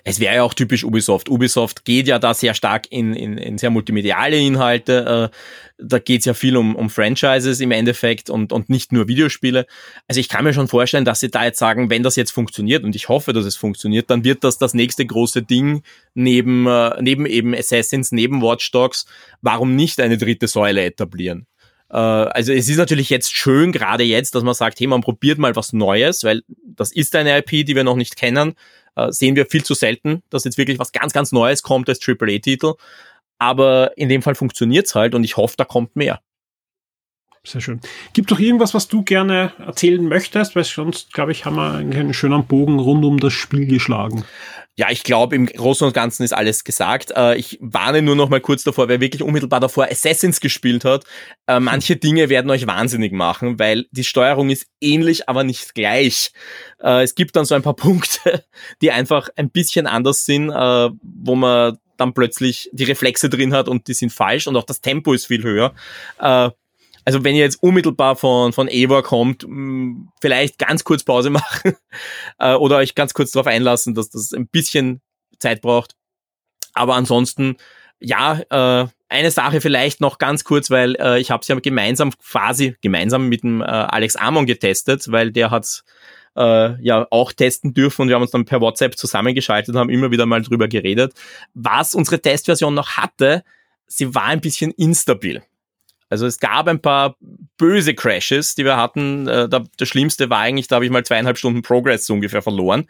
Es 0.03 0.19
wäre 0.19 0.35
ja 0.35 0.43
auch 0.43 0.53
typisch 0.53 0.83
Ubisoft. 0.83 1.29
Ubisoft 1.29 1.85
geht 1.85 2.07
ja 2.07 2.19
da 2.19 2.33
sehr 2.33 2.53
stark 2.53 2.87
in, 2.89 3.13
in, 3.13 3.37
in 3.37 3.57
sehr 3.57 3.69
multimediale 3.69 4.37
Inhalte. 4.37 5.31
Äh, 5.31 5.37
da 5.77 5.99
geht 5.99 6.19
es 6.19 6.25
ja 6.25 6.33
viel 6.33 6.55
um, 6.57 6.75
um 6.75 6.89
Franchises 6.89 7.59
im 7.59 7.71
Endeffekt 7.71 8.29
und, 8.29 8.53
und 8.53 8.69
nicht 8.69 8.91
nur 8.91 9.07
Videospiele. 9.07 9.65
Also 10.07 10.19
ich 10.19 10.29
kann 10.29 10.43
mir 10.43 10.53
schon 10.53 10.67
vorstellen, 10.67 11.05
dass 11.05 11.19
sie 11.19 11.29
da 11.29 11.45
jetzt 11.45 11.59
sagen, 11.59 11.89
wenn 11.89 12.03
das 12.03 12.15
jetzt 12.15 12.31
funktioniert 12.31 12.83
und 12.83 12.95
ich 12.95 13.09
hoffe, 13.09 13.33
dass 13.33 13.45
es 13.45 13.55
funktioniert, 13.55 14.09
dann 14.09 14.23
wird 14.23 14.43
das 14.43 14.57
das 14.57 14.73
nächste 14.73 15.05
große 15.05 15.41
Ding 15.41 15.83
neben, 16.13 16.67
äh, 16.67 17.01
neben 17.01 17.25
eben 17.25 17.53
Assassins, 17.53 18.11
neben 18.11 18.41
Watch 18.41 18.71
Dogs. 18.71 19.05
Warum 19.41 19.75
nicht 19.75 19.99
eine 19.99 20.17
dritte 20.17 20.47
Säule 20.47 20.83
etablieren? 20.83 21.47
Äh, 21.89 21.97
also 21.97 22.51
es 22.51 22.67
ist 22.67 22.77
natürlich 22.77 23.09
jetzt 23.09 23.33
schön, 23.33 23.71
gerade 23.71 24.03
jetzt, 24.03 24.35
dass 24.35 24.43
man 24.43 24.53
sagt, 24.53 24.79
hey, 24.79 24.87
man 24.87 25.01
probiert 25.01 25.37
mal 25.37 25.55
was 25.55 25.73
Neues, 25.73 26.23
weil 26.23 26.43
das 26.65 26.91
ist 26.91 27.15
eine 27.15 27.37
IP, 27.37 27.65
die 27.65 27.75
wir 27.75 27.83
noch 27.83 27.95
nicht 27.95 28.15
kennen 28.15 28.55
äh, 28.95 29.11
sehen 29.11 29.35
wir 29.35 29.45
viel 29.45 29.63
zu 29.63 29.73
selten, 29.73 30.23
dass 30.29 30.43
jetzt 30.43 30.57
wirklich 30.57 30.79
was 30.79 30.91
ganz, 30.91 31.13
ganz 31.13 31.31
Neues 31.31 31.63
kommt 31.63 31.89
als 31.89 31.99
AAA-Titel. 32.05 32.73
Aber 33.39 33.97
in 33.97 34.09
dem 34.09 34.21
Fall 34.21 34.35
funktioniert's 34.35 34.95
halt 34.95 35.15
und 35.15 35.23
ich 35.23 35.37
hoffe, 35.37 35.55
da 35.57 35.65
kommt 35.65 35.95
mehr. 35.95 36.21
Sehr 37.45 37.59
schön. 37.59 37.81
Gibt 38.13 38.31
doch 38.31 38.39
irgendwas, 38.39 38.73
was 38.73 38.87
du 38.87 39.03
gerne 39.03 39.51
erzählen 39.59 40.07
möchtest, 40.07 40.55
weil 40.55 40.63
sonst, 40.63 41.11
glaube 41.11 41.33
ich, 41.33 41.43
haben 41.43 41.57
wir 41.57 41.73
einen 41.73 42.13
schönen 42.13 42.45
Bogen 42.45 42.79
rund 42.79 43.03
um 43.03 43.19
das 43.19 43.33
Spiel 43.33 43.65
geschlagen. 43.65 44.23
Ja, 44.75 44.89
ich 44.89 45.03
glaube, 45.03 45.35
im 45.35 45.45
Großen 45.45 45.85
und 45.85 45.93
Ganzen 45.93 46.23
ist 46.23 46.33
alles 46.33 46.63
gesagt. 46.63 47.11
Äh, 47.15 47.35
ich 47.35 47.59
warne 47.61 48.01
nur 48.01 48.15
noch 48.15 48.29
mal 48.29 48.41
kurz 48.41 48.63
davor, 48.63 48.87
wer 48.87 48.99
wirklich 48.99 49.21
unmittelbar 49.21 49.59
davor 49.59 49.85
Assassins 49.85 50.39
gespielt 50.39 50.83
hat. 50.83 51.03
Äh, 51.45 51.59
manche 51.59 51.95
Dinge 51.95 52.29
werden 52.29 52.49
euch 52.49 52.65
wahnsinnig 52.65 53.11
machen, 53.11 53.59
weil 53.59 53.85
die 53.91 54.03
Steuerung 54.03 54.49
ist 54.49 54.65
ähnlich, 54.81 55.29
aber 55.29 55.43
nicht 55.43 55.75
gleich. 55.75 56.31
Äh, 56.79 57.03
es 57.03 57.13
gibt 57.13 57.35
dann 57.35 57.45
so 57.45 57.53
ein 57.53 57.61
paar 57.61 57.75
Punkte, 57.83 58.45
die 58.81 58.91
einfach 58.91 59.29
ein 59.35 59.51
bisschen 59.51 59.85
anders 59.85 60.25
sind, 60.25 60.49
wo 60.49 61.35
man 61.35 61.77
dann 61.97 62.13
plötzlich 62.13 62.69
die 62.73 62.85
Reflexe 62.85 63.29
drin 63.29 63.53
hat 63.53 63.67
und 63.67 63.87
die 63.87 63.93
sind 63.93 64.11
falsch 64.11 64.47
und 64.47 64.55
auch 64.55 64.63
das 64.63 64.81
Tempo 64.81 65.13
ist 65.13 65.27
viel 65.27 65.43
höher 65.43 65.73
also 67.05 67.23
wenn 67.23 67.35
ihr 67.35 67.41
jetzt 67.41 67.61
unmittelbar 67.61 68.15
von, 68.15 68.53
von 68.53 68.67
Evo 68.67 69.01
kommt, 69.01 69.45
mm, 69.47 70.07
vielleicht 70.21 70.57
ganz 70.57 70.83
kurz 70.83 71.03
Pause 71.03 71.29
machen 71.31 71.75
äh, 72.39 72.53
oder 72.53 72.77
euch 72.77 72.95
ganz 72.95 73.13
kurz 73.13 73.31
darauf 73.31 73.47
einlassen, 73.47 73.93
dass 73.93 74.09
das 74.09 74.31
ein 74.33 74.47
bisschen 74.47 75.01
Zeit 75.39 75.61
braucht. 75.61 75.95
Aber 76.73 76.95
ansonsten, 76.95 77.57
ja, 77.99 78.41
äh, 78.49 78.87
eine 79.09 79.31
Sache 79.31 79.61
vielleicht 79.61 80.01
noch 80.01 80.17
ganz 80.17 80.43
kurz, 80.43 80.71
weil 80.71 80.95
äh, 80.95 81.19
ich 81.19 81.29
habe 81.29 81.41
es 81.41 81.47
ja 81.47 81.59
gemeinsam 81.59 82.11
quasi 82.17 82.75
gemeinsam 82.81 83.29
mit 83.29 83.43
dem 83.43 83.61
äh, 83.61 83.65
Alex 83.65 84.15
Amon 84.15 84.47
getestet, 84.47 85.11
weil 85.11 85.31
der 85.31 85.51
hat 85.51 85.83
äh, 86.35 86.81
ja 86.83 87.05
auch 87.11 87.31
testen 87.31 87.73
dürfen 87.73 88.03
und 88.03 88.07
wir 88.07 88.15
haben 88.15 88.23
uns 88.23 88.31
dann 88.31 88.45
per 88.45 88.59
WhatsApp 88.59 88.97
zusammengeschaltet 88.97 89.75
und 89.75 89.79
haben 89.79 89.89
immer 89.89 90.09
wieder 90.09 90.25
mal 90.25 90.41
drüber 90.41 90.67
geredet. 90.67 91.13
Was 91.53 91.93
unsere 91.93 92.19
Testversion 92.19 92.73
noch 92.73 92.97
hatte, 92.97 93.43
sie 93.85 94.15
war 94.15 94.25
ein 94.25 94.41
bisschen 94.41 94.71
instabil. 94.71 95.43
Also 96.13 96.27
es 96.27 96.37
gab 96.37 96.67
ein 96.67 96.79
paar 96.79 97.15
böse 97.57 97.95
Crashes, 97.95 98.53
die 98.53 98.65
wir 98.65 98.77
hatten. 98.77 99.27
Äh, 99.27 99.49
das 99.49 99.87
Schlimmste 99.87 100.29
war 100.29 100.41
eigentlich, 100.41 100.67
da 100.67 100.75
habe 100.75 100.85
ich 100.85 100.91
mal 100.91 101.03
zweieinhalb 101.03 101.39
Stunden 101.39 101.63
Progress 101.63 102.05
so 102.05 102.13
ungefähr 102.13 102.43
verloren, 102.43 102.87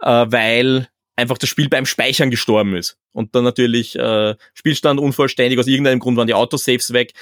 äh, 0.00 0.26
weil 0.28 0.86
einfach 1.16 1.38
das 1.38 1.48
Spiel 1.48 1.68
beim 1.68 1.86
Speichern 1.86 2.30
gestorben 2.30 2.76
ist. 2.76 2.98
Und 3.10 3.34
dann 3.34 3.42
natürlich 3.42 3.98
äh, 3.98 4.36
Spielstand 4.54 5.00
unvollständig, 5.00 5.58
aus 5.58 5.66
irgendeinem 5.66 5.98
Grund 5.98 6.16
waren 6.16 6.28
die 6.28 6.34
Autosaves 6.34 6.92
weg. 6.92 7.14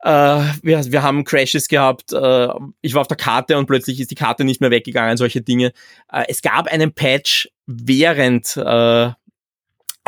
Äh, 0.00 0.42
wir, 0.62 0.84
wir 0.90 1.02
haben 1.04 1.22
Crashes 1.22 1.68
gehabt, 1.68 2.12
äh, 2.12 2.48
ich 2.80 2.94
war 2.94 3.02
auf 3.02 3.06
der 3.06 3.16
Karte 3.16 3.56
und 3.56 3.66
plötzlich 3.66 4.00
ist 4.00 4.10
die 4.10 4.16
Karte 4.16 4.42
nicht 4.42 4.60
mehr 4.60 4.72
weggegangen, 4.72 5.16
solche 5.16 5.40
Dinge. 5.40 5.72
Äh, 6.10 6.24
es 6.26 6.42
gab 6.42 6.66
einen 6.66 6.92
Patch 6.92 7.48
während, 7.66 8.56
äh, 8.56 9.10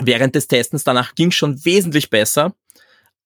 während 0.02 0.34
des 0.34 0.48
Testens, 0.48 0.82
danach 0.82 1.14
ging 1.14 1.28
es 1.28 1.36
schon 1.36 1.64
wesentlich 1.64 2.10
besser. 2.10 2.52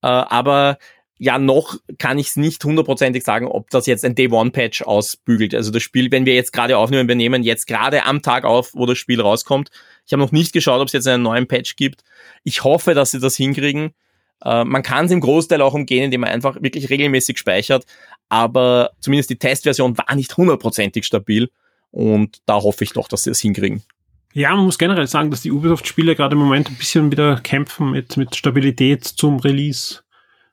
Äh, 0.02 0.08
aber 0.08 0.76
ja, 1.22 1.38
noch 1.38 1.76
kann 1.98 2.18
ich 2.18 2.28
es 2.28 2.36
nicht 2.36 2.64
hundertprozentig 2.64 3.24
sagen, 3.24 3.46
ob 3.46 3.68
das 3.68 3.84
jetzt 3.84 4.06
ein 4.06 4.14
Day-One-Patch 4.14 4.80
ausbügelt. 4.80 5.54
Also 5.54 5.70
das 5.70 5.82
Spiel, 5.82 6.10
wenn 6.10 6.24
wir 6.24 6.34
jetzt 6.34 6.50
gerade 6.50 6.78
aufnehmen, 6.78 7.08
wir 7.08 7.14
nehmen 7.14 7.42
jetzt 7.42 7.66
gerade 7.66 8.06
am 8.06 8.22
Tag 8.22 8.44
auf, 8.44 8.70
wo 8.72 8.86
das 8.86 8.96
Spiel 8.96 9.20
rauskommt. 9.20 9.68
Ich 10.06 10.14
habe 10.14 10.22
noch 10.22 10.32
nicht 10.32 10.54
geschaut, 10.54 10.80
ob 10.80 10.86
es 10.86 10.94
jetzt 10.94 11.06
einen 11.06 11.22
neuen 11.22 11.46
Patch 11.46 11.76
gibt. 11.76 12.04
Ich 12.42 12.64
hoffe, 12.64 12.94
dass 12.94 13.10
sie 13.10 13.20
das 13.20 13.36
hinkriegen. 13.36 13.90
Äh, 14.42 14.64
man 14.64 14.82
kann 14.82 15.04
es 15.04 15.10
im 15.10 15.20
Großteil 15.20 15.60
auch 15.60 15.74
umgehen, 15.74 16.04
indem 16.04 16.22
man 16.22 16.30
einfach 16.30 16.56
wirklich 16.62 16.88
regelmäßig 16.88 17.36
speichert. 17.36 17.84
Aber 18.30 18.92
zumindest 19.00 19.28
die 19.28 19.38
Testversion 19.38 19.98
war 19.98 20.14
nicht 20.14 20.34
hundertprozentig 20.34 21.04
stabil. 21.04 21.50
Und 21.90 22.38
da 22.46 22.54
hoffe 22.54 22.82
ich 22.82 22.94
doch, 22.94 23.08
dass 23.08 23.24
sie 23.24 23.30
es 23.30 23.40
hinkriegen. 23.40 23.82
Ja, 24.32 24.56
man 24.56 24.64
muss 24.64 24.78
generell 24.78 25.06
sagen, 25.06 25.30
dass 25.30 25.42
die 25.42 25.52
Ubisoft-Spiele 25.52 26.16
gerade 26.16 26.32
im 26.34 26.40
Moment 26.40 26.70
ein 26.70 26.76
bisschen 26.76 27.12
wieder 27.12 27.38
kämpfen 27.40 27.90
mit, 27.90 28.16
mit 28.16 28.36
Stabilität 28.36 29.04
zum 29.04 29.38
Release. 29.40 30.00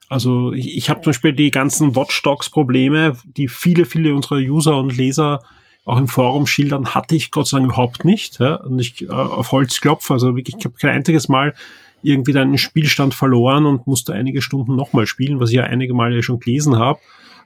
Also 0.08 0.52
ich, 0.52 0.76
ich 0.76 0.90
habe 0.90 1.00
zum 1.02 1.10
Beispiel 1.10 1.32
die 1.32 1.50
ganzen 1.50 1.94
Watchdogs-Probleme, 1.94 3.16
die 3.24 3.48
viele, 3.48 3.84
viele 3.84 4.14
unserer 4.14 4.38
User 4.38 4.76
und 4.76 4.96
Leser 4.96 5.42
auch 5.84 5.98
im 5.98 6.08
Forum 6.08 6.46
schildern, 6.46 6.94
hatte 6.94 7.16
ich 7.16 7.30
Gott 7.30 7.48
sei 7.48 7.58
Dank 7.58 7.72
überhaupt 7.72 8.04
nicht. 8.04 8.40
Ja? 8.40 8.56
Und 8.56 8.78
ich 8.78 9.02
äh, 9.02 9.08
auf 9.08 9.52
Holz 9.52 9.80
klopfe, 9.80 10.14
also 10.14 10.36
wirklich, 10.36 10.56
ich 10.58 10.64
habe 10.64 10.76
kein 10.76 10.90
einziges 10.90 11.28
Mal 11.28 11.54
irgendwie 12.02 12.32
dann 12.32 12.48
einen 12.48 12.58
Spielstand 12.58 13.14
verloren 13.14 13.66
und 13.66 13.86
musste 13.86 14.12
einige 14.12 14.40
Stunden 14.42 14.76
nochmal 14.76 15.06
spielen, 15.06 15.40
was 15.40 15.50
ich 15.50 15.56
ja 15.56 15.64
einige 15.64 15.94
Male 15.94 16.22
schon 16.22 16.40
gelesen 16.40 16.76
habe. 16.76 17.00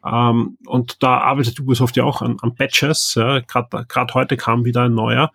Ähm, 0.04 0.58
und 0.66 1.02
da 1.02 1.18
arbeitet 1.18 1.60
Ubisoft 1.60 1.96
ja 1.96 2.04
auch 2.04 2.20
an, 2.20 2.36
an 2.42 2.54
Patches. 2.54 3.14
Ja? 3.14 3.40
Gerade 3.40 4.14
heute 4.14 4.36
kam 4.36 4.64
wieder 4.64 4.82
ein 4.82 4.94
neuer. 4.94 5.30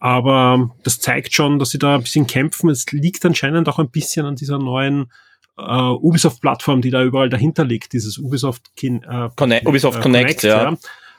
Aber 0.00 0.70
das 0.84 1.00
zeigt 1.00 1.34
schon, 1.34 1.58
dass 1.58 1.70
sie 1.70 1.78
da 1.78 1.96
ein 1.96 2.02
bisschen 2.02 2.26
kämpfen. 2.26 2.70
Es 2.70 2.90
liegt 2.92 3.24
anscheinend 3.24 3.68
auch 3.68 3.78
ein 3.78 3.90
bisschen 3.90 4.26
an 4.26 4.36
dieser 4.36 4.58
neuen 4.58 5.10
äh, 5.58 5.62
Ubisoft-Plattform, 5.62 6.80
die 6.80 6.90
da 6.90 7.02
überall 7.02 7.28
dahinter 7.28 7.64
liegt, 7.64 7.92
dieses 7.92 8.18
Ubisoft, 8.18 8.74
Kin 8.76 9.02
äh, 9.02 9.28
Connect, 9.36 9.66
Ubisoft 9.66 9.98
äh, 9.98 10.02
Connect, 10.02 10.40
Connect 10.40 10.42
ja 10.44 10.76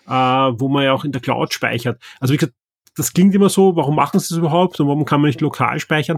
äh, 0.09 0.53
wo 0.59 0.67
man 0.67 0.83
ja 0.83 0.93
auch 0.93 1.05
in 1.05 1.11
der 1.11 1.21
Cloud 1.21 1.53
speichert. 1.53 2.01
Also 2.19 2.33
wie 2.33 2.37
gesagt, 2.37 2.55
das 2.95 3.13
klingt 3.13 3.33
immer 3.35 3.49
so, 3.49 3.75
warum 3.75 3.95
machen 3.95 4.19
sie 4.19 4.29
das 4.29 4.39
überhaupt 4.39 4.79
und 4.79 4.87
warum 4.87 5.05
kann 5.05 5.21
man 5.21 5.29
nicht 5.29 5.41
lokal 5.41 5.79
speichern? 5.79 6.17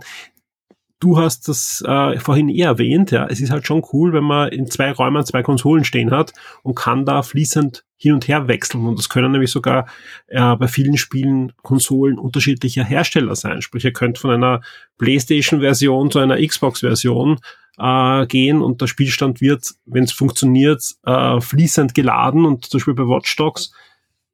Du 1.00 1.18
hast 1.18 1.48
das 1.48 1.84
äh, 1.86 2.18
vorhin 2.20 2.50
eh 2.50 2.62
erwähnt, 2.62 3.12
ja. 3.12 3.28
Es 3.28 3.42
ist 3.42 3.52
halt 3.52 3.68
schon 3.68 3.84
cool, 3.92 4.14
wenn 4.14 4.24
man 4.24 4.50
in 4.50 4.68
zwei 4.68 4.92
Räumen 4.92 5.26
zwei 5.26 5.44
Konsolen 5.44 5.84
stehen 5.84 6.12
hat 6.12 6.34
und 6.64 6.76
kann 6.76 7.06
da 7.06 7.22
fließend 7.22 7.84
hin 8.02 8.14
und 8.14 8.28
her 8.28 8.48
wechseln. 8.48 8.88
Und 8.88 8.98
das 8.98 9.10
können 9.10 9.32
nämlich 9.32 9.52
sogar 9.52 9.88
äh, 10.28 10.56
bei 10.56 10.68
vielen 10.68 10.98
Spielen 10.98 11.54
Konsolen 11.62 12.18
unterschiedlicher 12.18 12.84
Hersteller 12.84 13.36
sein. 13.36 13.62
Sprich, 13.62 13.86
ihr 13.86 13.94
könnt 13.94 14.18
von 14.18 14.32
einer 14.32 14.62
PlayStation-Version 14.98 16.10
zu 16.10 16.20
einer 16.20 16.38
Xbox-Version 16.46 17.40
äh, 17.78 18.26
gehen 18.26 18.62
und 18.62 18.82
der 18.82 18.88
Spielstand 18.88 19.40
wird, 19.40 19.72
wenn 19.86 20.06
es 20.06 20.12
funktioniert, 20.12 20.84
äh, 21.06 21.40
fließend 21.40 21.94
geladen 21.94 22.46
und 22.46 22.66
zum 22.66 22.80
Beispiel 22.80 22.96
bei 22.96 23.04
Watch 23.04 23.36
Dogs, 23.36 23.72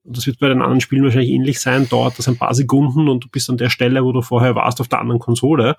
und 0.06 0.16
das 0.16 0.26
wird 0.26 0.40
bei 0.40 0.48
den 0.48 0.62
anderen 0.62 0.80
Spielen 0.80 1.04
wahrscheinlich 1.04 1.32
ähnlich 1.32 1.60
sein, 1.60 1.90
dauert 1.90 2.18
das 2.18 2.30
ein 2.30 2.38
paar 2.38 2.54
Sekunden 2.54 3.10
und 3.10 3.26
du 3.26 3.30
bist 3.30 3.50
an 3.50 3.58
der 3.58 3.70
Stelle, 3.70 4.06
wo 4.06 4.14
du 4.14 4.22
vorher 4.22 4.56
warst, 4.56 4.80
auf 4.80 4.88
der 4.88 5.00
anderen 5.00 5.20
Konsole. 5.20 5.76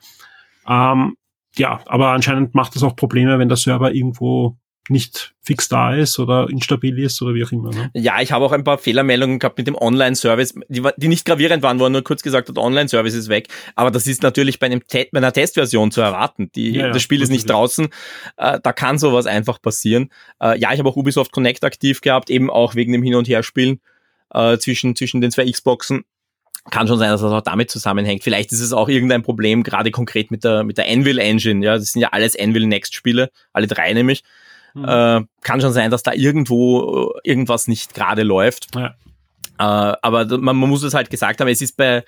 Ähm, 0.69 1.17
ja, 1.57 1.81
aber 1.87 2.09
anscheinend 2.11 2.55
macht 2.55 2.77
das 2.77 2.83
auch 2.83 2.95
Probleme, 2.95 3.39
wenn 3.39 3.49
der 3.49 3.57
Server 3.57 3.93
irgendwo 3.95 4.59
nicht 4.91 5.35
fix 5.43 5.69
da 5.69 5.95
ist 5.95 6.19
oder 6.19 6.49
instabil 6.51 6.99
ist 6.99 7.21
oder 7.23 7.35
wie 7.35 7.45
auch 7.45 7.53
immer. 7.53 7.71
Ne? 7.71 7.91
Ja, 7.95 8.21
ich 8.21 8.33
habe 8.33 8.45
auch 8.45 8.53
ein 8.53 8.65
paar 8.65 8.79
Fehlermeldungen 8.79 9.39
gehabt 9.39 9.59
mit 9.59 9.67
dem 9.67 9.77
Online-Service, 9.77 10.55
die, 10.69 10.83
die 10.97 11.09
nicht 11.09 11.25
gravierend 11.25 11.63
waren, 11.63 11.79
wo 11.81 11.85
er 11.85 11.91
nur 11.91 12.05
kurz 12.05 12.23
gesagt 12.23 12.49
hat, 12.49 12.59
Online-Service 12.59 13.15
ist 13.15 13.29
weg. 13.29 13.49
Aber 13.75 13.91
das 13.91 14.07
ist 14.07 14.23
natürlich 14.23 14.59
bei, 14.59 14.67
einem 14.67 14.87
Te 14.87 15.09
bei 15.13 15.19
einer 15.19 15.33
Testversion 15.33 15.91
zu 15.91 16.01
erwarten. 16.01 16.51
Die, 16.55 16.73
ja, 16.73 16.91
das 16.91 17.03
Spiel 17.03 17.23
ist 17.23 17.31
nicht 17.31 17.49
draußen. 17.49 17.89
Äh, 18.37 18.61
da 18.63 18.73
kann 18.73 18.99
sowas 18.99 19.27
einfach 19.27 19.61
passieren. 19.61 20.11
Äh, 20.41 20.59
ja, 20.59 20.73
ich 20.73 20.79
habe 20.79 20.89
auch 20.89 20.97
Ubisoft 20.97 21.33
Connect 21.33 21.65
aktiv 21.65 22.01
gehabt, 22.01 22.31
eben 22.31 22.51
auch 22.51 22.75
wegen 22.75 22.93
dem 22.93 23.03
Hin- 23.03 23.15
und 23.15 23.29
Herspielen 23.29 23.81
äh, 24.35 24.59
zwischen, 24.59 24.97
zwischen 24.97 25.21
den 25.21 25.31
zwei 25.31 25.51
Xboxen 25.51 26.05
kann 26.71 26.87
schon 26.87 26.99
sein, 26.99 27.11
dass 27.11 27.23
das 27.23 27.33
auch 27.33 27.41
damit 27.41 27.71
zusammenhängt. 27.71 28.23
Vielleicht 28.23 28.53
ist 28.53 28.61
es 28.61 28.73
auch 28.73 28.89
irgendein 28.89 29.23
Problem, 29.23 29.63
gerade 29.63 29.91
konkret 29.91 30.31
mit 30.31 30.45
der, 30.45 30.65
mit 30.65 30.79
der 30.79 30.87
Anvil 30.87 31.19
Engine. 31.19 31.65
Ja, 31.65 31.77
das 31.77 31.93
sind 31.93 32.03
ja 32.03 32.09
alles 32.11 32.39
Anvil 32.39 32.67
Next 32.67 32.95
Spiele, 32.95 33.31
alle 33.53 33.67
drei 33.67 33.93
nämlich. 33.93 34.23
Mhm. 34.79 34.85
Äh, 34.85 35.21
kann 35.43 35.61
schon 35.61 35.73
sein, 35.73 35.91
dass 35.91 36.03
da 36.03 36.13
irgendwo 36.13 37.13
äh, 37.25 37.29
irgendwas 37.29 37.69
nicht 37.69 37.95
gerade 37.95 38.23
läuft. 38.23 38.75
Ja. 38.75 38.95
Äh, 39.59 39.97
aber 40.03 40.27
man, 40.39 40.57
man 40.57 40.69
muss 40.69 40.83
es 40.83 40.95
halt 40.95 41.11
gesagt 41.11 41.41
haben, 41.41 41.49
es 41.49 41.63
ist 41.63 41.77
bei, 41.77 42.05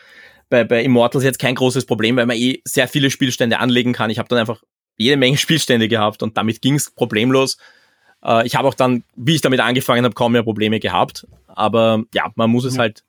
bei, 0.49 0.65
bei 0.65 0.83
Immortals 0.83 1.25
jetzt 1.25 1.39
kein 1.39 1.55
großes 1.55 1.87
Problem, 1.87 2.17
weil 2.17 2.27
man 2.27 2.37
eh 2.37 2.61
sehr 2.65 2.89
viele 2.89 3.11
Spielstände 3.11 3.59
anlegen 3.59 3.93
kann. 3.93 4.11
Ich 4.11 4.19
habe 4.19 4.29
dann 4.29 4.39
einfach 4.39 4.63
jede 4.97 5.17
Menge 5.17 5.37
Spielstände 5.39 5.89
gehabt 5.89 6.23
und 6.23 6.37
damit 6.37 6.63
ging 6.63 6.75
es 6.75 6.91
problemlos. 6.91 7.59
Äh, 8.25 8.47
ich 8.47 8.55
habe 8.55 8.69
auch 8.69 8.75
dann, 8.75 9.05
wie 9.17 9.35
ich 9.35 9.41
damit 9.41 9.61
angefangen 9.61 10.05
habe, 10.05 10.15
kaum 10.15 10.33
mehr 10.33 10.43
Probleme 10.43 10.81
gehabt. 10.81 11.27
Aber 11.49 12.05
ja, 12.15 12.31
man 12.37 12.51
muss 12.51 12.65
es 12.65 12.75
ja. 12.75 12.81
halt 12.81 13.05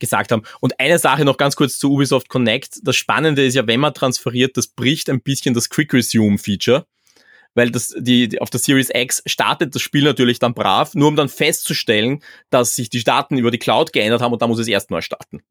gesagt 0.00 0.32
haben. 0.32 0.42
Und 0.60 0.80
eine 0.80 0.98
Sache 0.98 1.24
noch 1.24 1.36
ganz 1.36 1.54
kurz 1.54 1.78
zu 1.78 1.92
Ubisoft 1.92 2.28
Connect. 2.28 2.80
Das 2.82 2.96
Spannende 2.96 3.44
ist 3.44 3.54
ja, 3.54 3.66
wenn 3.66 3.80
man 3.80 3.94
transferiert, 3.94 4.56
das 4.56 4.66
bricht 4.66 5.08
ein 5.08 5.20
bisschen 5.20 5.54
das 5.54 5.70
Quick 5.70 5.94
Resume 5.94 6.38
Feature 6.38 6.84
weil 7.54 7.70
das, 7.70 7.94
die, 7.98 8.28
die, 8.28 8.40
auf 8.40 8.50
der 8.50 8.60
Series 8.60 8.90
X 8.92 9.22
startet 9.26 9.74
das 9.74 9.82
Spiel 9.82 10.04
natürlich 10.04 10.38
dann 10.38 10.54
brav, 10.54 10.94
nur 10.94 11.08
um 11.08 11.16
dann 11.16 11.28
festzustellen, 11.28 12.20
dass 12.50 12.76
sich 12.76 12.90
die 12.90 13.02
Daten 13.02 13.38
über 13.38 13.50
die 13.50 13.58
Cloud 13.58 13.92
geändert 13.92 14.22
haben 14.22 14.32
und 14.32 14.42
da 14.42 14.46
muss 14.46 14.58
es 14.58 14.68
erst 14.68 14.90
neu 14.90 15.00
starten. 15.00 15.42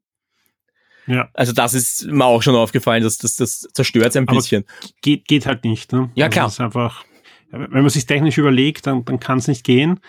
Ja. 1.06 1.28
Also 1.34 1.52
das 1.52 1.74
ist 1.74 2.06
mir 2.06 2.24
auch 2.24 2.42
schon 2.42 2.54
aufgefallen, 2.54 3.02
dass 3.02 3.18
das, 3.18 3.36
das 3.36 3.68
zerstört 3.72 4.08
es 4.08 4.16
ein 4.16 4.28
Aber 4.28 4.36
bisschen. 4.36 4.64
Geht, 5.02 5.26
geht 5.26 5.46
halt 5.46 5.64
nicht. 5.64 5.92
Ne? 5.92 6.10
Ja, 6.14 6.28
klar. 6.28 6.46
Also 6.46 6.54
ist 6.54 6.60
einfach, 6.60 7.04
wenn 7.50 7.82
man 7.82 7.90
sich 7.90 8.06
technisch 8.06 8.38
überlegt, 8.38 8.86
dann, 8.86 9.04
dann 9.04 9.20
kann 9.20 9.38
es 9.38 9.48
nicht 9.48 9.64
gehen. 9.64 10.00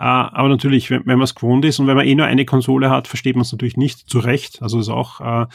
Uh, 0.00 0.30
aber 0.30 0.48
natürlich, 0.48 0.90
wenn, 0.90 1.00
wenn 1.06 1.18
man 1.18 1.24
es 1.24 1.34
gewohnt 1.34 1.64
ist 1.64 1.80
und 1.80 1.88
wenn 1.88 1.96
man 1.96 2.06
eh 2.06 2.14
nur 2.14 2.24
eine 2.24 2.44
Konsole 2.44 2.88
hat, 2.88 3.08
versteht 3.08 3.34
man 3.34 3.42
es 3.42 3.50
natürlich 3.50 3.76
nicht 3.76 4.08
zu 4.08 4.20
Recht. 4.20 4.62
Also 4.62 4.78
ist 4.78 4.90
auch, 4.90 5.18
uh, 5.18 5.46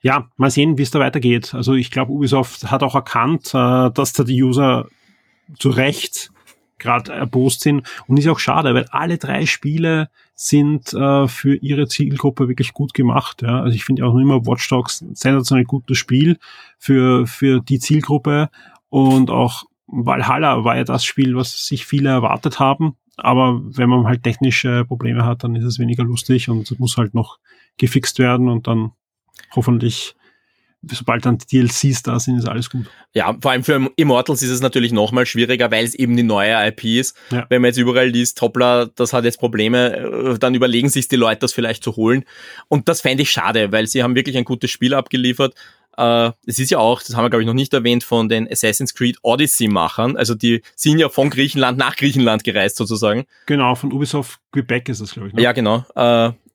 ja, 0.00 0.28
mal 0.36 0.50
sehen, 0.50 0.76
wie 0.76 0.82
es 0.82 0.90
da 0.90 0.98
weitergeht. 0.98 1.54
Also 1.54 1.74
ich 1.74 1.92
glaube, 1.92 2.10
Ubisoft 2.10 2.68
hat 2.68 2.82
auch 2.82 2.96
erkannt, 2.96 3.52
uh, 3.54 3.90
dass 3.90 4.12
da 4.12 4.24
die 4.24 4.42
User 4.42 4.88
zu 5.58 5.70
Recht 5.70 6.30
gerade 6.78 7.12
erbost 7.12 7.60
sind. 7.60 7.88
Und 8.06 8.18
ist 8.18 8.28
auch 8.28 8.38
schade, 8.38 8.74
weil 8.74 8.86
alle 8.90 9.16
drei 9.16 9.46
Spiele 9.46 10.10
sind 10.34 10.92
äh, 10.92 11.28
für 11.28 11.54
ihre 11.56 11.86
Zielgruppe 11.86 12.48
wirklich 12.48 12.72
gut 12.72 12.92
gemacht. 12.92 13.42
Ja. 13.42 13.62
Also 13.62 13.74
ich 13.74 13.84
finde 13.84 14.04
auch 14.04 14.16
immer 14.16 14.44
Watch 14.46 14.68
Dogs 14.68 15.00
ein 15.00 15.14
sensationell 15.14 15.64
gutes 15.64 15.96
Spiel 15.96 16.38
für, 16.78 17.26
für 17.26 17.60
die 17.60 17.78
Zielgruppe. 17.78 18.50
Und 18.88 19.30
auch 19.30 19.62
Valhalla 19.86 20.64
war 20.64 20.76
ja 20.76 20.84
das 20.84 21.04
Spiel, 21.04 21.36
was 21.36 21.66
sich 21.66 21.86
viele 21.86 22.10
erwartet 22.10 22.58
haben. 22.58 22.96
aber 23.16 23.60
wenn 23.62 23.88
man 23.88 24.06
halt 24.06 24.22
technische 24.22 24.84
Probleme 24.84 25.24
hat, 25.24 25.44
dann 25.44 25.54
ist 25.54 25.64
es 25.64 25.78
weniger 25.78 26.02
lustig 26.02 26.48
und 26.48 26.78
muss 26.80 26.96
halt 26.96 27.14
noch 27.14 27.38
gefixt 27.78 28.18
werden 28.18 28.48
und 28.48 28.66
dann 28.66 28.92
hoffentlich 29.54 30.14
sobald 30.90 31.24
dann 31.24 31.38
die 31.38 31.46
DLCs 31.60 32.02
da 32.02 32.18
sind, 32.18 32.38
ist 32.38 32.48
alles 32.48 32.70
gut. 32.70 32.86
Ja, 33.14 33.36
vor 33.40 33.50
allem 33.50 33.62
für 33.62 33.90
Immortals 33.96 34.42
ist 34.42 34.50
es 34.50 34.60
natürlich 34.60 34.92
nochmal 34.92 35.26
schwieriger, 35.26 35.70
weil 35.70 35.84
es 35.84 35.94
eben 35.94 36.16
die 36.16 36.22
neue 36.22 36.54
IP 36.68 36.84
ist. 36.84 37.16
Ja. 37.30 37.46
Wenn 37.48 37.62
man 37.62 37.68
jetzt 37.68 37.78
überall 37.78 38.08
liest, 38.08 38.40
hoppla, 38.40 38.86
das 38.86 39.12
hat 39.12 39.24
jetzt 39.24 39.38
Probleme, 39.38 39.96
äh, 39.96 40.38
dann 40.38 40.54
überlegen 40.54 40.88
sich 40.88 41.08
die 41.08 41.16
Leute, 41.16 41.40
das 41.40 41.52
vielleicht 41.52 41.84
zu 41.84 41.96
holen. 41.96 42.24
Und 42.68 42.88
das 42.88 43.00
fände 43.00 43.22
ich 43.22 43.30
schade, 43.30 43.70
weil 43.72 43.86
sie 43.86 44.02
haben 44.02 44.14
wirklich 44.14 44.36
ein 44.36 44.44
gutes 44.44 44.70
Spiel 44.70 44.94
abgeliefert. 44.94 45.54
Uh, 45.98 46.30
es 46.46 46.58
ist 46.58 46.70
ja 46.70 46.78
auch, 46.78 47.02
das 47.02 47.14
haben 47.14 47.24
wir 47.24 47.28
glaube 47.28 47.42
ich 47.42 47.46
noch 47.46 47.52
nicht 47.52 47.74
erwähnt, 47.74 48.02
von 48.02 48.30
den 48.30 48.50
Assassin's 48.50 48.94
Creed 48.94 49.18
Odyssey-Machern. 49.20 50.16
Also 50.16 50.34
die 50.34 50.62
sind 50.74 50.98
ja 50.98 51.10
von 51.10 51.28
Griechenland 51.28 51.76
nach 51.76 51.96
Griechenland 51.96 52.44
gereist 52.44 52.76
sozusagen. 52.76 53.26
Genau, 53.44 53.74
von 53.74 53.92
Ubisoft 53.92 54.40
Quebec 54.52 54.88
ist 54.88 55.00
es 55.00 55.12
glaube 55.12 55.28
ich. 55.28 55.34
Ne? 55.34 55.42
Ja, 55.42 55.52
genau. 55.52 55.84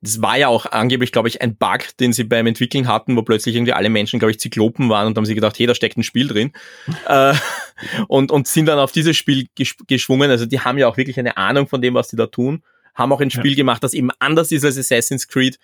Das 0.07 0.21
war 0.21 0.37
ja 0.37 0.47
auch 0.47 0.65
angeblich, 0.67 1.11
glaube 1.11 1.27
ich, 1.27 1.41
ein 1.41 1.57
Bug, 1.57 1.79
den 1.99 2.13
sie 2.13 2.23
beim 2.23 2.47
Entwickeln 2.47 2.87
hatten, 2.87 3.17
wo 3.17 3.23
plötzlich 3.23 3.55
irgendwie 3.55 3.73
alle 3.73 3.89
Menschen, 3.89 4.19
glaube 4.19 4.31
ich, 4.31 4.39
Zyklopen 4.39 4.89
waren 4.89 5.07
und 5.07 5.17
haben 5.17 5.25
sie 5.25 5.35
gedacht, 5.35 5.59
hey, 5.59 5.67
da 5.67 5.75
steckt 5.75 5.97
ein 5.97 6.03
Spiel 6.03 6.29
drin. 6.29 6.53
äh, 7.07 7.33
und, 8.07 8.31
und 8.31 8.47
sind 8.47 8.67
dann 8.67 8.79
auf 8.79 8.93
dieses 8.93 9.17
Spiel 9.17 9.47
geschwungen. 9.87 10.31
Also 10.31 10.45
die 10.45 10.61
haben 10.61 10.77
ja 10.77 10.87
auch 10.87 10.95
wirklich 10.95 11.19
eine 11.19 11.35
Ahnung 11.35 11.67
von 11.67 11.81
dem, 11.81 11.93
was 11.93 12.07
sie 12.07 12.15
da 12.15 12.27
tun. 12.27 12.63
Haben 12.95 13.11
auch 13.11 13.19
ein 13.19 13.29
Spiel 13.29 13.51
ja. 13.51 13.57
gemacht, 13.57 13.83
das 13.83 13.93
eben 13.93 14.09
anders 14.19 14.51
ist 14.53 14.63
als 14.63 14.77
Assassin's 14.77 15.27
Creed. 15.27 15.59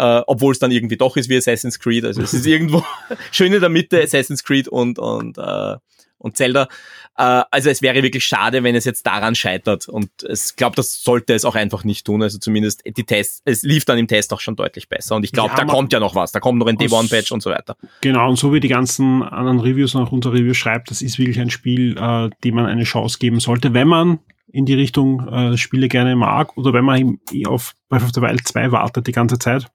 Uh, 0.00 0.24
obwohl 0.26 0.52
es 0.52 0.58
dann 0.58 0.70
irgendwie 0.70 0.96
doch 0.96 1.18
ist 1.18 1.28
wie 1.28 1.36
Assassin's 1.36 1.78
Creed. 1.78 2.06
Also 2.06 2.22
es 2.22 2.32
ist 2.32 2.46
irgendwo 2.46 2.82
schön 3.30 3.52
in 3.52 3.60
der 3.60 3.68
Mitte 3.68 4.02
Assassin's 4.02 4.42
Creed 4.42 4.66
und, 4.66 4.98
und 4.98 5.36
uh, 5.36 5.76
und 6.22 6.36
Zelda. 6.36 6.68
Äh, 7.16 7.42
also 7.50 7.70
es 7.70 7.82
wäre 7.82 8.02
wirklich 8.02 8.24
schade, 8.24 8.62
wenn 8.62 8.74
es 8.74 8.84
jetzt 8.84 9.06
daran 9.06 9.34
scheitert. 9.34 9.88
Und 9.88 10.10
ich 10.28 10.56
glaube, 10.56 10.76
das 10.76 11.02
sollte 11.02 11.34
es 11.34 11.44
auch 11.44 11.54
einfach 11.54 11.84
nicht 11.84 12.06
tun. 12.06 12.22
Also 12.22 12.38
zumindest 12.38 12.82
die 12.86 13.04
Tests, 13.04 13.42
es 13.44 13.62
lief 13.62 13.84
dann 13.84 13.98
im 13.98 14.08
Test 14.08 14.32
auch 14.32 14.40
schon 14.40 14.56
deutlich 14.56 14.88
besser. 14.88 15.16
Und 15.16 15.24
ich 15.24 15.32
glaube, 15.32 15.50
ja, 15.50 15.56
da 15.56 15.64
kommt 15.64 15.92
ja 15.92 16.00
noch 16.00 16.14
was. 16.14 16.32
Da 16.32 16.40
kommt 16.40 16.58
noch 16.58 16.66
ein 16.66 16.76
Day-One-Patch 16.76 17.32
und 17.32 17.42
so 17.42 17.50
weiter. 17.50 17.76
Genau, 18.00 18.28
und 18.28 18.36
so 18.36 18.52
wie 18.52 18.60
die 18.60 18.68
ganzen 18.68 19.22
anderen 19.22 19.60
Reviews 19.60 19.94
und 19.94 20.02
auch 20.02 20.12
unser 20.12 20.32
Review 20.32 20.54
schreibt, 20.54 20.90
das 20.90 21.02
ist 21.02 21.18
wirklich 21.18 21.40
ein 21.40 21.50
Spiel, 21.50 21.96
äh, 21.98 22.30
dem 22.44 22.54
man 22.54 22.66
eine 22.66 22.84
Chance 22.84 23.18
geben 23.18 23.40
sollte, 23.40 23.74
wenn 23.74 23.88
man 23.88 24.20
in 24.52 24.66
die 24.66 24.74
Richtung 24.74 25.26
äh, 25.28 25.56
Spiele 25.56 25.88
gerne 25.88 26.14
mag 26.14 26.56
oder 26.56 26.72
wenn 26.72 26.84
man 26.84 27.18
auf 27.46 27.74
Breath 27.88 28.02
of 28.04 28.10
the 28.14 28.20
Wild 28.20 28.46
2 28.46 28.70
wartet 28.70 29.06
die 29.06 29.12
ganze 29.12 29.38
Zeit. 29.38 29.66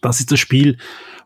Das 0.00 0.20
ist 0.20 0.32
das 0.32 0.40
Spiel, 0.40 0.78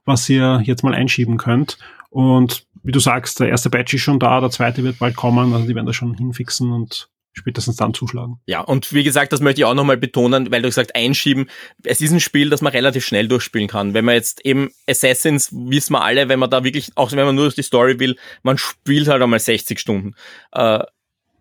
was 0.05 0.29
ihr 0.29 0.61
jetzt 0.65 0.83
mal 0.83 0.95
einschieben 0.95 1.37
könnt. 1.37 1.79
Und 2.11 2.67
wie 2.83 2.93
du 2.93 3.01
sagst, 3.01 3.41
der 3.41 3.49
erste 3.49 3.71
Batch 3.71 3.95
ist 3.95 4.03
schon 4.03 4.19
da, 4.19 4.41
der 4.41 4.51
zweite 4.51 4.83
wird 4.85 4.99
bald 4.99 5.17
kommen, 5.17 5.53
also 5.53 5.67
die 5.67 5.75
werden 5.75 5.87
da 5.87 5.93
schon 5.93 6.15
hinfixen 6.15 6.73
und 6.73 7.09
spätestens 7.39 7.77
dann 7.77 7.95
zuschlagen. 7.95 8.41
Ja, 8.47 8.61
und 8.61 8.93
wie 8.93 9.05
gesagt, 9.05 9.33
das 9.33 9.41
möchte 9.41 9.61
ich 9.61 9.65
auch 9.65 9.75
nochmal 9.75 9.97
betonen, 9.97 10.51
weil 10.51 10.63
du 10.63 10.69
gesagt 10.69 10.95
einschieben, 10.95 11.49
es 11.85 12.01
ist 12.01 12.13
ein 12.13 12.21
Spiel, 12.21 12.51
das 12.51 12.63
man 12.63 12.73
relativ 12.73 13.05
schnell 13.05 13.29
durchspielen 13.29 13.69
kann. 13.69 13.95
Wenn 13.95 14.05
man 14.05 14.15
jetzt 14.15 14.45
eben 14.45 14.71
Assassins, 14.89 15.51
wissen 15.53 15.93
wir 15.93 16.03
alle, 16.03 16.29
wenn 16.29 16.39
man 16.39 16.51
da 16.51 16.65
wirklich, 16.65 16.91
auch 16.97 17.13
wenn 17.13 17.25
man 17.25 17.35
nur 17.35 17.51
die 17.51 17.63
Story 17.63 17.99
will, 18.01 18.17
man 18.43 18.59
spielt 18.59 19.09
halt 19.09 19.23
einmal 19.23 19.39
60 19.39 19.79
Stunden. 19.79 20.15
Äh, 20.53 20.81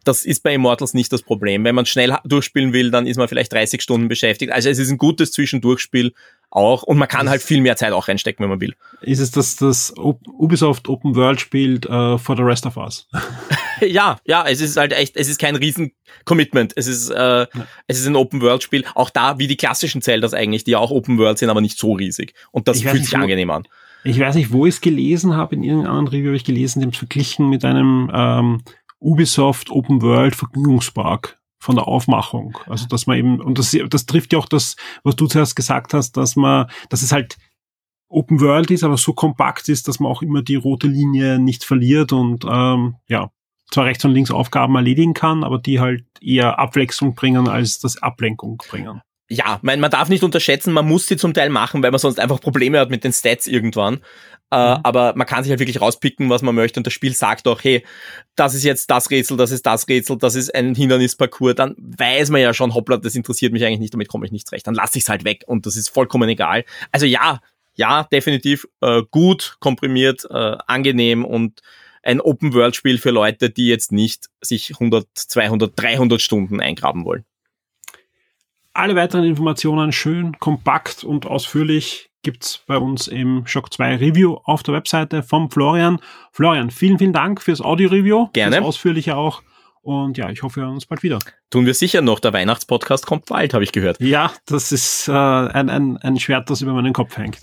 das 0.08 0.24
ist 0.24 0.44
bei 0.44 0.54
Immortals 0.54 0.94
nicht 0.94 1.12
das 1.12 1.22
Problem. 1.22 1.64
Wenn 1.64 1.76
man 1.76 1.86
schnell 1.86 2.16
durchspielen 2.24 2.74
will, 2.74 2.92
dann 2.92 3.08
ist 3.08 3.18
man 3.18 3.28
vielleicht 3.28 3.54
30 3.54 3.82
Stunden 3.82 4.08
beschäftigt. 4.08 4.52
Also 4.52 4.70
es 4.70 4.80
ist 4.80 4.90
ein 4.90 4.98
gutes 4.98 5.32
Zwischendurchspiel 5.32 6.14
auch 6.50 6.84
und 6.84 6.98
man 6.98 7.08
kann 7.08 7.30
halt 7.30 7.42
viel 7.42 7.62
mehr 7.62 7.76
Zeit 7.76 7.92
auch 7.92 8.08
reinstecken, 8.08 8.44
wenn 8.44 8.50
man 8.50 8.62
will. 8.62 8.76
Ist 9.02 9.20
es 9.20 9.32
das, 9.32 9.58
das 9.58 9.94
Ubisoft 9.98 10.88
Open 10.88 11.16
World 11.16 11.42
spielt 11.42 11.86
uh, 11.90 12.18
for 12.18 12.38
the 12.38 12.44
rest 12.44 12.66
of 12.66 12.78
us? 12.78 13.08
ja, 13.82 14.20
ja, 14.26 14.46
es 14.48 14.62
ist 14.62 14.78
halt 14.78 14.94
echt, 14.94 15.18
es 15.18 15.28
ist 15.28 15.40
kein 15.40 15.56
riesen 15.56 15.92
Commitment. 16.26 16.74
Es 16.76 16.88
ist, 16.88 17.10
äh, 17.10 17.16
ja. 17.16 17.48
es 17.88 18.00
ist 18.00 18.08
ein 18.08 18.16
Open 18.16 18.42
World 18.42 18.64
Spiel. 18.64 18.86
Auch 18.96 19.10
da, 19.10 19.38
wie 19.40 19.48
die 19.48 19.58
klassischen 19.58 20.02
Zeldas 20.02 20.34
eigentlich, 20.34 20.64
die 20.64 20.76
auch 20.76 20.92
Open 20.92 21.18
World 21.18 21.38
sind, 21.38 21.50
aber 21.50 21.62
nicht 21.62 21.78
so 21.78 21.94
riesig. 21.94 22.34
Und 22.52 22.68
das 22.68 22.78
ich 22.78 22.88
fühlt 22.88 23.04
sich 23.04 23.14
wo, 23.14 23.18
angenehm 23.18 23.50
an. 23.50 23.68
Ich 24.04 24.20
weiß 24.20 24.36
nicht, 24.36 24.52
wo 24.52 24.66
ich 24.66 24.76
es 24.76 24.82
gelesen 24.82 25.36
habe, 25.36 25.56
in 25.56 25.64
irgendeinem 25.64 25.98
anderen 25.98 26.18
Review 26.18 26.30
habe 26.30 26.38
ich 26.38 26.46
gelesen, 26.46 26.88
es 26.88 26.98
verglichen 26.98 27.50
mit 27.50 27.66
einem 27.66 28.10
ähm, 28.14 28.62
Ubisoft 29.00 29.70
Open 29.70 30.02
World 30.02 30.36
Vergnügungspark 30.36 31.40
von 31.60 31.76
der 31.76 31.88
Aufmachung. 31.88 32.58
Also 32.68 32.88
dass 32.88 33.08
man 33.08 33.18
eben, 33.18 33.42
und 33.42 33.58
das, 33.60 33.76
das 33.90 34.06
trifft 34.06 34.34
ja 34.34 34.40
auch 34.40 34.48
das, 34.48 34.76
was 35.04 35.16
du 35.16 35.28
zuerst 35.28 35.56
gesagt 35.56 35.94
hast, 35.94 36.18
dass 36.18 36.36
man, 36.36 36.70
dass 36.90 37.02
es 37.02 37.12
halt 37.12 37.38
Open 38.10 38.40
World 38.40 38.72
ist, 38.72 38.84
aber 38.84 38.98
so 38.98 39.14
kompakt 39.14 39.68
ist, 39.68 39.88
dass 39.88 40.00
man 40.00 40.12
auch 40.12 40.22
immer 40.22 40.42
die 40.42 40.56
rote 40.56 40.88
Linie 40.88 41.40
nicht 41.40 41.66
verliert 41.66 42.14
und 42.14 42.46
ähm, 42.50 42.96
ja, 43.08 43.32
zwar 43.70 43.86
rechts 43.86 44.06
und 44.06 44.12
links 44.14 44.32
Aufgaben 44.32 44.76
erledigen 44.76 45.14
kann, 45.14 45.44
aber 45.44 45.60
die 45.60 45.80
halt 45.80 46.06
eher 46.22 46.58
Abwechslung 46.58 47.16
bringen, 47.16 47.50
als 47.50 47.80
das 47.80 48.02
Ablenkung 48.02 48.64
bringen. 48.70 49.02
Ja, 49.30 49.60
man, 49.62 49.80
man 49.80 49.92
darf 49.92 50.10
nicht 50.10 50.24
unterschätzen, 50.24 50.72
man 50.72 50.88
muss 50.88 51.08
sie 51.08 51.18
zum 51.18 51.34
Teil 51.34 51.50
machen, 51.50 51.84
weil 51.84 51.92
man 51.92 52.00
sonst 52.00 52.20
einfach 52.20 52.40
Probleme 52.40 52.80
hat 52.80 52.90
mit 52.90 53.04
den 53.04 53.12
Stats 53.12 53.46
irgendwann. 53.46 54.00
Äh, 54.50 54.76
mhm. 54.76 54.80
aber 54.84 55.14
man 55.18 55.28
kann 55.28 55.44
sich 55.44 55.50
halt 55.50 55.60
wirklich 55.60 55.82
rauspicken, 55.82 56.30
was 56.30 56.42
man 56.42 56.56
möchte 56.56 56.80
und 56.80 56.88
das 56.88 56.94
Spiel 56.94 57.14
sagt 57.14 57.50
auch, 57.50 57.62
hey, 57.62 57.84
das 58.38 58.54
ist 58.54 58.64
jetzt 58.64 58.90
das 58.90 59.12
Rätsel, 59.12 59.36
das 59.36 59.52
ist 59.52 59.66
das 59.66 59.90
Rätsel, 59.90 60.18
das 60.18 60.36
ist 60.36 60.56
ein 60.56 60.74
Hindernisparcours, 60.74 61.56
dann 61.56 61.76
weiß 61.78 62.30
man 62.30 62.40
ja 62.40 62.54
schon, 62.54 62.74
hoppla, 62.74 62.96
das 62.96 63.16
interessiert 63.16 63.52
mich 63.52 63.66
eigentlich 63.66 63.80
nicht, 63.80 63.94
damit 63.94 64.08
komme 64.08 64.26
ich 64.26 64.32
nicht 64.32 64.48
zurecht, 64.48 64.66
dann 64.66 64.74
lasse 64.74 64.98
ich 64.98 65.04
es 65.04 65.10
halt 65.10 65.26
weg 65.26 65.44
und 65.48 65.66
das 65.66 65.76
ist 65.76 65.90
vollkommen 65.90 66.30
egal. 66.30 66.64
Also 66.94 67.06
ja, 67.06 67.42
ja, 67.76 68.04
definitiv 68.10 68.66
äh, 68.80 69.02
gut, 69.12 69.58
komprimiert, 69.60 70.26
äh, 70.30 70.56
angenehm 70.66 71.26
und 71.26 71.62
ein 72.02 72.22
Open-World-Spiel 72.22 73.00
für 73.00 73.12
Leute, 73.12 73.50
die 73.50 73.68
jetzt 73.68 73.92
nicht 73.92 74.28
sich 74.40 74.72
100, 74.72 75.08
200, 75.14 75.74
300 75.76 76.22
Stunden 76.22 76.62
eingraben 76.62 77.04
wollen. 77.04 77.26
Alle 78.78 78.96
weiteren 78.96 79.24
Informationen 79.24 79.92
schön, 79.92 80.38
kompakt 80.38 81.04
und 81.04 81.26
ausführlich 81.26 82.12
gibt's 82.22 82.62
bei 82.68 82.78
uns 82.78 83.08
im 83.08 83.48
Shock 83.48 83.74
2 83.74 83.96
Review 83.96 84.38
auf 84.44 84.62
der 84.62 84.76
Webseite 84.76 85.24
vom 85.24 85.50
Florian. 85.50 85.98
Florian, 86.32 86.70
vielen, 86.70 87.00
vielen 87.00 87.12
Dank 87.12 87.42
fürs 87.42 87.60
Audio-Review. 87.60 88.28
Gerne. 88.34 88.58
Das 88.58 88.66
ausführliche 88.66 89.18
auch. 89.18 89.42
Und 89.82 90.20
ja, 90.20 90.30
ich 90.30 90.44
hoffe, 90.44 90.58
wir 90.58 90.66
hören 90.66 90.76
uns 90.76 90.86
bald 90.86 91.02
wieder. 91.02 91.18
Tun 91.50 91.66
wir 91.66 91.74
sicher 91.74 92.04
noch. 92.04 92.20
Der 92.20 92.34
Weihnachtspodcast 92.34 93.08
kommt 93.08 93.26
bald, 93.26 93.56
habe 93.56 93.64
ich 93.64 93.72
gehört. 93.72 94.00
Ja, 94.00 94.32
das 94.46 94.72
ist 94.72 95.08
äh, 95.08 95.12
ein, 95.12 95.72
ein, 95.72 95.98
ein 95.98 96.20
Schwert, 96.20 96.48
das 96.52 96.62
über 96.62 96.74
meinen 96.74 96.94
Kopf 96.94 97.18
hängt. 97.18 97.40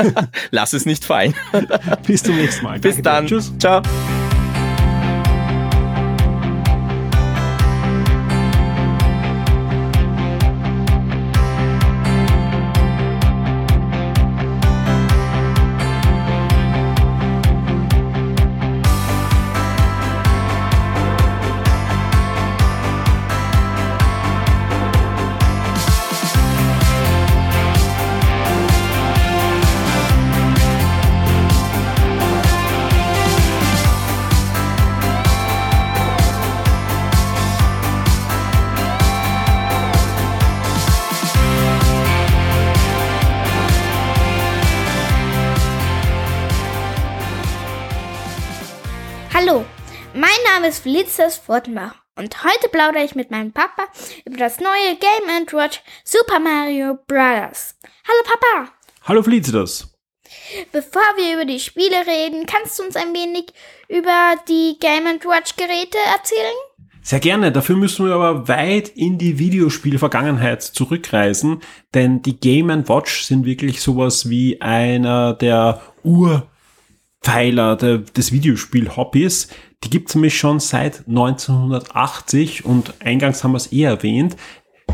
Lass 0.52 0.72
es 0.72 0.86
nicht 0.86 1.04
fallen. 1.04 1.34
Bis 2.06 2.22
zum 2.22 2.36
nächsten 2.36 2.64
Mal. 2.64 2.78
Bis 2.78 3.02
Danke 3.02 3.02
dann. 3.02 3.26
Dir. 3.26 3.38
Tschüss. 3.38 3.58
Ciao. 3.58 3.82
Felicitas 51.06 51.36
Furtenbach 51.38 51.94
und 52.16 52.42
heute 52.42 52.68
plaudere 52.68 53.04
ich 53.04 53.14
mit 53.14 53.30
meinem 53.30 53.52
Papa 53.52 53.84
über 54.24 54.36
das 54.38 54.58
neue 54.58 54.96
Game 54.98 55.46
Watch 55.52 55.80
Super 56.04 56.40
Mario 56.40 56.98
Bros. 57.06 57.76
Hallo 58.08 58.22
Papa! 58.24 58.72
Hallo 59.04 59.22
Felicitas! 59.22 59.96
Bevor 60.72 61.02
wir 61.16 61.34
über 61.34 61.44
die 61.44 61.60
Spiele 61.60 62.04
reden, 62.08 62.44
kannst 62.46 62.80
du 62.80 62.82
uns 62.82 62.96
ein 62.96 63.14
wenig 63.14 63.52
über 63.88 64.34
die 64.48 64.78
Game 64.80 65.04
Watch 65.04 65.54
Geräte 65.56 65.96
erzählen? 66.12 66.56
Sehr 67.02 67.20
gerne. 67.20 67.52
Dafür 67.52 67.76
müssen 67.76 68.06
wir 68.06 68.14
aber 68.14 68.48
weit 68.48 68.88
in 68.88 69.16
die 69.16 69.38
Videospielvergangenheit 69.38 70.60
zurückreisen, 70.62 71.60
denn 71.94 72.20
die 72.20 72.40
Game 72.40 72.88
Watch 72.88 73.22
sind 73.22 73.46
wirklich 73.46 73.80
sowas 73.80 74.28
wie 74.28 74.60
einer 74.60 75.34
der 75.34 75.80
Urpfeiler 76.02 77.76
des 77.76 78.32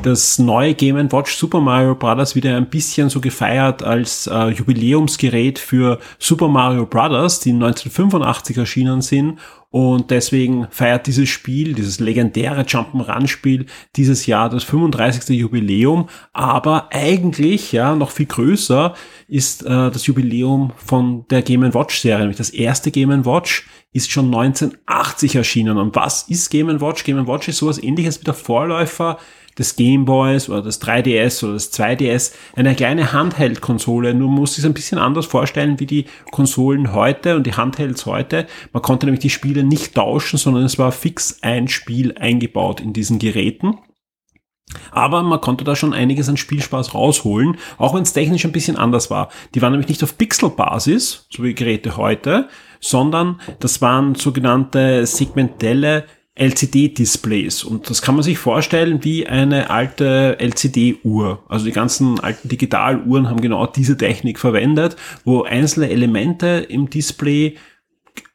das 0.02 0.38
neue 0.38 0.74
Game 0.74 1.12
Watch 1.12 1.36
Super 1.36 1.60
Mario 1.60 1.94
Bros. 1.94 2.34
wieder 2.34 2.56
ein 2.56 2.68
bisschen 2.68 3.08
so 3.08 3.20
gefeiert 3.20 3.82
als 3.82 4.26
äh, 4.26 4.48
Jubiläumsgerät 4.48 5.58
für 5.58 6.00
Super 6.18 6.48
Mario 6.48 6.86
Bros., 6.86 7.40
die 7.40 7.52
1985 7.52 8.56
erschienen 8.56 9.00
sind 9.00 9.38
und 9.72 10.10
deswegen 10.10 10.66
feiert 10.70 11.06
dieses 11.06 11.30
Spiel, 11.30 11.72
dieses 11.72 11.98
legendäre 11.98 12.60
Jump'n'Run-Spiel, 12.60 13.64
dieses 13.96 14.26
Jahr 14.26 14.50
das 14.50 14.64
35. 14.64 15.34
Jubiläum. 15.34 16.10
Aber 16.34 16.90
eigentlich, 16.92 17.72
ja, 17.72 17.94
noch 17.94 18.10
viel 18.10 18.26
größer 18.26 18.92
ist 19.28 19.62
äh, 19.62 19.90
das 19.90 20.06
Jubiläum 20.06 20.72
von 20.76 21.26
der 21.28 21.40
Game 21.40 21.62
Watch-Serie. 21.72 22.18
Nämlich 22.18 22.36
das 22.36 22.50
erste 22.50 22.90
Game 22.90 23.24
Watch 23.24 23.66
ist 23.92 24.10
schon 24.10 24.26
1980 24.26 25.36
erschienen. 25.36 25.76
Und 25.76 25.94
was 25.94 26.22
ist 26.22 26.50
Game 26.50 26.80
Watch? 26.80 27.04
Game 27.04 27.26
Watch 27.26 27.48
ist 27.48 27.58
sowas 27.58 27.82
ähnliches 27.82 28.20
wie 28.20 28.24
der 28.24 28.34
Vorläufer 28.34 29.18
des 29.58 29.76
Gameboys 29.76 30.48
oder 30.48 30.62
des 30.62 30.80
3DS 30.80 31.44
oder 31.44 31.54
des 31.54 31.72
2DS 31.72 32.32
eine 32.56 32.74
kleine 32.74 33.12
Handheld-Konsole. 33.12 34.14
Nur 34.14 34.30
muss 34.30 34.56
es 34.56 34.64
ein 34.64 34.74
bisschen 34.74 34.98
anders 34.98 35.26
vorstellen 35.26 35.78
wie 35.78 35.86
die 35.86 36.06
Konsolen 36.30 36.94
heute 36.94 37.36
und 37.36 37.46
die 37.46 37.54
Handhelds 37.54 38.06
heute. 38.06 38.46
Man 38.72 38.82
konnte 38.82 39.06
nämlich 39.06 39.20
die 39.20 39.30
Spiele 39.30 39.62
nicht 39.62 39.94
tauschen, 39.94 40.38
sondern 40.38 40.64
es 40.64 40.78
war 40.78 40.90
fix 40.92 41.38
ein 41.42 41.68
Spiel 41.68 42.14
eingebaut 42.18 42.80
in 42.80 42.92
diesen 42.92 43.18
Geräten. 43.18 43.78
Aber 44.90 45.22
man 45.22 45.40
konnte 45.42 45.64
da 45.64 45.76
schon 45.76 45.92
einiges 45.92 46.30
an 46.30 46.38
Spielspaß 46.38 46.94
rausholen, 46.94 47.58
auch 47.76 47.94
wenn 47.94 48.04
es 48.04 48.14
technisch 48.14 48.46
ein 48.46 48.52
bisschen 48.52 48.76
anders 48.76 49.10
war. 49.10 49.28
Die 49.54 49.60
waren 49.60 49.72
nämlich 49.72 49.88
nicht 49.88 50.02
auf 50.02 50.16
Pixel-Basis, 50.16 51.26
so 51.30 51.42
wie 51.42 51.54
Geräte 51.54 51.98
heute, 51.98 52.48
sondern 52.82 53.40
das 53.60 53.80
waren 53.80 54.14
sogenannte 54.14 55.06
segmentelle 55.06 56.04
LCD-Displays. 56.34 57.62
Und 57.62 57.88
das 57.90 58.02
kann 58.02 58.14
man 58.14 58.24
sich 58.24 58.38
vorstellen 58.38 59.04
wie 59.04 59.26
eine 59.26 59.70
alte 59.70 60.38
LCD-Uhr. 60.40 61.44
Also 61.48 61.64
die 61.64 61.72
ganzen 61.72 62.20
alten 62.20 62.48
Digitaluhren 62.48 63.28
haben 63.28 63.40
genau 63.40 63.66
diese 63.66 63.96
Technik 63.96 64.38
verwendet, 64.38 64.96
wo 65.24 65.42
einzelne 65.42 65.90
Elemente 65.90 66.66
im 66.68 66.88
Display 66.88 67.56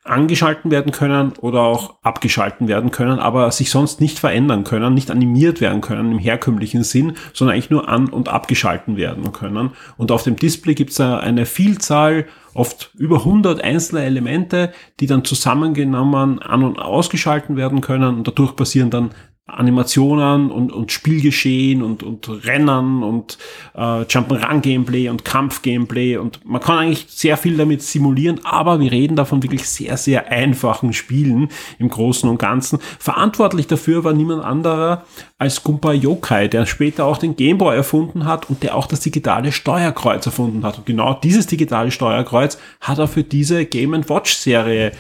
angeschalten 0.04 0.72
werden 0.72 0.92
können 0.92 1.34
oder 1.42 1.62
auch 1.62 1.96
abgeschalten 2.02 2.68
werden 2.68 2.92
können, 2.92 3.20
aber 3.20 3.52
sich 3.52 3.70
sonst 3.70 4.00
nicht 4.00 4.20
verändern 4.20 4.64
können, 4.64 4.94
nicht 4.94 5.12
animiert 5.12 5.60
werden 5.60 5.82
können 5.82 6.14
im 6.14 6.20
herkömmlichen 6.20 6.84
Sinn, 6.84 7.18
sondern 7.34 7.56
eigentlich 7.56 7.72
nur 7.72 7.90
an- 7.90 8.08
und 8.08 8.30
abgeschalten 8.30 8.96
werden 8.96 9.34
können. 9.34 9.72
Und 9.98 10.12
auf 10.12 10.24
dem 10.24 10.38
Display 10.38 10.76
gibt 10.76 10.92
es 10.92 11.02
eine 11.02 11.46
Vielzahl 11.46 12.26
oft 12.58 12.92
über 12.98 13.18
100 13.18 13.64
einzelne 13.64 14.04
Elemente, 14.04 14.72
die 15.00 15.06
dann 15.06 15.24
zusammengenommen 15.24 16.40
an- 16.40 16.64
und 16.64 16.80
ausgeschalten 16.80 17.56
werden 17.56 17.82
können 17.82 18.18
und 18.18 18.28
dadurch 18.28 18.56
passieren 18.56 18.90
dann 18.90 19.12
Animationen 19.48 20.52
und, 20.52 20.74
und 20.74 20.92
Spielgeschehen 20.92 21.82
und, 21.82 22.04
und 22.04 22.28
Rennen 22.46 23.02
und 23.02 23.38
äh, 23.76 23.80
Jump'n'Run-Gameplay 23.80 25.08
und 25.08 25.24
Kampf-Gameplay 25.24 26.18
und 26.18 26.46
man 26.46 26.62
kann 26.62 26.80
eigentlich 26.80 27.06
sehr 27.08 27.38
viel 27.38 27.56
damit 27.56 27.82
simulieren, 27.82 28.42
aber 28.44 28.82
wir 28.82 28.92
reden 28.92 29.16
davon 29.16 29.42
wirklich 29.42 29.68
sehr, 29.68 29.96
sehr 29.96 30.30
einfachen 30.30 30.92
Spielen 30.92 31.48
im 31.80 31.88
Großen 31.88 32.30
und 32.30 32.40
Ganzen. 32.40 32.80
Verantwortlich 33.00 33.68
dafür 33.68 34.04
war 34.04 34.12
niemand 34.12 34.44
anderer 34.44 35.06
als 35.38 35.64
Gunpei 35.64 35.94
Yokai, 35.94 36.50
der 36.50 36.66
später 36.66 37.06
auch 37.06 37.18
den 37.18 37.38
Gameboy 37.38 37.76
erfunden 37.76 38.26
hat 38.26 38.50
und 38.50 38.64
der 38.64 38.76
auch 38.76 38.88
das 38.88 39.00
digitale 39.00 39.54
Steuerkreuz 39.54 40.26
erfunden 40.26 40.66
hat. 40.66 40.80
Und 40.80 40.86
genau 40.86 41.14
dieses 41.14 41.48
digitale 41.48 41.92
Steuerkreuz 41.92 42.58
hat 42.82 43.00
er 43.00 43.08
für 43.08 43.24
diese 43.24 43.66
Game 43.66 43.88
Watch 44.10 44.34
Serie 44.34 44.92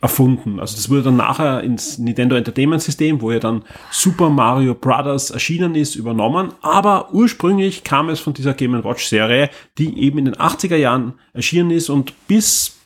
erfunden. 0.00 0.60
Also 0.60 0.76
das 0.76 0.88
wurde 0.90 1.02
dann 1.02 1.16
nachher 1.16 1.62
ins 1.62 1.98
Nintendo 1.98 2.36
Entertainment 2.36 2.82
System, 2.82 3.20
wo 3.20 3.32
ja 3.32 3.40
dann 3.40 3.64
Super 3.90 4.30
Mario 4.30 4.74
Brothers 4.74 5.30
erschienen 5.30 5.74
ist, 5.74 5.96
übernommen. 5.96 6.52
Aber 6.62 7.12
ursprünglich 7.12 7.82
kam 7.82 8.08
es 8.08 8.20
von 8.20 8.32
dieser 8.32 8.54
Game 8.54 8.84
Watch 8.84 9.06
Serie, 9.06 9.50
die 9.76 9.98
eben 10.00 10.18
in 10.18 10.26
den 10.26 10.36
80er 10.36 10.76
Jahren 10.76 11.14
erschienen 11.32 11.72
ist 11.72 11.90
und 11.90 12.14
bis 12.28 12.76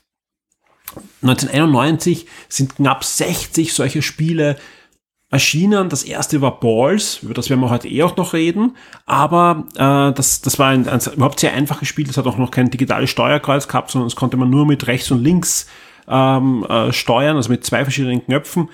1991 1.23 2.27
sind 2.49 2.77
knapp 2.77 3.05
60 3.05 3.75
solche 3.75 4.03
Spiele 4.03 4.57
erschienen. 5.31 5.89
Das 5.89 6.05
erste 6.05 6.41
war 6.41 6.61
Balls, 6.61 7.21
über 7.23 7.35
das 7.35 7.51
werden 7.51 7.61
wir 7.61 7.71
heute 7.71 7.89
eh 7.89 8.03
auch 8.03 8.17
noch 8.17 8.33
reden. 8.33 8.77
Aber 9.05 9.67
äh, 9.75 10.15
das, 10.15 10.41
das 10.41 10.59
war 10.59 10.69
ein, 10.69 10.89
ein 10.89 11.01
überhaupt 11.15 11.41
sehr 11.41 11.55
einfaches 11.55 11.89
Spiel. 11.89 12.07
Das 12.07 12.17
hat 12.17 12.27
auch 12.27 12.39
noch 12.39 12.51
kein 12.51 12.71
digitales 12.71 13.11
Steuerkreuz 13.11 13.69
gehabt, 13.69 13.91
sondern 13.91 14.09
das 14.09 14.17
konnte 14.17 14.37
man 14.39 14.51
nur 14.51 14.67
mit 14.67 14.87
rechts 14.87 15.11
und 15.11 15.23
links 15.23 15.67
ähm, 16.09 16.65
äh, 16.69 16.93
steuern, 16.93 17.37
also 17.37 17.51
mit 17.51 17.65
zwei 17.65 17.85
verschiedenen 17.85 18.25
Knöpfen. 18.25 18.69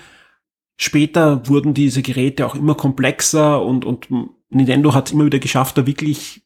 Später 0.77 1.47
wurden 1.47 1.73
diese 1.73 2.01
Geräte 2.01 2.45
auch 2.45 2.55
immer 2.55 2.75
komplexer 2.75 3.61
und, 3.61 3.85
und 3.85 4.07
Nintendo 4.49 4.93
hat 4.93 5.07
es 5.07 5.13
immer 5.13 5.25
wieder 5.25 5.39
geschafft, 5.39 5.77
da 5.77 5.85
wirklich 5.85 6.41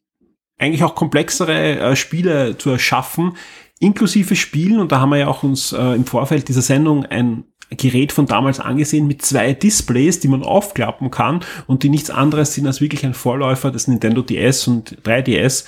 eigentlich 0.58 0.84
auch 0.84 0.94
komplexere 0.94 1.78
äh, 1.78 1.96
Spiele 1.96 2.56
zu 2.58 2.70
erschaffen, 2.70 3.36
inklusive 3.80 4.36
Spielen. 4.36 4.80
Und 4.80 4.92
da 4.92 5.00
haben 5.00 5.10
wir 5.10 5.18
ja 5.18 5.28
auch 5.28 5.42
uns 5.42 5.72
äh, 5.72 5.94
im 5.94 6.06
Vorfeld 6.06 6.48
dieser 6.48 6.62
Sendung 6.62 7.06
ein 7.06 7.44
Gerät 7.70 8.12
von 8.12 8.26
damals 8.26 8.60
angesehen 8.60 9.06
mit 9.06 9.22
zwei 9.22 9.52
Displays, 9.52 10.20
die 10.20 10.28
man 10.28 10.42
aufklappen 10.42 11.10
kann 11.10 11.40
und 11.66 11.82
die 11.82 11.88
nichts 11.88 12.10
anderes 12.10 12.54
sind 12.54 12.66
als 12.66 12.80
wirklich 12.80 13.04
ein 13.04 13.14
Vorläufer 13.14 13.70
des 13.70 13.88
Nintendo 13.88 14.22
DS 14.22 14.68
und 14.68 15.02
3DS, 15.02 15.64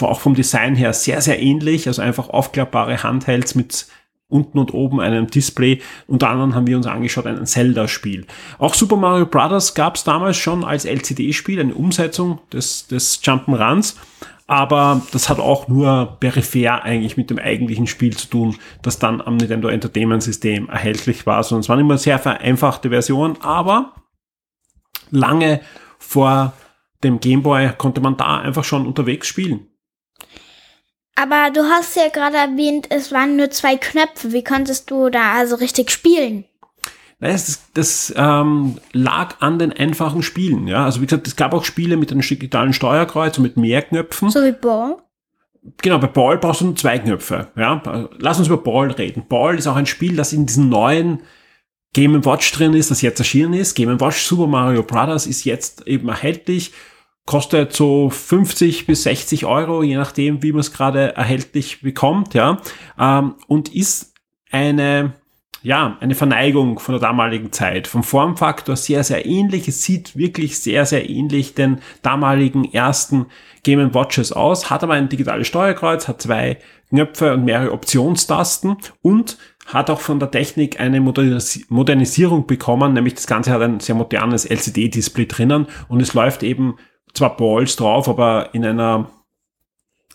auch 0.00 0.20
vom 0.20 0.34
Design 0.34 0.74
her 0.74 0.92
sehr, 0.92 1.20
sehr 1.20 1.40
ähnlich, 1.40 1.86
also 1.86 2.02
einfach 2.02 2.28
aufklappbare 2.28 3.02
Handhelds 3.02 3.54
mit 3.54 3.88
unten 4.30 4.58
und 4.58 4.72
oben 4.72 5.00
einem 5.00 5.26
Display. 5.26 5.80
Unter 6.06 6.30
anderem 6.30 6.54
haben 6.54 6.66
wir 6.66 6.76
uns 6.76 6.86
angeschaut 6.86 7.26
ein 7.26 7.46
Zelda-Spiel. 7.46 8.26
Auch 8.58 8.74
Super 8.74 8.96
Mario 8.96 9.26
Bros. 9.26 9.74
gab 9.74 9.96
es 9.96 10.04
damals 10.04 10.36
schon 10.36 10.64
als 10.64 10.84
LCD-Spiel, 10.84 11.60
eine 11.60 11.74
Umsetzung 11.74 12.38
des, 12.52 12.86
des 12.86 13.22
Jump'n'Runs. 13.22 13.96
Aber 14.46 15.02
das 15.12 15.28
hat 15.28 15.38
auch 15.38 15.68
nur 15.68 16.16
peripher 16.18 16.82
eigentlich 16.82 17.16
mit 17.16 17.30
dem 17.30 17.38
eigentlichen 17.38 17.86
Spiel 17.86 18.16
zu 18.16 18.26
tun, 18.28 18.56
das 18.82 18.98
dann 18.98 19.20
am 19.20 19.36
Nintendo 19.36 19.68
Entertainment 19.68 20.24
System 20.24 20.68
erhältlich 20.68 21.24
war. 21.24 21.44
Sondern 21.44 21.60
es 21.60 21.68
waren 21.68 21.78
immer 21.78 21.98
sehr 21.98 22.18
vereinfachte 22.18 22.90
Versionen, 22.90 23.36
aber 23.42 23.92
lange 25.10 25.60
vor 25.98 26.52
dem 27.04 27.20
Game 27.20 27.42
Boy 27.42 27.70
konnte 27.78 28.00
man 28.00 28.16
da 28.16 28.38
einfach 28.38 28.64
schon 28.64 28.86
unterwegs 28.86 29.28
spielen. 29.28 29.69
Aber 31.14 31.50
du 31.52 31.62
hast 31.64 31.96
ja 31.96 32.08
gerade 32.08 32.36
erwähnt, 32.36 32.86
es 32.90 33.12
waren 33.12 33.36
nur 33.36 33.50
zwei 33.50 33.76
Knöpfe. 33.76 34.32
Wie 34.32 34.44
konntest 34.44 34.90
du 34.90 35.10
da 35.10 35.32
also 35.34 35.56
richtig 35.56 35.90
spielen? 35.90 36.44
Das, 37.20 37.60
das 37.74 38.14
ähm, 38.16 38.78
lag 38.92 39.36
an 39.40 39.58
den 39.58 39.72
einfachen 39.72 40.22
Spielen. 40.22 40.66
Ja, 40.66 40.86
also 40.86 41.02
wie 41.02 41.06
gesagt, 41.06 41.26
es 41.26 41.36
gab 41.36 41.52
auch 41.52 41.64
Spiele 41.64 41.98
mit 41.98 42.10
einem 42.10 42.22
digitalen 42.22 42.72
Steuerkreuz 42.72 43.36
und 43.36 43.42
mit 43.42 43.58
mehr 43.58 43.82
Knöpfen. 43.82 44.30
So 44.30 44.42
wie 44.42 44.52
Ball. 44.52 44.96
Genau, 45.82 45.98
bei 45.98 46.06
Ball 46.06 46.38
brauchst 46.38 46.62
du 46.62 46.66
nur 46.66 46.76
zwei 46.76 46.98
Knöpfe. 46.98 47.48
Ja, 47.56 48.08
lass 48.18 48.38
uns 48.38 48.48
über 48.48 48.56
Ball 48.56 48.90
reden. 48.90 49.24
Ball 49.28 49.58
ist 49.58 49.66
auch 49.66 49.76
ein 49.76 49.84
Spiel, 49.84 50.16
das 50.16 50.32
in 50.32 50.46
diesem 50.46 50.70
neuen 50.70 51.20
Game 51.92 52.24
Watch 52.24 52.50
drin 52.52 52.72
ist, 52.72 52.90
das 52.90 53.02
jetzt 53.02 53.18
erschienen 53.18 53.52
ist. 53.52 53.74
Game 53.74 54.00
Watch 54.00 54.22
Super 54.22 54.46
Mario 54.46 54.82
Bros. 54.82 55.26
ist 55.26 55.44
jetzt 55.44 55.86
eben 55.86 56.08
erhältlich 56.08 56.72
kostet 57.30 57.72
so 57.72 58.10
50 58.10 58.86
bis 58.86 59.04
60 59.04 59.46
Euro, 59.46 59.84
je 59.84 59.94
nachdem, 59.94 60.42
wie 60.42 60.50
man 60.50 60.62
es 60.62 60.72
gerade 60.72 61.14
erhältlich 61.14 61.80
bekommt, 61.80 62.34
ja, 62.34 62.60
ähm, 62.98 63.36
und 63.46 63.72
ist 63.72 64.14
eine, 64.50 65.12
ja, 65.62 65.96
eine 66.00 66.16
Verneigung 66.16 66.80
von 66.80 66.94
der 66.94 67.00
damaligen 67.00 67.52
Zeit. 67.52 67.86
Vom 67.86 68.02
Formfaktor 68.02 68.74
sehr, 68.74 69.04
sehr 69.04 69.26
ähnlich. 69.26 69.68
Es 69.68 69.84
sieht 69.84 70.16
wirklich 70.16 70.58
sehr, 70.58 70.84
sehr 70.86 71.08
ähnlich 71.08 71.54
den 71.54 71.78
damaligen 72.02 72.64
ersten 72.64 73.26
Game 73.62 73.94
Watches 73.94 74.32
aus, 74.32 74.68
hat 74.68 74.82
aber 74.82 74.94
ein 74.94 75.08
digitales 75.08 75.46
Steuerkreuz, 75.46 76.08
hat 76.08 76.20
zwei 76.20 76.58
Knöpfe 76.88 77.34
und 77.34 77.44
mehrere 77.44 77.70
Optionstasten 77.70 78.76
und 79.02 79.38
hat 79.66 79.88
auch 79.88 80.00
von 80.00 80.18
der 80.18 80.32
Technik 80.32 80.80
eine 80.80 81.00
Modernisierung 81.00 82.48
bekommen, 82.48 82.92
nämlich 82.92 83.14
das 83.14 83.28
Ganze 83.28 83.52
hat 83.52 83.62
ein 83.62 83.78
sehr 83.78 83.94
modernes 83.94 84.46
LCD-Display 84.46 85.26
drinnen 85.26 85.68
und 85.86 86.02
es 86.02 86.14
läuft 86.14 86.42
eben 86.42 86.74
zwar 87.14 87.36
Balls 87.36 87.76
drauf, 87.76 88.08
aber 88.08 88.54
in 88.54 88.64
einer 88.64 89.10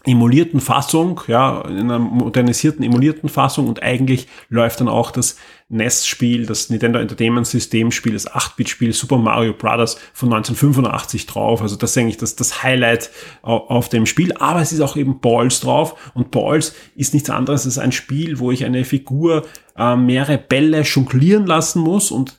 emulierten 0.06 0.60
Fassung, 0.60 1.22
ja, 1.28 1.62
in 1.62 1.80
einer 1.80 2.00
modernisierten 2.00 2.84
emulierten 2.84 3.30
Fassung 3.30 3.68
und 3.68 3.82
eigentlich 3.82 4.28
läuft 4.50 4.80
dann 4.80 4.88
auch 4.88 5.12
das 5.12 5.38
NES-Spiel, 5.70 6.46
das 6.46 6.70
Nintendo 6.70 7.00
Entertainment 7.00 7.48
System 7.48 7.92
Spiel, 7.92 8.14
das 8.14 8.30
8-Bit-Spiel 8.30 8.94
Super 8.94 9.18
Mario 9.18 9.54
Bros. 9.54 9.98
von 10.14 10.32
1985 10.32 11.26
drauf. 11.26 11.62
Also 11.62 11.76
das 11.76 11.92
ist 11.92 11.98
eigentlich 11.98 12.18
das, 12.18 12.36
das 12.36 12.62
Highlight 12.62 13.10
auf 13.42 13.90
dem 13.90 14.06
Spiel. 14.06 14.34
Aber 14.34 14.62
es 14.62 14.72
ist 14.72 14.82
auch 14.82 14.96
eben 14.96 15.20
Balls 15.20 15.60
drauf 15.60 16.12
und 16.14 16.30
Balls 16.30 16.76
ist 16.96 17.16
nichts 17.16 17.32
anderes 17.32 17.66
als 17.66 17.80
ein 17.80 17.92
Spiel, 17.92 18.38
wo 18.38 18.52
ich 18.52 18.64
eine 18.64 18.86
Figur 18.86 19.44
äh, 19.76 19.96
mehrere 19.96 20.38
Bälle 20.38 20.82
jonglieren 20.82 21.48
lassen 21.48 21.82
muss 21.82 22.12
und 22.12 22.38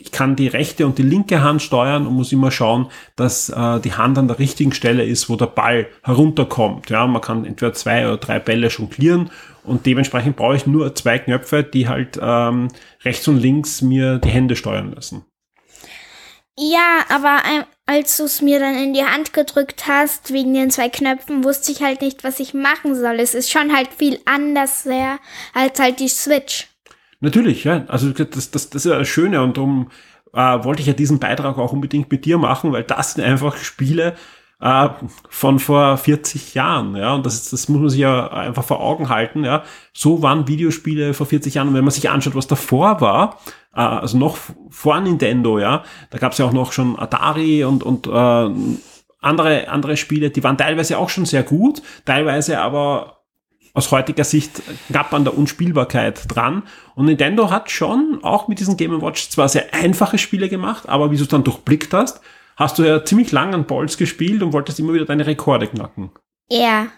ich 0.00 0.12
kann 0.12 0.36
die 0.36 0.48
rechte 0.48 0.86
und 0.86 0.98
die 0.98 1.02
linke 1.02 1.42
Hand 1.42 1.62
steuern 1.62 2.06
und 2.06 2.14
muss 2.14 2.32
immer 2.32 2.50
schauen, 2.50 2.88
dass 3.16 3.48
äh, 3.48 3.80
die 3.80 3.92
Hand 3.92 4.18
an 4.18 4.28
der 4.28 4.38
richtigen 4.38 4.72
Stelle 4.72 5.04
ist, 5.04 5.28
wo 5.28 5.36
der 5.36 5.46
Ball 5.46 5.86
herunterkommt. 6.02 6.90
Ja, 6.90 7.06
man 7.06 7.22
kann 7.22 7.44
entweder 7.44 7.72
zwei 7.72 8.06
oder 8.06 8.16
drei 8.16 8.38
Bälle 8.38 8.68
jonglieren 8.68 9.30
und 9.64 9.86
dementsprechend 9.86 10.36
brauche 10.36 10.56
ich 10.56 10.66
nur 10.66 10.94
zwei 10.94 11.18
Knöpfe, 11.18 11.62
die 11.62 11.88
halt 11.88 12.18
ähm, 12.20 12.68
rechts 13.04 13.28
und 13.28 13.38
links 13.38 13.82
mir 13.82 14.18
die 14.18 14.30
Hände 14.30 14.56
steuern 14.56 14.92
lassen. 14.94 15.24
Ja, 16.60 17.04
aber 17.08 17.42
äh, 17.44 17.64
als 17.86 18.16
du 18.16 18.24
es 18.24 18.42
mir 18.42 18.58
dann 18.58 18.74
in 18.74 18.92
die 18.92 19.04
Hand 19.04 19.32
gedrückt 19.32 19.86
hast, 19.86 20.32
wegen 20.32 20.54
den 20.54 20.70
zwei 20.70 20.88
Knöpfen, 20.88 21.44
wusste 21.44 21.70
ich 21.70 21.82
halt 21.82 22.02
nicht, 22.02 22.24
was 22.24 22.40
ich 22.40 22.52
machen 22.52 22.96
soll. 22.96 23.20
Es 23.20 23.34
ist 23.34 23.50
schon 23.50 23.74
halt 23.74 23.90
viel 23.96 24.18
anders 24.24 24.82
sehr 24.82 25.20
als 25.54 25.78
halt 25.78 26.00
die 26.00 26.08
Switch. 26.08 26.66
Natürlich, 27.20 27.64
ja. 27.64 27.84
Also 27.88 28.10
das, 28.10 28.50
das, 28.50 28.70
das 28.70 28.84
ist 28.84 28.90
ja 28.90 28.98
das 28.98 29.08
Schöne 29.08 29.42
und 29.42 29.56
darum 29.56 29.90
äh, 30.32 30.64
wollte 30.64 30.80
ich 30.80 30.86
ja 30.86 30.92
diesen 30.92 31.18
Beitrag 31.18 31.58
auch 31.58 31.72
unbedingt 31.72 32.10
mit 32.10 32.24
dir 32.24 32.38
machen, 32.38 32.72
weil 32.72 32.84
das 32.84 33.14
sind 33.14 33.24
einfach 33.24 33.56
Spiele, 33.56 34.14
äh, 34.60 34.88
von 35.28 35.58
vor 35.58 35.96
40 35.96 36.54
Jahren, 36.54 36.96
ja, 36.96 37.14
und 37.14 37.24
das, 37.24 37.50
das 37.50 37.68
muss 37.68 37.80
man 37.80 37.90
sich 37.90 38.00
ja 38.00 38.28
einfach 38.28 38.64
vor 38.64 38.80
Augen 38.80 39.08
halten, 39.08 39.44
ja. 39.44 39.62
So 39.92 40.22
waren 40.22 40.48
Videospiele 40.48 41.14
vor 41.14 41.26
40 41.26 41.54
Jahren, 41.54 41.68
und 41.68 41.74
wenn 41.74 41.84
man 41.84 41.92
sich 41.92 42.10
anschaut, 42.10 42.34
was 42.34 42.46
davor 42.46 43.00
war, 43.00 43.38
äh, 43.74 43.80
also 43.80 44.18
noch 44.18 44.36
vor 44.70 45.00
Nintendo, 45.00 45.58
ja, 45.58 45.84
da 46.10 46.18
gab 46.18 46.32
es 46.32 46.38
ja 46.38 46.46
auch 46.46 46.52
noch 46.52 46.72
schon 46.72 46.98
Atari 46.98 47.64
und, 47.64 47.84
und 47.84 48.06
äh, 48.06 48.50
andere, 49.20 49.68
andere 49.68 49.96
Spiele, 49.96 50.30
die 50.30 50.42
waren 50.44 50.58
teilweise 50.58 50.98
auch 50.98 51.08
schon 51.08 51.26
sehr 51.26 51.42
gut, 51.42 51.82
teilweise 52.04 52.60
aber 52.60 53.17
aus 53.78 53.92
heutiger 53.92 54.24
Sicht 54.24 54.60
gab 54.92 55.14
an 55.14 55.22
der 55.22 55.38
Unspielbarkeit 55.38 56.22
dran. 56.34 56.64
Und 56.96 57.06
Nintendo 57.06 57.50
hat 57.50 57.70
schon 57.70 58.18
auch 58.22 58.48
mit 58.48 58.58
diesem 58.58 58.76
Game 58.76 59.00
Watch 59.00 59.30
zwar 59.30 59.48
sehr 59.48 59.72
einfache 59.72 60.18
Spiele 60.18 60.48
gemacht, 60.48 60.88
aber 60.88 61.12
wie 61.12 61.16
du 61.16 61.22
es 61.22 61.28
dann 61.28 61.44
durchblickt 61.44 61.94
hast, 61.94 62.20
hast 62.56 62.78
du 62.78 62.82
ja 62.82 63.04
ziemlich 63.04 63.30
lang 63.30 63.54
an 63.54 63.66
Balls 63.66 63.96
gespielt 63.96 64.42
und 64.42 64.52
wolltest 64.52 64.80
immer 64.80 64.92
wieder 64.94 65.04
deine 65.04 65.26
Rekorde 65.26 65.68
knacken. 65.68 66.10
Ja. 66.50 66.88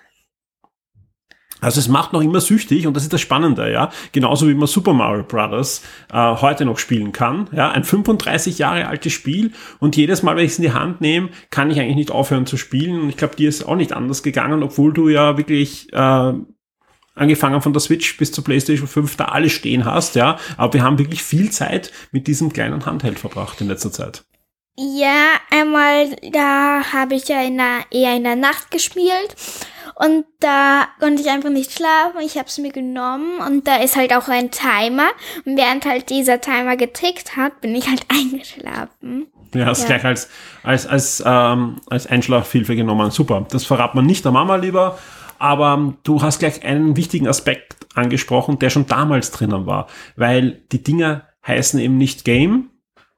Also 1.61 1.81
es 1.81 1.89
macht 1.89 2.15
noch 2.15 2.23
immer 2.23 2.41
süchtig 2.41 2.87
und 2.87 2.97
das 2.97 3.03
ist 3.03 3.13
das 3.13 3.21
Spannende, 3.21 3.71
ja. 3.71 3.91
Genauso 4.13 4.49
wie 4.49 4.55
man 4.55 4.67
Super 4.67 4.95
Mario 4.95 5.25
Bros. 5.25 5.83
Äh, 6.11 6.17
heute 6.17 6.65
noch 6.65 6.79
spielen 6.79 7.13
kann. 7.13 7.51
Ja, 7.53 7.71
ein 7.71 7.85
35 7.85 8.59
Jahre 8.59 8.87
altes 8.87 9.13
Spiel 9.13 9.53
und 9.79 9.97
jedes 9.97 10.23
Mal, 10.23 10.37
wenn 10.37 10.47
ich 10.47 10.53
es 10.53 10.59
in 10.59 10.63
die 10.63 10.73
Hand 10.73 11.03
nehme, 11.03 11.29
kann 11.51 11.71
ich 11.71 11.79
eigentlich 11.79 11.97
nicht 11.97 12.11
aufhören 12.11 12.47
zu 12.47 12.57
spielen. 12.57 13.03
Und 13.03 13.11
ich 13.11 13.19
glaube, 13.19 13.37
dir 13.37 13.51
ist 13.51 13.69
auch 13.69 13.77
nicht 13.77 13.93
anders 13.93 14.23
gegangen, 14.23 14.63
obwohl 14.63 14.95
du 14.95 15.11
ja 15.11 15.37
wirklich 15.37 15.93
äh, 15.93 16.33
angefangen 17.21 17.61
von 17.63 17.73
der 17.73 17.81
Switch 17.81 18.17
bis 18.17 18.33
zur 18.33 18.43
PlayStation 18.43 18.89
5 18.89 19.17
da 19.17 19.27
alles 19.27 19.53
stehen 19.53 19.85
hast, 19.85 20.15
ja. 20.17 20.39
Aber 20.57 20.73
wir 20.75 20.83
haben 20.83 20.99
wirklich 20.99 21.23
viel 21.23 21.51
Zeit 21.51 21.93
mit 22.11 22.27
diesem 22.27 22.53
kleinen 22.53 22.85
Handheld 22.87 23.19
verbracht 23.19 23.61
in 23.61 23.69
letzter 23.69 23.93
Zeit. 23.93 24.25
Ja, 24.77 25.27
einmal, 25.51 26.17
da 26.33 26.83
habe 26.93 27.15
ich 27.15 27.29
ja 27.29 27.43
in 27.43 27.59
der, 27.59 27.81
eher 27.91 28.17
in 28.17 28.25
der 28.25 28.37
Nacht 28.37 28.71
gespielt 28.71 29.37
und 29.97 30.25
da 30.39 30.87
konnte 31.01 31.21
ich 31.23 31.29
einfach 31.29 31.51
nicht 31.51 31.73
schlafen. 31.73 32.21
Ich 32.25 32.37
habe 32.39 32.47
es 32.49 32.57
mir 32.57 32.73
genommen 32.73 33.41
und 33.47 33.67
da 33.69 33.77
ist 33.77 33.97
halt 33.97 34.15
auch 34.15 34.29
ein 34.29 34.51
Timer 34.51 35.09
und 35.45 35.59
während 35.59 35.85
halt 35.85 36.09
dieser 36.09 36.41
Timer 36.41 36.77
getickt 36.77 37.37
hat, 37.37 37.61
bin 37.61 37.75
ich 37.75 37.89
halt 37.89 38.07
eingeschlafen. 38.09 39.27
Ja, 39.55 39.67
hast 39.67 39.81
Ja. 39.83 39.87
gleich 39.87 40.05
als, 40.05 40.29
als, 40.63 40.87
als, 40.87 41.23
ähm, 41.27 41.81
als 41.91 42.07
Einschlafhilfe 42.07 42.77
genommen. 42.77 43.11
Super. 43.11 43.47
Das 43.51 43.65
verrat 43.67 43.95
man 43.95 44.07
nicht 44.07 44.25
der 44.25 44.33
Mama 44.33 44.57
lieber. 44.57 44.99
Aber 45.41 45.95
du 46.05 46.23
hast 46.23 46.39
gleich 46.39 46.65
einen 46.65 46.97
wichtigen 46.97 47.27
Aspekt 47.27 47.77
angesprochen, 47.95 48.59
der 48.59 48.71
schon 48.71 48.87
damals 48.87 49.33
drinnen 49.33 49.67
war. 49.67 49.89
Weil 50.15 50.63
die 50.71 50.83
Dinger 50.83 51.23
heißen 51.47 51.81
eben 51.81 51.97
nicht 51.99 52.25
Game 52.25 52.71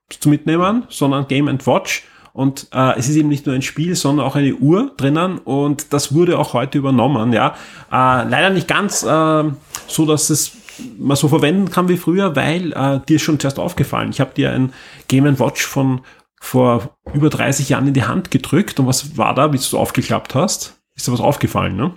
zu 0.09 0.29
mitnehmen, 0.29 0.85
sondern 0.89 1.27
Game 1.29 1.49
and 1.49 1.67
Watch. 1.67 2.05
Und 2.33 2.69
äh, 2.73 2.99
es 2.99 3.09
ist 3.09 3.17
eben 3.17 3.29
nicht 3.29 3.45
nur 3.45 3.55
ein 3.55 3.63
Spiel, 3.63 3.95
sondern 3.95 4.25
auch 4.25 4.37
eine 4.37 4.55
Uhr 4.55 4.93
drinnen 4.97 5.39
und 5.39 5.93
das 5.93 6.15
wurde 6.15 6.39
auch 6.39 6.55
heute 6.55 6.79
übernommen. 6.79 7.33
Ja, 7.33 7.55
äh, 7.91 8.27
leider 8.27 8.51
nicht 8.51 8.69
ganz 8.69 9.03
äh, 9.03 9.45
so, 9.87 10.07
dass 10.07 10.31
es 10.31 10.53
man 10.99 11.17
so 11.17 11.29
verwenden 11.29 11.71
kann 11.71 11.89
wie 11.89 11.99
früher, 11.99 12.35
weil 12.35 12.73
äh, 12.73 13.01
dir 13.07 13.17
ist 13.17 13.23
schon 13.23 13.39
zuerst 13.39 13.59
aufgefallen. 13.59 14.11
Ich 14.11 14.21
habe 14.21 14.33
dir 14.33 14.53
ein 14.53 14.73
Game 15.09 15.39
Watch 15.39 15.67
von 15.67 16.01
vor 16.41 16.97
über 17.13 17.29
30 17.29 17.69
Jahren 17.69 17.87
in 17.87 17.95
die 17.95 18.05
Hand 18.05 18.31
gedrückt 18.31 18.81
und 18.81 18.87
was 18.87 19.19
war 19.19 19.35
da, 19.35 19.53
wie 19.53 19.59
du 19.59 19.63
es 19.63 19.75
aufgeklappt 19.75 20.35
hast? 20.35 20.81
Ist 20.97 21.07
dir 21.07 21.13
was 21.13 21.21
aufgefallen, 21.21 21.77
ne? 21.77 21.93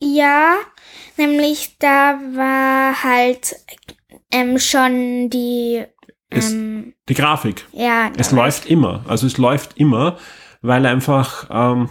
Ja, 0.00 0.56
nämlich 1.16 1.76
da 1.78 2.18
war 2.34 3.02
halt 3.02 3.56
ähm, 4.30 4.58
schon 4.58 5.30
die, 5.30 5.82
ähm, 6.30 6.94
Die 7.08 7.14
Grafik. 7.14 7.66
ja, 7.72 8.10
Es 8.16 8.32
war- 8.32 8.44
läuft 8.44 8.66
immer. 8.66 9.04
Also 9.08 9.26
es 9.26 9.38
läuft 9.38 9.78
immer, 9.78 10.18
weil 10.62 10.84
einfach 10.86 11.48
ähm, 11.50 11.88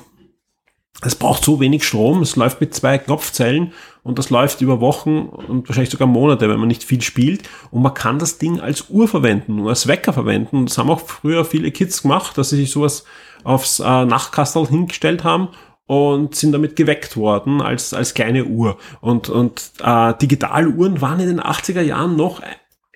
es 1.02 1.16
braucht 1.16 1.44
so 1.44 1.60
wenig 1.60 1.84
Strom. 1.86 2.22
Es 2.22 2.36
läuft 2.36 2.62
mit 2.62 2.74
zwei 2.76 2.98
Knopfzellen 2.98 3.74
und 4.04 4.20
das 4.20 4.30
läuft 4.30 4.62
über 4.62 4.80
Wochen 4.80 5.22
und 5.24 5.68
wahrscheinlich 5.68 5.90
sogar 5.92 6.08
Monate, 6.08 6.50
wenn 6.50 6.60
man 6.60 6.68
nicht 6.68 6.84
viel 6.84 7.02
spielt. 7.02 7.50
Und 7.72 7.82
man 7.82 7.94
kann 7.94 8.20
das 8.20 8.38
Ding 8.38 8.60
als 8.60 8.90
Uhr 8.90 9.08
verwenden, 9.08 9.56
nur 9.56 9.70
als 9.70 9.88
Wecker 9.88 10.14
verwenden. 10.14 10.58
Und 10.58 10.70
das 10.70 10.78
haben 10.78 10.90
auch 10.90 11.02
früher 11.02 11.46
viele 11.46 11.72
Kids 11.72 12.02
gemacht, 12.04 12.38
dass 12.38 12.50
sie 12.52 12.58
sich 12.58 12.72
sowas 12.72 13.06
aufs 13.44 13.80
äh, 13.80 13.84
Nachtkastel 14.06 14.68
hingestellt 14.68 15.24
haben 15.24 15.50
und 15.86 16.36
sind 16.36 16.52
damit 16.54 16.76
geweckt 16.76 17.18
worden 17.18 17.62
als, 17.62 17.94
als 17.94 18.14
kleine 18.14 18.46
Uhr. 18.46 18.78
Und, 19.02 19.30
und 19.30 19.72
äh, 19.84 20.14
Digitaluhren 20.22 21.02
waren 21.02 21.20
in 21.20 21.28
den 21.28 21.42
80er 21.42 21.82
Jahren 21.82 22.16
noch 22.16 22.42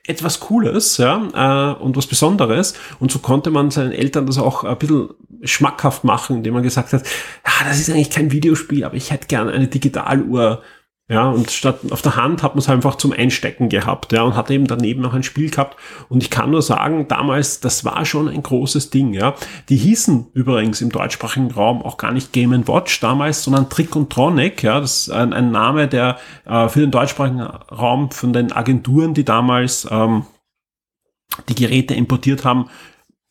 etwas 0.07 0.39
Cooles 0.39 0.97
ja, 0.97 1.75
äh, 1.75 1.81
und 1.81 1.97
was 1.97 2.07
Besonderes. 2.07 2.73
Und 2.99 3.11
so 3.11 3.19
konnte 3.19 3.51
man 3.51 3.71
seinen 3.71 3.91
Eltern 3.91 4.25
das 4.25 4.37
auch 4.37 4.63
ein 4.63 4.77
bisschen 4.77 5.09
schmackhaft 5.43 6.03
machen, 6.03 6.37
indem 6.37 6.53
man 6.53 6.63
gesagt 6.63 6.93
hat, 6.93 7.03
ja, 7.45 7.67
das 7.67 7.79
ist 7.79 7.89
eigentlich 7.89 8.09
kein 8.09 8.31
Videospiel, 8.31 8.83
aber 8.85 8.95
ich 8.95 9.11
hätte 9.11 9.27
gern 9.27 9.49
eine 9.49 9.67
Digitaluhr. 9.67 10.63
Ja, 11.09 11.29
und 11.29 11.51
statt 11.51 11.79
auf 11.91 12.01
der 12.01 12.17
Hand 12.17 12.43
hat 12.43 12.55
man 12.55 12.59
es 12.59 12.67
einfach 12.67 12.95
zum 12.95 13.13
Einstecken 13.13 13.69
gehabt, 13.69 14.11
ja, 14.11 14.23
und 14.23 14.35
hat 14.35 14.51
eben 14.51 14.67
daneben 14.67 15.01
noch 15.01 15.13
ein 15.13 15.23
Spiel 15.23 15.49
gehabt. 15.49 15.77
Und 16.09 16.21
ich 16.21 16.29
kann 16.29 16.51
nur 16.51 16.61
sagen, 16.61 17.07
damals, 17.07 17.61
das 17.61 17.85
war 17.85 18.03
schon 18.03 18.27
ein 18.27 18.43
großes 18.43 18.89
Ding, 18.89 19.13
ja. 19.13 19.33
Die 19.69 19.77
hießen 19.77 20.27
übrigens 20.33 20.81
im 20.81 20.91
deutschsprachigen 20.91 21.51
Raum 21.51 21.81
auch 21.81 21.95
gar 21.95 22.11
nicht 22.11 22.33
Game 22.33 22.67
Watch 22.67 22.99
damals, 22.99 23.43
sondern 23.43 23.69
Trick 23.69 23.95
und 23.95 24.09
Tronic, 24.09 24.63
ja. 24.63 24.81
Das 24.81 25.07
ist 25.07 25.09
ein, 25.09 25.31
ein 25.31 25.49
Name, 25.49 25.87
der 25.87 26.17
äh, 26.45 26.67
für 26.67 26.81
den 26.81 26.91
deutschsprachigen 26.91 27.39
Raum 27.39 28.11
von 28.11 28.33
den 28.33 28.51
Agenturen, 28.51 29.13
die 29.13 29.23
damals 29.23 29.87
ähm, 29.89 30.25
die 31.47 31.55
Geräte 31.55 31.93
importiert 31.93 32.43
haben, 32.43 32.65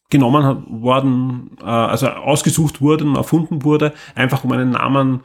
genommen 0.09 0.65
worden, 0.83 1.59
äh, 1.61 1.65
also 1.67 2.09
ausgesucht 2.09 2.81
wurden, 2.81 3.17
erfunden 3.17 3.65
wurde, 3.65 3.93
einfach 4.15 4.45
um 4.45 4.53
einen 4.53 4.71
Namen 4.71 5.21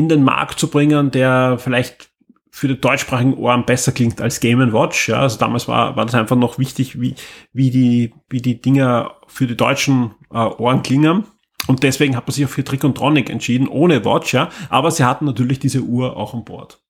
in 0.00 0.08
den 0.08 0.24
Markt 0.24 0.58
zu 0.58 0.68
bringen, 0.68 1.10
der 1.10 1.58
vielleicht 1.58 2.10
für 2.50 2.68
die 2.68 2.80
deutschsprachigen 2.80 3.34
Ohren 3.34 3.64
besser 3.64 3.92
klingt 3.92 4.20
als 4.20 4.40
Game 4.40 4.72
Watch. 4.72 5.08
Ja, 5.08 5.20
also 5.20 5.38
damals 5.38 5.68
war, 5.68 5.96
war 5.96 6.04
das 6.04 6.14
einfach 6.14 6.36
noch 6.36 6.58
wichtig, 6.58 7.00
wie, 7.00 7.14
wie 7.52 7.70
die, 7.70 8.12
wie 8.28 8.42
die 8.42 8.60
Dinger 8.60 9.14
für 9.28 9.46
die 9.46 9.56
deutschen 9.56 10.14
äh, 10.32 10.38
Ohren 10.38 10.82
klingen. 10.82 11.24
Und 11.68 11.82
deswegen 11.82 12.16
hat 12.16 12.26
man 12.26 12.34
sich 12.34 12.44
auch 12.44 12.50
für 12.50 12.64
Trick 12.64 12.82
und 12.82 12.96
Tronic 12.96 13.30
entschieden, 13.30 13.68
ohne 13.68 14.04
Watch, 14.04 14.34
ja. 14.34 14.48
Aber 14.70 14.90
sie 14.90 15.04
hatten 15.04 15.26
natürlich 15.26 15.58
diese 15.60 15.82
Uhr 15.82 16.16
auch 16.16 16.34
an 16.34 16.44
Bord. 16.44 16.82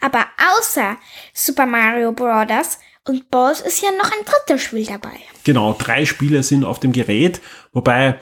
Aber 0.00 0.26
außer 0.58 0.96
Super 1.34 1.66
Mario 1.66 2.12
Bros. 2.12 2.78
und 3.06 3.30
Balls 3.30 3.60
ist 3.60 3.82
ja 3.82 3.90
noch 3.98 4.10
ein 4.12 4.24
drittes 4.24 4.62
Spiel 4.62 4.86
dabei. 4.86 5.16
Genau, 5.44 5.74
drei 5.78 6.06
Spiele 6.06 6.42
sind 6.42 6.64
auf 6.64 6.78
dem 6.78 6.92
Gerät, 6.92 7.40
wobei 7.72 8.18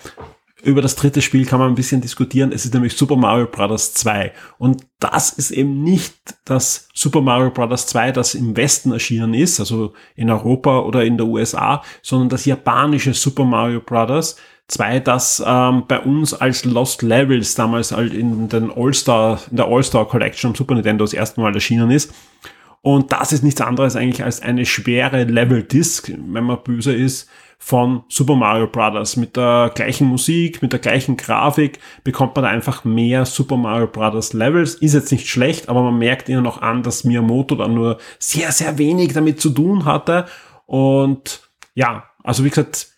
über 0.63 0.83
das 0.83 0.97
dritte 0.97 1.23
Spiel 1.23 1.47
kann 1.47 1.61
man 1.61 1.69
ein 1.69 1.77
bisschen 1.77 2.01
diskutieren. 2.01 2.51
Es 2.53 2.65
ist 2.65 2.75
nämlich 2.75 2.97
Super 2.97 3.17
Mario 3.17 3.47
Bros. 3.47 3.95
2. 3.95 4.33
Und 4.59 4.87
das 4.99 5.31
ist 5.31 5.51
eben 5.51 5.83
nicht 5.83 6.15
das 6.45 6.89
Super 6.95 7.21
Mario 7.21 7.51
Bros. 7.51 7.87
2, 7.87 8.13
das 8.13 8.35
im 8.35 8.57
Westen 8.57 8.93
erschienen 8.93 9.35
ist, 9.35 9.61
also 9.61 9.93
in 10.17 10.31
Europa 10.31 10.81
oder 10.81 11.05
in 11.05 11.17
der 11.17 11.27
USA, 11.27 11.83
sondern 12.03 12.29
das 12.29 12.45
japanische 12.45 13.15
Super 13.15 13.45
Mario 13.45 13.81
Bros. 13.81 14.37
2, 14.67 15.01
das 15.01 15.43
ähm, 15.47 15.85
bei 15.87 16.01
uns 16.01 16.35
als 16.35 16.65
Lost 16.65 17.03
Levels 17.03 17.55
damals 17.55 17.93
halt 17.93 18.13
in 18.13 18.49
den 18.49 18.71
All-Star, 18.71 19.41
in 19.51 19.57
der 19.57 19.67
All-Star 19.67 20.07
Collection 20.07 20.51
am 20.51 20.55
Super 20.55 20.75
Nintendo 20.75 21.05
das 21.05 21.15
erste 21.15 21.41
Mal 21.41 21.55
erschienen 21.55 21.91
ist. 21.91 22.13
Und 22.83 23.13
das 23.13 23.33
ist 23.33 23.43
nichts 23.43 23.61
anderes 23.61 23.97
eigentlich 23.97 24.25
als 24.25 24.43
eine 24.43 24.67
schwere 24.67 25.25
Level-Disc, 25.25 26.13
wenn 26.17 26.45
man 26.45 26.63
böse 26.63 26.95
ist, 26.95 27.29
von 27.59 28.05
Super 28.09 28.37
Mario 28.37 28.67
Bros. 28.69 29.17
Mit 29.17 29.37
der 29.37 29.73
gleichen 29.75 30.07
Musik, 30.07 30.63
mit 30.63 30.73
der 30.73 30.79
gleichen 30.79 31.17
Grafik 31.17 31.81
bekommt 32.05 32.35
man 32.37 32.45
da 32.45 32.51
einfach 32.51 32.85
mehr 32.85 33.27
Super 33.27 33.57
Mario 33.57 33.89
Bros. 33.89 34.33
Levels. 34.33 34.75
Ist 34.77 34.95
jetzt 34.95 35.13
nicht 35.13 35.29
schlecht, 35.29 35.69
aber 35.69 35.83
man 35.83 35.99
merkt 35.99 36.29
ihnen 36.29 36.45
noch 36.45 36.63
an, 36.63 36.83
dass 36.83 37.05
Miyamoto 37.05 37.57
da 37.57 37.69
nur 37.69 37.99
sehr, 38.19 38.53
sehr 38.53 38.79
wenig 38.79 39.13
damit 39.13 39.41
zu 39.41 39.51
tun 39.51 39.85
hatte. 39.85 40.27
Und 40.67 41.51
ja, 41.75 42.05
also 42.23 42.45
wie 42.45 42.49
gesagt, 42.49 42.89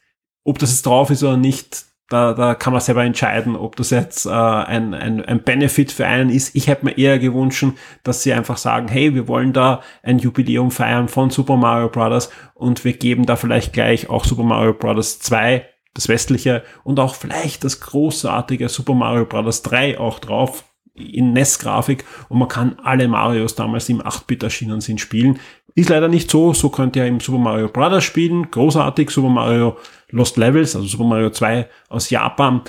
ob 0.44 0.58
das 0.58 0.70
jetzt 0.70 0.86
drauf 0.86 1.10
ist 1.10 1.22
oder 1.22 1.36
nicht, 1.36 1.84
da, 2.10 2.34
da 2.34 2.56
kann 2.56 2.72
man 2.72 2.82
selber 2.82 3.04
entscheiden, 3.04 3.54
ob 3.54 3.76
das 3.76 3.90
jetzt 3.90 4.26
äh, 4.26 4.30
ein, 4.30 4.94
ein, 4.94 5.24
ein 5.24 5.42
Benefit 5.44 5.92
für 5.92 6.06
einen 6.06 6.28
ist. 6.28 6.56
Ich 6.56 6.66
hätte 6.66 6.84
mir 6.84 6.98
eher 6.98 7.20
gewünscht, 7.20 7.64
dass 8.02 8.24
sie 8.24 8.32
einfach 8.32 8.56
sagen, 8.56 8.88
hey, 8.88 9.14
wir 9.14 9.28
wollen 9.28 9.52
da 9.52 9.80
ein 10.02 10.18
Jubiläum 10.18 10.72
feiern 10.72 11.06
von 11.06 11.30
Super 11.30 11.56
Mario 11.56 11.88
Bros. 11.88 12.28
und 12.54 12.84
wir 12.84 12.94
geben 12.94 13.26
da 13.26 13.36
vielleicht 13.36 13.72
gleich 13.72 14.10
auch 14.10 14.24
Super 14.24 14.42
Mario 14.42 14.74
Bros. 14.74 15.20
2, 15.20 15.64
das 15.94 16.08
westliche, 16.08 16.64
und 16.82 16.98
auch 16.98 17.14
vielleicht 17.14 17.62
das 17.62 17.78
großartige 17.78 18.68
Super 18.68 18.94
Mario 18.94 19.24
Bros. 19.24 19.62
3 19.62 20.00
auch 20.00 20.18
drauf 20.18 20.64
in 20.94 21.32
NES-Grafik 21.32 22.04
und 22.28 22.40
man 22.40 22.48
kann 22.48 22.76
alle 22.82 23.06
Marios 23.06 23.54
damals 23.54 23.88
im 23.88 24.02
8-Bit 24.02 24.42
erschienen 24.42 24.80
sind 24.80 25.00
spielen. 25.00 25.38
Ist 25.76 25.88
leider 25.88 26.08
nicht 26.08 26.28
so, 26.28 26.52
so 26.52 26.70
könnt 26.70 26.96
ihr 26.96 27.06
im 27.06 27.20
Super 27.20 27.38
Mario 27.38 27.68
Bros. 27.68 28.02
spielen, 28.02 28.50
großartig, 28.50 29.10
Super 29.10 29.28
Mario 29.28 29.76
Lost 30.10 30.36
Levels, 30.36 30.76
also 30.76 30.86
Super 30.86 31.04
Mario 31.04 31.30
2 31.30 31.68
aus 31.88 32.10
Japan, 32.10 32.62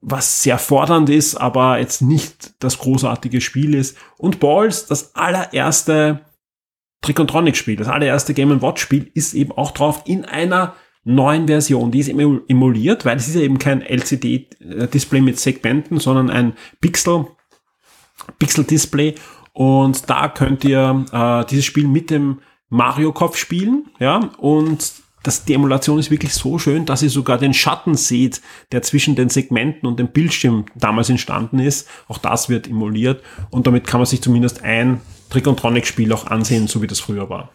was 0.00 0.42
sehr 0.42 0.58
fordernd 0.58 1.10
ist, 1.10 1.34
aber 1.36 1.78
jetzt 1.78 2.02
nicht 2.02 2.54
das 2.62 2.78
großartige 2.78 3.40
Spiel 3.40 3.74
ist. 3.74 3.96
Und 4.18 4.40
Balls, 4.40 4.86
das 4.86 5.14
allererste 5.14 6.20
Tricontronic-Spiel, 7.02 7.76
das 7.76 7.88
allererste 7.88 8.34
Game 8.34 8.62
Watch-Spiel, 8.62 9.10
ist 9.14 9.34
eben 9.34 9.52
auch 9.52 9.72
drauf 9.72 10.02
in 10.06 10.24
einer 10.24 10.74
neuen 11.04 11.46
Version. 11.46 11.92
Die 11.92 12.00
ist 12.00 12.08
emuliert, 12.08 13.04
weil 13.04 13.16
es 13.16 13.28
ist 13.28 13.36
ja 13.36 13.42
eben 13.42 13.58
kein 13.58 13.80
LCD-Display 13.80 15.20
mit 15.20 15.38
Segmenten, 15.38 15.98
sondern 15.98 16.30
ein 16.30 16.54
Pixel, 16.80 17.26
Pixel-Display. 18.38 19.14
Und 19.52 20.10
da 20.10 20.28
könnt 20.28 20.64
ihr 20.64 21.06
äh, 21.12 21.44
dieses 21.46 21.64
Spiel 21.64 21.86
mit 21.86 22.10
dem 22.10 22.40
Mario-Kopf 22.68 23.36
spielen, 23.36 23.86
ja, 24.00 24.30
und 24.38 24.92
das, 25.26 25.44
die 25.44 25.54
Emulation 25.54 25.98
ist 25.98 26.10
wirklich 26.10 26.32
so 26.32 26.58
schön, 26.58 26.86
dass 26.86 27.02
ihr 27.02 27.10
sogar 27.10 27.38
den 27.38 27.52
Schatten 27.52 27.96
seht, 27.96 28.40
der 28.70 28.82
zwischen 28.82 29.16
den 29.16 29.28
Segmenten 29.28 29.88
und 29.88 29.98
dem 29.98 30.08
Bildschirm 30.08 30.66
damals 30.74 31.10
entstanden 31.10 31.58
ist. 31.58 31.88
Auch 32.08 32.18
das 32.18 32.48
wird 32.48 32.68
emuliert 32.68 33.22
und 33.50 33.66
damit 33.66 33.86
kann 33.86 34.00
man 34.00 34.06
sich 34.06 34.22
zumindest 34.22 34.62
ein 34.62 35.00
Tricontronic-Spiel 35.30 36.12
auch 36.12 36.26
ansehen, 36.26 36.68
so 36.68 36.80
wie 36.80 36.86
das 36.86 37.00
früher 37.00 37.28
war. 37.28 37.50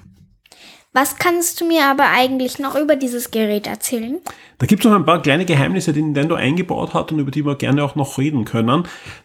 Was 0.94 1.16
kannst 1.16 1.62
du 1.62 1.66
mir 1.66 1.86
aber 1.86 2.10
eigentlich 2.10 2.60
noch 2.60 2.76
über 2.76 2.98
dieses 2.98 3.32
Gerät 3.32 3.66
erzählen? 3.66 4.20
Da 4.58 4.66
gibt 4.66 4.84
es 4.84 4.92
noch 4.92 4.98
ein 4.98 5.06
paar 5.06 5.22
kleine 5.22 5.46
Geheimnisse, 5.46 5.94
die 5.94 6.02
Nintendo 6.02 6.36
eingebaut 6.36 6.94
hat 6.94 7.14
und 7.14 7.20
über 7.20 7.32
die 7.32 7.46
wir 7.46 7.56
gerne 7.56 7.82
auch 7.86 7.96
noch 7.96 8.18
reden 8.18 8.44
können. 8.44 8.84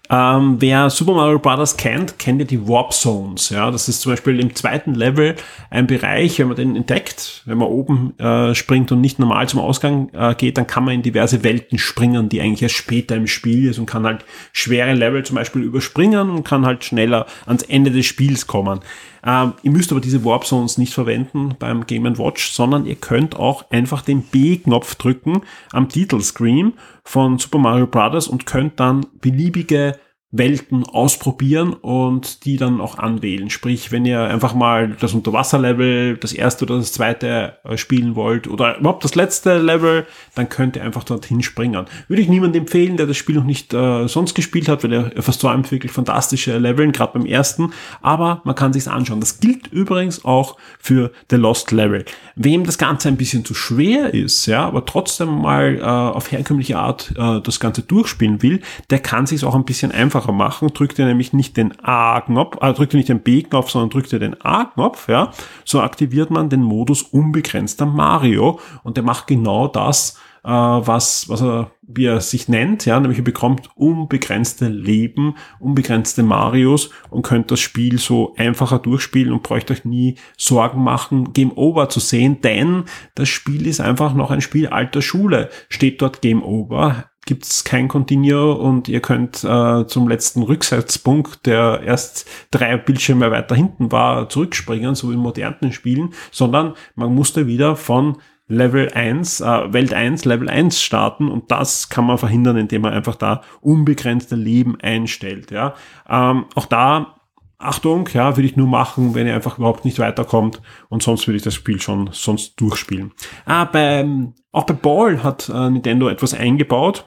Ähm, 0.09 0.57
wer 0.61 0.90
Super 0.90 1.14
Mario 1.14 1.38
Bros. 1.38 1.76
kennt, 1.76 2.18
kennt 2.18 2.40
ja 2.40 2.46
die 2.46 2.68
Warp 2.68 2.92
Zones. 2.92 3.50
Ja, 3.50 3.70
das 3.70 3.88
ist 3.88 4.00
zum 4.00 4.12
Beispiel 4.12 4.38
im 4.40 4.54
zweiten 4.54 4.94
Level 4.94 5.34
ein 5.70 5.86
Bereich, 5.86 6.38
wenn 6.38 6.48
man 6.48 6.57
den 6.57 6.76
entdeckt, 6.76 7.42
wenn 7.46 7.59
man 7.59 7.68
oben 7.68 8.18
äh, 8.18 8.54
springt 8.54 8.92
und 8.92 9.00
nicht 9.00 9.18
normal 9.18 9.48
zum 9.48 9.61
Ausgang 9.61 10.11
äh, 10.12 10.34
geht, 10.34 10.59
dann 10.59 10.66
kann 10.66 10.84
man 10.84 10.94
in 10.94 11.02
diverse 11.02 11.42
Welten 11.42 11.78
springen, 11.78 12.28
die 12.28 12.40
eigentlich 12.40 12.62
erst 12.62 12.76
später 12.76 13.16
im 13.16 13.26
Spiel 13.26 13.68
ist 13.68 13.78
und 13.78 13.86
kann 13.86 14.04
halt 14.04 14.24
schwere 14.52 14.94
Level 14.94 15.24
zum 15.24 15.36
Beispiel 15.36 15.62
überspringen 15.62 16.30
und 16.30 16.44
kann 16.44 16.66
halt 16.66 16.84
schneller 16.84 17.26
ans 17.46 17.62
Ende 17.62 17.90
des 17.90 18.07
Spiels 18.07 18.46
kommen. 18.46 18.80
Ähm, 19.26 19.54
ihr 19.64 19.72
müsst 19.72 19.90
aber 19.90 20.00
diese 20.00 20.24
Warp 20.24 20.46
Zones 20.46 20.78
nicht 20.78 20.94
verwenden 20.94 21.57
beim 21.59 21.86
Game 21.86 22.07
Watch, 22.18 22.52
sondern 22.52 22.86
ihr 22.86 22.94
könnt 22.94 23.34
auch 23.34 23.68
einfach 23.70 24.02
den 24.02 24.22
B-Knopf 24.22 24.94
drücken 24.94 25.42
am 25.72 25.88
Titelscreen 25.88 26.74
von 27.07 27.38
Super 27.38 27.59
Mario 27.59 27.86
Bros. 27.86 28.28
und 28.28 28.46
könnt 28.46 28.80
dann 28.80 29.07
beliebige 29.20 29.98
Welten 30.39 30.84
ausprobieren 30.84 31.72
und 31.72 32.45
die 32.45 32.57
dann 32.57 32.80
auch 32.80 32.99
anwählen. 32.99 33.51
Sprich, 33.51 33.93
wenn 33.93 34.05
ihr 34.05 34.22
einfach 34.22 34.55
mal 34.55 34.97
das 35.01 35.14
Unterwasserlevel, 35.14 36.16
das 36.16 36.32
erste 36.32 36.64
oder 36.64 36.76
das 36.76 36.93
zweite 36.93 37.59
äh, 37.64 37.76
spielen 37.76 38.14
wollt 38.14 38.49
oder 38.49 38.78
überhaupt 38.78 39.05
das 39.05 39.14
letzte 39.14 39.59
Level, 39.59 40.07
dann 40.34 40.49
könnt 40.49 40.76
ihr 40.76 40.82
einfach 40.82 41.05
dorthin 41.05 41.43
springen. 41.43 41.87
Würde 42.09 42.22
ich 42.22 42.28
niemandem 42.28 42.62
empfehlen, 42.62 42.97
der 42.97 43.07
das 43.07 43.16
Spiel 43.16 43.37
noch 43.37 43.45
nicht 43.45 43.72
äh, 43.72 44.09
sonst 44.09 44.34
gespielt 44.34 44.68
hat, 44.68 44.84
weil 44.84 44.93
er 44.93 45.22
versäumt 45.22 45.70
wirklich 45.70 45.93
fantastische 45.93 46.59
Leveln, 46.59 46.93
gerade 46.93 47.18
beim 47.18 47.26
ersten, 47.26 47.72
aber 48.03 48.41
man 48.45 48.55
kann 48.55 48.72
sich's 48.72 48.89
anschauen. 48.89 49.20
Das 49.20 49.41
gilt 49.41 49.68
übrigens 49.68 50.24
auch 50.24 50.57
für 50.78 51.12
The 51.30 51.37
Lost 51.37 51.72
Level. 51.72 52.05
Wem 52.34 52.64
das 52.64 52.78
Ganze 52.78 53.09
ein 53.09 53.16
bisschen 53.16 53.45
zu 53.45 53.55
schwer 53.55 54.12
ist, 54.12 54.47
ja, 54.47 54.66
aber 54.66 54.84
trotzdem 54.84 55.28
mal 55.28 55.76
äh, 55.76 55.82
auf 55.82 56.30
herkömmliche 56.32 56.78
Art 56.78 57.12
äh, 57.16 57.41
das 57.41 57.61
Ganze 57.61 57.82
durchspielen 57.82 58.43
will, 58.43 58.61
der 58.91 58.99
kann 58.99 59.26
sich's 59.26 59.45
auch 59.45 59.55
ein 59.55 59.64
bisschen 59.64 59.93
einfacher 59.93 60.26
einfacher 60.27 60.33
machen, 60.33 60.68
drückt 60.72 60.99
ihr 60.99 61.07
nämlich 61.07 61.33
nicht 61.33 61.57
den 61.57 61.72
A-Knopf, 61.83 62.59
äh, 62.61 62.72
drückt 62.72 62.95
ihr 62.95 62.99
nicht 62.99 63.09
den 63.09 63.20
B-Knopf, 63.20 63.70
sondern 63.70 63.91
drückt 63.91 64.12
ihr 64.12 64.18
den 64.18 64.41
A-Knopf, 64.41 65.09
ja, 65.09 65.31
so 65.64 65.81
aktiviert 65.81 66.31
man 66.31 66.49
den 66.49 66.62
Modus 66.62 67.03
unbegrenzter 67.03 67.87
Mario. 67.87 68.61
Und 68.83 68.97
der 68.97 69.05
macht 69.05 69.27
genau 69.27 69.68
das, 69.68 70.18
äh, 70.45 70.49
was, 70.51 71.29
was 71.29 71.43
er, 71.43 71.70
wie 71.83 72.07
er 72.07 72.20
sich 72.20 72.49
nennt, 72.49 72.87
ja, 72.87 72.99
nämlich 72.99 73.18
ihr 73.18 73.24
bekommt 73.24 73.68
unbegrenzte 73.74 74.68
Leben, 74.68 75.35
unbegrenzte 75.61 76.22
Marios 76.22 76.91
und 77.11 77.22
könnt 77.22 77.51
das 77.51 77.61
Spiel 77.61 77.99
so 77.99 78.35
einfacher 78.37 78.79
durchspielen 78.79 79.33
und 79.33 79.43
bräucht 79.43 79.70
euch 79.70 79.85
nie 79.85 80.16
Sorgen 80.37 80.83
machen, 80.83 81.33
Game 81.33 81.53
Over 81.57 81.89
zu 81.89 82.01
sehen, 82.01 82.41
denn 82.43 82.85
das 83.14 83.29
Spiel 83.29 83.66
ist 83.66 83.81
einfach 83.81 84.14
noch 84.14 84.31
ein 84.31 84.41
Spiel 84.41 84.68
alter 84.68 85.03
Schule. 85.03 85.51
Steht 85.68 86.03
dort 86.03 86.22
Game 86.22 86.43
Over, 86.43 87.07
gibt 87.27 87.45
es 87.45 87.64
kein 87.64 87.89
Continue 87.89 88.55
und 88.55 88.89
ihr 88.89 89.01
könnt 89.01 89.45
äh, 89.45 89.87
zum 89.87 90.09
letzten 90.09 90.43
Rücksetzpunkt, 90.43 91.45
der 91.45 91.83
erst 91.85 92.27
drei 92.51 92.77
Bildschirme 92.77 93.31
weiter 93.31 93.55
hinten 93.55 93.93
war, 93.93 94.29
zurückspringen, 94.29 94.95
so 94.95 95.11
wie 95.11 95.14
in 95.14 95.20
modernen 95.20 95.72
Spielen, 95.72 96.14
sondern 96.31 96.74
man 96.95 97.14
musste 97.14 97.47
wieder 97.47 97.77
von 97.77 98.18
Level 98.49 98.93
1, 98.93 99.41
äh, 99.41 99.72
Welt 99.72 99.93
1, 99.93 100.24
Level 100.24 100.49
1 100.49 100.81
starten 100.81 101.29
und 101.29 101.51
das 101.51 101.89
kann 101.89 102.07
man 102.07 102.16
verhindern, 102.16 102.57
indem 102.57 102.83
man 102.83 102.95
einfach 102.95 103.16
da 103.16 103.43
unbegrenzte 103.61 104.37
Leben 104.37 104.81
einstellt. 104.81 105.51
Ja, 105.51 105.74
ähm, 106.09 106.47
Auch 106.55 106.66
da 106.66 107.16
Achtung, 107.59 108.09
ja, 108.12 108.37
würde 108.37 108.47
ich 108.47 108.57
nur 108.57 108.68
machen, 108.68 109.14
wenn 109.14 109.27
ihr 109.27 109.35
einfach 109.35 109.59
überhaupt 109.59 109.85
nicht 109.85 109.99
weiterkommt 109.99 110.61
und 110.91 111.03
sonst 111.03 111.27
würde 111.27 111.39
ich 111.39 111.43
das 111.43 111.55
Spiel 111.55 111.81
schon 111.81 112.11
sonst 112.12 112.61
durchspielen. 112.61 113.12
Ah, 113.47 113.64
beim, 113.64 114.35
auch 114.53 114.64
bei 114.64 114.74
Ball 114.74 115.24
hat 115.24 115.49
äh, 115.49 115.70
Nintendo 115.70 116.09
etwas 116.09 116.35
eingebaut 116.35 117.07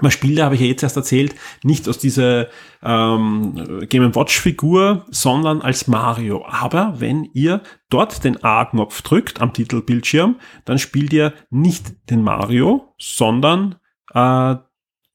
man 0.00 0.10
spielt, 0.10 0.40
habe 0.40 0.54
ich 0.54 0.60
ja 0.60 0.66
jetzt 0.66 0.82
erst 0.82 0.96
erzählt, 0.96 1.34
nicht 1.62 1.88
aus 1.88 1.98
dieser 1.98 2.48
ähm, 2.82 3.86
Game 3.88 4.14
Watch 4.14 4.40
Figur, 4.40 5.04
sondern 5.10 5.60
als 5.60 5.86
Mario. 5.86 6.44
Aber 6.46 6.94
wenn 6.98 7.24
ihr 7.34 7.62
dort 7.90 8.24
den 8.24 8.42
A-Knopf 8.42 9.02
drückt 9.02 9.40
am 9.40 9.52
Titelbildschirm, 9.52 10.36
dann 10.64 10.78
spielt 10.78 11.12
ihr 11.12 11.34
nicht 11.50 12.10
den 12.10 12.22
Mario, 12.22 12.94
sondern 12.98 13.76
äh, 14.14 14.56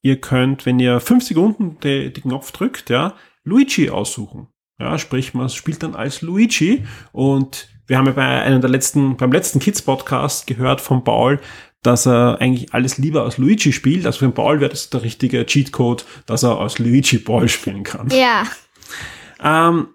ihr 0.02 0.20
könnt, 0.20 0.64
wenn 0.66 0.78
ihr 0.78 1.00
fünf 1.00 1.24
Sekunden 1.24 1.78
den 1.80 2.12
Knopf 2.12 2.52
drückt, 2.52 2.90
ja, 2.90 3.14
Luigi 3.44 3.90
aussuchen. 3.90 4.48
Ja, 4.78 4.96
sprich, 4.96 5.34
man 5.34 5.48
spielt 5.48 5.82
dann 5.82 5.96
als 5.96 6.22
Luigi 6.22 6.84
und 7.10 7.68
wir 7.88 7.96
haben 7.96 8.06
ja 8.06 8.12
bei 8.12 8.42
einem 8.42 8.60
der 8.60 8.70
letzten, 8.70 9.16
beim 9.16 9.32
letzten 9.32 9.58
Kids 9.58 9.82
Podcast 9.82 10.46
gehört 10.46 10.80
von 10.80 11.02
Paul, 11.02 11.40
dass 11.82 12.06
er 12.06 12.40
eigentlich 12.40 12.74
alles 12.74 12.98
lieber 12.98 13.22
als 13.22 13.38
Luigi 13.38 13.72
spielt. 13.72 14.06
Also 14.06 14.20
für 14.20 14.26
den 14.26 14.34
Paul 14.34 14.60
wäre 14.60 14.70
das 14.70 14.90
der 14.90 15.02
richtige 15.02 15.46
Cheatcode, 15.46 16.04
dass 16.26 16.42
er 16.42 16.58
als 16.58 16.78
Luigi 16.78 17.18
Ball 17.18 17.48
spielen 17.48 17.82
kann. 17.82 18.08
Ja. 18.10 18.44
Ähm, 19.42 19.88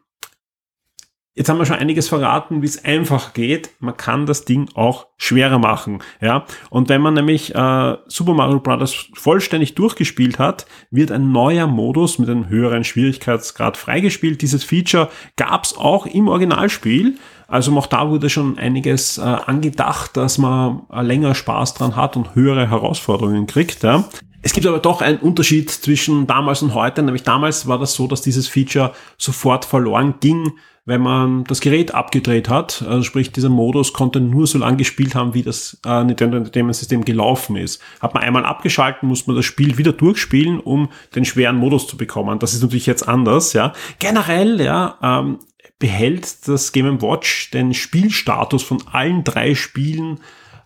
Jetzt 1.35 1.49
haben 1.49 1.57
wir 1.57 1.65
schon 1.65 1.77
einiges 1.77 2.09
verraten, 2.09 2.61
wie 2.61 2.67
es 2.67 2.85
einfach 2.85 3.33
geht. 3.33 3.71
Man 3.79 3.97
kann 3.97 4.27
das 4.27 4.45
Ding 4.45 4.69
auch 4.75 5.07
schwerer 5.17 5.57
machen, 5.57 6.03
ja. 6.21 6.45
Und 6.69 6.89
wenn 6.89 7.01
man 7.01 7.15
nämlich 7.15 7.55
äh, 7.55 7.97
Super 8.05 8.35
Mario 8.35 8.59
Bros. 8.59 9.07
vollständig 9.15 9.73
durchgespielt 9.73 10.37
hat, 10.37 10.67
wird 10.91 11.11
ein 11.11 11.31
neuer 11.31 11.65
Modus 11.65 12.19
mit 12.19 12.29
einem 12.29 12.49
höheren 12.49 12.83
Schwierigkeitsgrad 12.83 13.77
freigespielt. 13.77 14.43
Dieses 14.43 14.63
Feature 14.63 15.09
gab 15.35 15.63
es 15.63 15.75
auch 15.75 16.05
im 16.05 16.27
Originalspiel. 16.27 17.15
Also 17.47 17.75
auch 17.79 17.87
da 17.87 18.11
wurde 18.11 18.29
schon 18.29 18.59
einiges 18.59 19.17
äh, 19.17 19.21
angedacht, 19.21 20.15
dass 20.15 20.37
man 20.37 20.83
äh, 20.91 21.01
länger 21.01 21.33
Spaß 21.33 21.73
dran 21.73 21.95
hat 21.95 22.15
und 22.15 22.35
höhere 22.35 22.69
Herausforderungen 22.69 23.47
kriegt. 23.47 23.81
Ja. 23.81 24.03
Es 24.43 24.53
gibt 24.53 24.67
aber 24.67 24.79
doch 24.79 25.01
einen 25.01 25.17
Unterschied 25.17 25.71
zwischen 25.71 26.27
damals 26.27 26.61
und 26.61 26.75
heute. 26.75 27.01
Nämlich 27.01 27.23
damals 27.23 27.67
war 27.67 27.79
das 27.79 27.95
so, 27.95 28.05
dass 28.05 28.21
dieses 28.21 28.47
Feature 28.47 28.91
sofort 29.17 29.65
verloren 29.65 30.15
ging 30.19 30.51
wenn 30.85 31.01
man 31.01 31.45
das 31.45 31.61
Gerät 31.61 31.93
abgedreht 31.93 32.49
hat, 32.49 32.83
also 32.87 33.03
sprich 33.03 33.31
dieser 33.31 33.49
Modus 33.49 33.93
konnte 33.93 34.19
nur 34.19 34.47
so 34.47 34.57
lange 34.57 34.77
gespielt 34.77 35.15
haben, 35.15 35.33
wie 35.33 35.41
das 35.41 35.79
äh, 35.85 36.03
Nintendo 36.03 36.37
Entertainment 36.37 36.75
System 36.75 37.05
gelaufen 37.05 37.55
ist. 37.55 37.81
Hat 38.01 38.13
man 38.13 38.23
einmal 38.23 38.43
abgeschalten, 38.43 39.07
muss 39.07 39.25
man 39.25 39.35
das 39.35 39.45
Spiel 39.45 39.77
wieder 39.77 39.93
durchspielen, 39.93 40.59
um 40.59 40.89
den 41.15 41.23
schweren 41.23 41.55
Modus 41.55 41.87
zu 41.87 41.95
bekommen. 41.95 42.39
Das 42.39 42.53
ist 42.53 42.61
natürlich 42.61 42.85
jetzt 42.85 43.07
anders, 43.07 43.53
ja. 43.53 43.71
Generell, 43.99 44.59
ja, 44.59 44.97
ähm, 45.01 45.39
behält 45.79 46.47
das 46.47 46.73
Game 46.73 47.01
Watch 47.01 47.51
den 47.51 47.73
Spielstatus 47.73 48.63
von 48.63 48.83
allen 48.91 49.23
drei 49.23 49.55
Spielen 49.55 50.19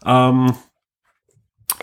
ähm, 0.06 0.54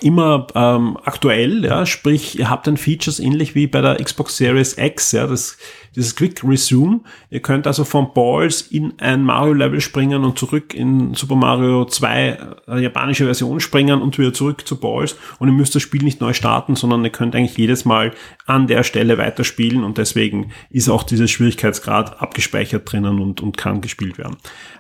immer 0.01 0.47
ähm, 0.55 0.99
aktuell, 1.05 1.65
ja, 1.65 1.87
sprich, 1.87 2.39
ihr 2.39 2.51
habt 2.51 2.67
dann 2.67 2.77
Features 2.77 3.21
ähnlich 3.21 3.55
wie 3.55 3.67
bei 3.67 3.81
der 3.81 3.97
Xbox 3.97 4.37
Series 4.37 4.77
X, 4.77 5.13
ja, 5.13 5.27
das, 5.27 5.57
dieses 5.95 6.17
Quick 6.17 6.43
Resume. 6.45 7.01
Ihr 7.31 7.41
könnt 7.41 7.67
also 7.67 7.85
von 7.85 8.13
Balls 8.15 8.63
in 8.63 8.95
ein 8.99 9.23
Mario-Level 9.23 9.81
springen 9.81 10.25
und 10.25 10.39
zurück 10.39 10.75
in 10.75 11.15
Super 11.15 11.37
Mario 11.37 11.85
2 11.85 12.39
äh, 12.69 12.79
japanische 12.81 13.25
Version 13.25 13.61
springen 13.61 14.03
und 14.03 14.19
wieder 14.19 14.33
zurück 14.33 14.67
zu 14.67 14.77
Balls 14.77 15.17
und 15.39 15.49
ihr 15.49 15.55
müsst 15.55 15.75
das 15.75 15.83
Spiel 15.83 16.03
nicht 16.03 16.21
neu 16.21 16.33
starten, 16.33 16.77
sondern 16.77 17.05
ihr 17.05 17.11
könnt 17.11 17.35
eigentlich 17.35 17.57
jedes 17.57 17.85
Mal 17.85 18.13
an 18.47 18.67
der 18.67 18.83
Stelle 18.83 19.19
weiterspielen 19.19 19.85
und 19.85 19.99
deswegen 19.99 20.53
ist 20.71 20.89
auch 20.89 21.03
dieser 21.03 21.29
Schwierigkeitsgrad 21.29 22.21
abgespeichert 22.21 22.91
drinnen 22.91 23.21
und, 23.21 23.41
und 23.41 23.57
kann 23.57 23.81
gespielt 23.81 24.19
werden. 24.19 24.37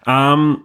Ähm, 0.06 0.58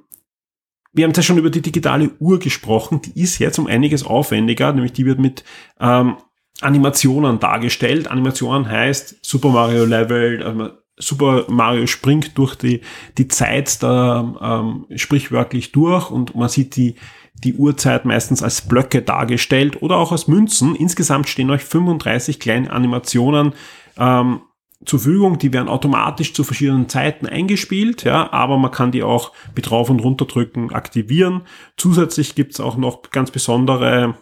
wir 0.92 1.06
haben 1.06 1.14
ja 1.16 1.22
schon 1.22 1.38
über 1.38 1.52
die 1.52 1.62
digitale 1.62 2.10
Uhr 2.20 2.40
gesprochen, 2.40 3.02
die 3.02 3.22
ist 3.22 3.38
jetzt 3.38 3.60
um 3.60 3.68
einiges 3.68 4.04
aufwendiger, 4.04 4.74
nämlich 4.74 4.94
die 4.94 5.06
wird 5.06 5.20
mit 5.20 5.44
ähm, 5.80 6.18
Animationen 6.62 7.40
dargestellt. 7.40 8.10
Animationen 8.10 8.70
heißt 8.70 9.26
Super 9.26 9.50
Mario 9.50 9.86
Level, 9.86 10.74
Super 11.00 11.46
Mario 11.48 11.88
springt 11.88 12.38
durch 12.38 12.56
die, 12.56 12.82
die 13.18 13.30
Zeit 13.30 13.82
da 13.82 14.36
ähm, 14.42 14.86
sprichwörtlich 14.98 15.72
durch 15.72 16.12
und 16.12 16.36
man 16.36 16.50
sieht 16.50 16.76
die, 16.76 16.96
die 17.34 17.54
Uhrzeit 17.54 18.04
meistens 18.04 18.44
als 18.44 18.68
Blöcke 18.68 19.02
dargestellt 19.02 19.82
oder 19.82 19.96
auch 19.96 20.12
als 20.12 20.28
Münzen. 20.28 20.76
Insgesamt 20.76 21.30
stehen 21.30 21.50
euch 21.50 21.64
35 21.64 22.40
kleine 22.40 22.70
Animationen 22.72 23.54
ähm, 23.98 24.42
zur 24.86 25.00
Verfügung, 25.00 25.38
die 25.38 25.52
werden 25.52 25.68
automatisch 25.68 26.34
zu 26.34 26.46
verschiedenen 26.46 26.88
Zeiten 26.88 27.28
eingespielt, 27.28 28.06
ja, 28.06 28.32
aber 28.32 28.58
man 28.58 28.72
kann 28.72 28.92
die 28.92 29.04
auch 29.04 29.34
mit 29.54 29.72
rauf 29.72 29.90
und 29.90 30.00
runter 30.00 30.26
drücken 30.26 30.72
aktivieren. 30.72 31.42
Zusätzlich 31.76 32.34
gibt's 32.34 32.62
auch 32.62 32.78
noch 32.78 33.02
ganz 33.12 33.30
besondere 33.30 34.16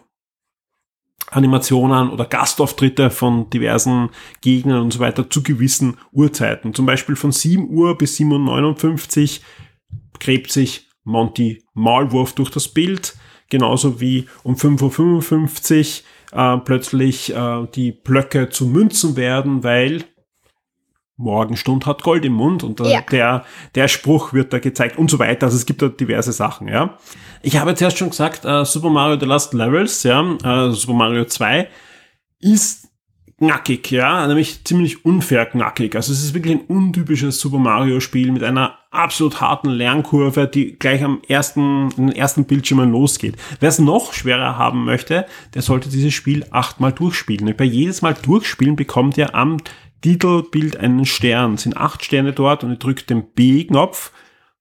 Animationen 1.30 2.10
oder 2.10 2.24
Gastauftritte 2.24 3.10
von 3.10 3.50
diversen 3.50 4.10
Gegnern 4.40 4.82
und 4.82 4.92
so 4.92 5.00
weiter 5.00 5.28
zu 5.28 5.42
gewissen 5.42 5.98
Uhrzeiten. 6.12 6.74
Zum 6.74 6.86
Beispiel 6.86 7.16
von 7.16 7.32
7 7.32 7.68
Uhr 7.68 7.98
bis 7.98 8.18
7.59 8.18 9.40
Uhr 9.40 9.44
gräbt 10.20 10.50
sich 10.50 10.88
Monty 11.04 11.64
Maulwurf 11.74 12.32
durch 12.32 12.50
das 12.50 12.68
Bild, 12.68 13.16
genauso 13.50 14.00
wie 14.00 14.26
um 14.42 14.54
5.55 14.54 16.02
Uhr 16.32 16.54
äh, 16.54 16.58
plötzlich 16.58 17.34
äh, 17.34 17.66
die 17.74 17.92
Blöcke 17.92 18.48
zu 18.50 18.66
Münzen 18.66 19.16
werden, 19.16 19.64
weil 19.64 20.04
Morgenstund 21.18 21.84
hat 21.84 22.02
Gold 22.02 22.24
im 22.24 22.32
Mund 22.32 22.62
und 22.62 22.80
ja. 22.80 23.02
der, 23.02 23.44
der 23.74 23.88
Spruch 23.88 24.32
wird 24.32 24.52
da 24.52 24.60
gezeigt 24.60 24.96
und 24.96 25.10
so 25.10 25.18
weiter. 25.18 25.46
Also 25.46 25.56
es 25.56 25.66
gibt 25.66 25.82
da 25.82 25.88
diverse 25.88 26.32
Sachen, 26.32 26.68
ja. 26.68 26.96
Ich 27.42 27.58
habe 27.58 27.70
jetzt 27.70 27.82
erst 27.82 27.98
schon 27.98 28.10
gesagt, 28.10 28.44
uh, 28.44 28.64
Super 28.64 28.88
Mario 28.88 29.18
The 29.18 29.26
Last 29.26 29.52
Levels, 29.52 30.04
ja, 30.04 30.22
uh, 30.22 30.70
Super 30.70 30.94
Mario 30.94 31.24
2 31.24 31.68
ist 32.40 32.88
knackig, 33.38 33.90
ja, 33.90 34.26
nämlich 34.26 34.64
ziemlich 34.64 35.04
unfair 35.04 35.46
knackig. 35.46 35.94
Also 35.94 36.12
es 36.12 36.22
ist 36.22 36.34
wirklich 36.34 36.54
ein 36.54 36.66
untypisches 36.66 37.40
Super 37.40 37.58
Mario 37.58 38.00
Spiel 38.00 38.32
mit 38.32 38.42
einer 38.42 38.78
absolut 38.90 39.40
harten 39.40 39.70
Lernkurve, 39.70 40.48
die 40.48 40.78
gleich 40.78 41.04
am 41.04 41.20
ersten, 41.28 41.90
in 41.96 42.08
den 42.08 42.16
ersten 42.16 42.44
Bildschirmen 42.44 42.90
losgeht. 42.90 43.36
Wer 43.60 43.68
es 43.68 43.78
noch 43.78 44.12
schwerer 44.12 44.56
haben 44.56 44.84
möchte, 44.84 45.26
der 45.54 45.62
sollte 45.62 45.88
dieses 45.88 46.14
Spiel 46.14 46.46
achtmal 46.50 46.92
durchspielen. 46.92 47.54
Bei 47.56 47.64
jedes 47.64 48.02
Mal 48.02 48.14
durchspielen 48.14 48.76
bekommt 48.76 49.16
ihr 49.18 49.34
am 49.34 49.58
Titelbild 50.00 50.76
einen 50.76 51.04
Stern, 51.06 51.56
sind 51.56 51.76
acht 51.76 52.04
Sterne 52.04 52.32
dort 52.32 52.64
und 52.64 52.70
ihr 52.70 52.76
drückt 52.76 53.10
den 53.10 53.32
B-Knopf, 53.32 54.12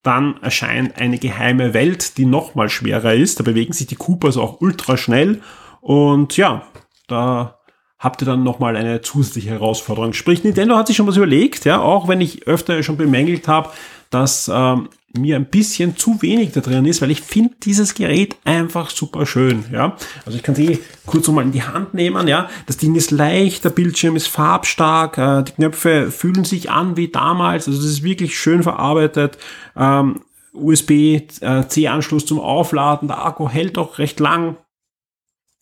dann 0.03 0.37
erscheint 0.41 0.97
eine 0.97 1.17
geheime 1.17 1.73
Welt, 1.73 2.17
die 2.17 2.25
nochmal 2.25 2.69
schwerer 2.69 3.13
ist. 3.13 3.39
Da 3.39 3.43
bewegen 3.43 3.73
sich 3.73 3.87
die 3.87 3.95
Koopas 3.95 4.37
auch 4.37 4.61
ultra 4.61 4.97
schnell 4.97 5.41
und 5.81 6.37
ja, 6.37 6.63
da 7.07 7.59
habt 7.99 8.21
ihr 8.21 8.25
dann 8.25 8.43
nochmal 8.43 8.75
eine 8.75 9.01
zusätzliche 9.01 9.49
Herausforderung. 9.49 10.13
Sprich, 10.13 10.43
Nintendo 10.43 10.75
hat 10.75 10.87
sich 10.87 10.95
schon 10.95 11.07
was 11.07 11.17
überlegt, 11.17 11.65
ja, 11.65 11.81
auch 11.81 12.07
wenn 12.07 12.21
ich 12.21 12.47
öfter 12.47 12.81
schon 12.83 12.97
bemängelt 12.97 13.47
habe, 13.47 13.71
dass 14.09 14.49
ähm, 14.53 14.89
mir 15.17 15.35
ein 15.35 15.45
bisschen 15.45 15.97
zu 15.97 16.21
wenig 16.21 16.51
da 16.51 16.61
drin 16.61 16.85
ist, 16.85 17.01
weil 17.01 17.11
ich 17.11 17.21
finde 17.21 17.55
dieses 17.63 17.93
Gerät 17.95 18.35
einfach 18.43 18.89
super 18.89 19.25
schön, 19.25 19.65
ja. 19.71 19.95
Also 20.25 20.37
ich 20.37 20.43
kann 20.43 20.55
sie 20.55 20.79
kurz 21.05 21.27
nochmal 21.27 21.45
in 21.45 21.51
die 21.51 21.63
Hand 21.63 21.93
nehmen, 21.93 22.27
ja. 22.27 22.49
Das 22.65 22.77
Ding 22.77 22.95
ist 22.95 23.11
leicht, 23.11 23.63
der 23.63 23.69
Bildschirm 23.69 24.15
ist 24.15 24.27
farbstark, 24.27 25.17
äh, 25.17 25.43
die 25.43 25.53
Knöpfe 25.53 26.11
fühlen 26.11 26.43
sich 26.43 26.69
an 26.69 26.97
wie 26.97 27.09
damals, 27.09 27.67
also 27.67 27.79
das 27.79 27.89
ist 27.89 28.03
wirklich 28.03 28.37
schön 28.37 28.63
verarbeitet. 28.63 29.37
Ähm, 29.75 30.21
USB-C-Anschluss 30.53 32.25
zum 32.25 32.39
Aufladen, 32.39 33.07
der 33.07 33.23
Akku 33.23 33.47
hält 33.47 33.77
auch 33.77 33.99
recht 33.99 34.19
lang. 34.19 34.57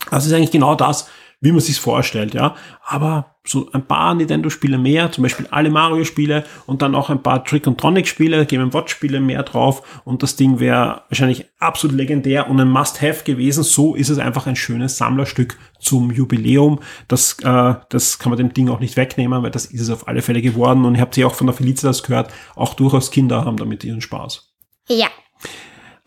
Also 0.09 0.27
ist 0.27 0.33
eigentlich 0.33 0.51
genau 0.51 0.75
das, 0.75 1.09
wie 1.41 1.51
man 1.51 1.61
sich 1.61 1.79
vorstellt, 1.79 2.33
ja. 2.33 2.55
Aber 2.83 3.34
so 3.45 3.69
ein 3.71 3.85
paar 3.85 4.15
Nintendo-Spiele 4.15 4.77
mehr, 4.77 5.11
zum 5.11 5.23
Beispiel 5.23 5.47
alle 5.51 5.69
Mario-Spiele 5.69 6.43
und 6.65 6.81
dann 6.81 6.95
auch 6.95 7.09
ein 7.09 7.21
paar 7.21 7.43
Trick 7.43 7.67
und 7.67 7.79
Tronic-Spiele, 7.79 8.45
Game 8.45 8.73
Watch-Spiele 8.73 9.19
mehr 9.19 9.43
drauf 9.43 10.01
und 10.03 10.23
das 10.23 10.35
Ding 10.35 10.59
wäre 10.59 11.03
wahrscheinlich 11.09 11.45
absolut 11.59 11.95
legendär 11.95 12.49
und 12.49 12.59
ein 12.59 12.69
Must-Have 12.69 13.23
gewesen. 13.23 13.63
So 13.63 13.95
ist 13.95 14.09
es 14.09 14.17
einfach 14.17 14.47
ein 14.47 14.55
schönes 14.55 14.97
Sammlerstück 14.97 15.57
zum 15.79 16.11
Jubiläum. 16.11 16.79
Das, 17.07 17.37
äh, 17.43 17.75
das 17.89 18.19
kann 18.19 18.31
man 18.31 18.37
dem 18.37 18.53
Ding 18.53 18.69
auch 18.69 18.79
nicht 18.79 18.97
wegnehmen, 18.97 19.43
weil 19.43 19.51
das 19.51 19.65
ist 19.65 19.81
es 19.81 19.89
auf 19.89 20.07
alle 20.07 20.21
Fälle 20.21 20.41
geworden 20.41 20.85
und 20.85 20.95
ihr 20.95 21.01
habt 21.01 21.15
sie 21.15 21.25
auch 21.25 21.35
von 21.35 21.47
der 21.47 21.55
Felicitas 21.55 22.03
gehört, 22.03 22.31
auch 22.55 22.73
durchaus 22.73 23.11
Kinder 23.11 23.45
haben 23.45 23.57
damit 23.57 23.83
ihren 23.83 24.01
Spaß. 24.01 24.51
Ja. 24.89 25.07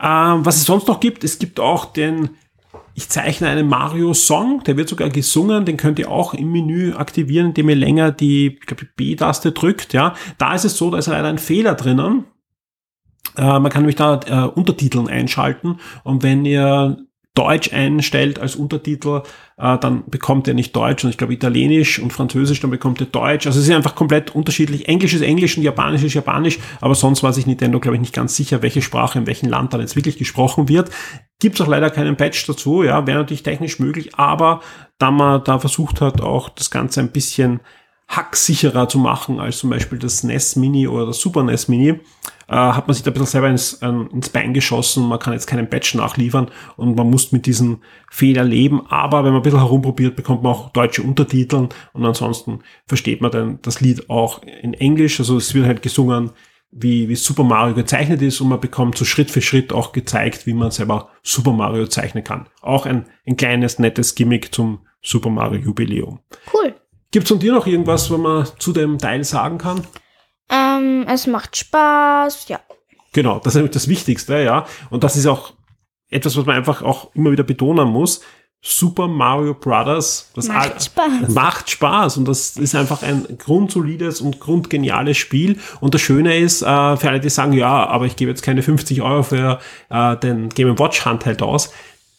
Ähm, 0.00 0.44
was 0.44 0.56
es 0.56 0.64
sonst 0.64 0.86
noch 0.86 1.00
gibt, 1.00 1.24
es 1.24 1.38
gibt 1.38 1.58
auch 1.58 1.86
den 1.86 2.30
ich 2.98 3.08
zeichne 3.08 3.46
einen 3.46 3.68
Mario-Song, 3.68 4.64
der 4.64 4.76
wird 4.76 4.88
sogar 4.88 5.08
gesungen, 5.08 5.64
den 5.64 5.76
könnt 5.76 6.00
ihr 6.00 6.10
auch 6.10 6.34
im 6.34 6.50
Menü 6.50 6.94
aktivieren, 6.94 7.46
indem 7.46 7.68
ihr 7.68 7.76
länger 7.76 8.10
die 8.10 8.58
B-Taste 8.96 9.52
drückt. 9.52 9.92
Ja, 9.92 10.14
Da 10.36 10.52
ist 10.52 10.64
es 10.64 10.76
so, 10.76 10.90
da 10.90 10.98
ist 10.98 11.06
leider 11.06 11.28
ein 11.28 11.38
Fehler 11.38 11.76
drinnen. 11.76 12.24
Äh, 13.36 13.60
man 13.60 13.70
kann 13.70 13.82
nämlich 13.82 13.94
da 13.94 14.18
äh, 14.26 14.48
Untertiteln 14.48 15.06
einschalten 15.06 15.78
und 16.02 16.24
wenn 16.24 16.44
ihr 16.44 16.96
Deutsch 17.38 17.72
einstellt 17.72 18.40
als 18.40 18.56
Untertitel, 18.56 19.22
äh, 19.58 19.78
dann 19.78 20.02
bekommt 20.08 20.48
er 20.48 20.54
nicht 20.54 20.74
Deutsch 20.74 21.04
und 21.04 21.10
ich 21.10 21.18
glaube 21.18 21.32
Italienisch 21.32 22.00
und 22.00 22.12
Französisch, 22.12 22.58
dann 22.58 22.72
bekommt 22.72 23.00
er 23.00 23.06
Deutsch. 23.06 23.46
Also 23.46 23.60
es 23.60 23.68
ist 23.68 23.74
einfach 23.74 23.94
komplett 23.94 24.34
unterschiedlich. 24.34 24.88
Englisch 24.88 25.14
ist 25.14 25.20
Englisch 25.20 25.56
und 25.56 25.62
Japanisch 25.62 26.02
ist 26.02 26.14
Japanisch, 26.14 26.58
aber 26.80 26.96
sonst 26.96 27.22
war 27.22 27.32
sich 27.32 27.46
Nintendo, 27.46 27.78
glaube 27.78 27.94
ich, 27.94 28.00
nicht 28.00 28.12
ganz 28.12 28.34
sicher, 28.34 28.60
welche 28.62 28.82
Sprache 28.82 29.20
in 29.20 29.28
welchem 29.28 29.48
Land 29.48 29.72
dann 29.72 29.80
jetzt 29.80 29.94
wirklich 29.94 30.18
gesprochen 30.18 30.68
wird. 30.68 30.90
Gibt 31.38 31.54
es 31.54 31.60
auch 31.60 31.68
leider 31.70 31.90
keinen 31.90 32.16
Patch 32.16 32.44
dazu, 32.44 32.82
ja, 32.82 33.06
wäre 33.06 33.18
natürlich 33.18 33.44
technisch 33.44 33.78
möglich, 33.78 34.16
aber 34.16 34.60
da 34.98 35.12
man 35.12 35.44
da 35.44 35.60
versucht 35.60 36.00
hat, 36.00 36.20
auch 36.20 36.48
das 36.48 36.72
Ganze 36.72 36.98
ein 36.98 37.12
bisschen 37.12 37.60
hacksicherer 38.08 38.88
zu 38.88 38.98
machen 38.98 39.38
als 39.38 39.58
zum 39.58 39.70
Beispiel 39.70 39.98
das 39.98 40.24
NES 40.24 40.56
Mini 40.56 40.88
oder 40.88 41.06
das 41.06 41.20
Super 41.20 41.42
NES 41.42 41.68
Mini, 41.68 42.00
äh, 42.48 42.54
hat 42.54 42.88
man 42.88 42.94
sich 42.94 43.02
da 43.02 43.10
ein 43.10 43.12
bisschen 43.12 43.26
selber 43.26 43.50
ins, 43.50 43.74
äh, 43.74 43.88
ins 43.88 44.30
Bein 44.30 44.54
geschossen. 44.54 45.06
Man 45.06 45.18
kann 45.18 45.34
jetzt 45.34 45.46
keinen 45.46 45.68
Patch 45.68 45.94
nachliefern 45.94 46.50
und 46.76 46.96
man 46.96 47.10
muss 47.10 47.32
mit 47.32 47.44
diesen 47.44 47.82
Fehler 48.10 48.44
leben. 48.44 48.86
Aber 48.88 49.24
wenn 49.24 49.32
man 49.32 49.40
ein 49.40 49.42
bisschen 49.42 49.60
herumprobiert, 49.60 50.16
bekommt 50.16 50.42
man 50.42 50.52
auch 50.52 50.70
deutsche 50.70 51.02
Untertitel 51.02 51.68
und 51.92 52.04
ansonsten 52.04 52.60
versteht 52.86 53.20
man 53.20 53.30
dann 53.30 53.58
das 53.62 53.80
Lied 53.80 54.08
auch 54.08 54.42
in 54.42 54.72
Englisch. 54.72 55.20
Also 55.20 55.36
es 55.36 55.54
wird 55.54 55.66
halt 55.66 55.82
gesungen, 55.82 56.30
wie, 56.70 57.08
wie 57.08 57.16
Super 57.16 57.44
Mario 57.44 57.74
gezeichnet 57.74 58.22
ist 58.22 58.40
und 58.40 58.48
man 58.48 58.60
bekommt 58.60 58.96
so 58.96 59.04
Schritt 59.04 59.30
für 59.30 59.42
Schritt 59.42 59.72
auch 59.72 59.92
gezeigt, 59.92 60.46
wie 60.46 60.54
man 60.54 60.70
selber 60.70 61.10
Super 61.22 61.52
Mario 61.52 61.86
zeichnen 61.86 62.24
kann. 62.24 62.46
Auch 62.62 62.86
ein, 62.86 63.06
ein 63.26 63.36
kleines, 63.36 63.78
nettes 63.78 64.14
Gimmick 64.14 64.54
zum 64.54 64.80
Super 65.02 65.30
Mario 65.30 65.60
Jubiläum. 65.60 66.20
Cool. 66.52 66.74
Gibt 67.10 67.24
es 67.24 67.28
von 67.28 67.38
dir 67.38 67.52
noch 67.52 67.66
irgendwas, 67.66 68.10
was 68.10 68.18
man 68.18 68.46
zu 68.58 68.72
dem 68.72 68.98
Teil 68.98 69.24
sagen 69.24 69.58
kann? 69.58 69.86
Ähm, 70.50 71.06
es 71.08 71.26
macht 71.26 71.56
Spaß, 71.56 72.48
ja. 72.48 72.60
Genau, 73.12 73.38
das 73.38 73.48
ist 73.52 73.56
nämlich 73.56 73.72
das 73.72 73.88
Wichtigste, 73.88 74.42
ja. 74.42 74.66
Und 74.90 75.04
das 75.04 75.16
ist 75.16 75.26
auch 75.26 75.54
etwas, 76.10 76.36
was 76.36 76.44
man 76.44 76.56
einfach 76.56 76.82
auch 76.82 77.14
immer 77.14 77.30
wieder 77.30 77.44
betonen 77.44 77.88
muss. 77.88 78.20
Super 78.60 79.06
Mario 79.06 79.54
Brothers, 79.54 80.32
das 80.34 80.48
macht 80.48 80.84
Spaß. 80.84 81.28
macht 81.28 81.70
Spaß 81.70 82.16
und 82.16 82.26
das 82.26 82.56
ist 82.56 82.74
einfach 82.74 83.04
ein 83.04 83.38
grundsolides 83.38 84.20
und 84.20 84.40
grundgeniales 84.40 85.16
Spiel. 85.16 85.60
Und 85.80 85.94
das 85.94 86.00
Schöne 86.00 86.36
ist, 86.36 86.62
äh, 86.62 86.96
für 86.96 87.08
alle, 87.08 87.20
die 87.20 87.30
sagen, 87.30 87.52
ja, 87.52 87.86
aber 87.86 88.06
ich 88.06 88.16
gebe 88.16 88.30
jetzt 88.30 88.42
keine 88.42 88.62
50 88.62 89.00
Euro 89.00 89.22
für 89.22 89.60
äh, 89.90 90.16
den 90.16 90.48
Game 90.48 90.76
Watch 90.78 91.04
Handheld 91.04 91.40
aus, 91.40 91.72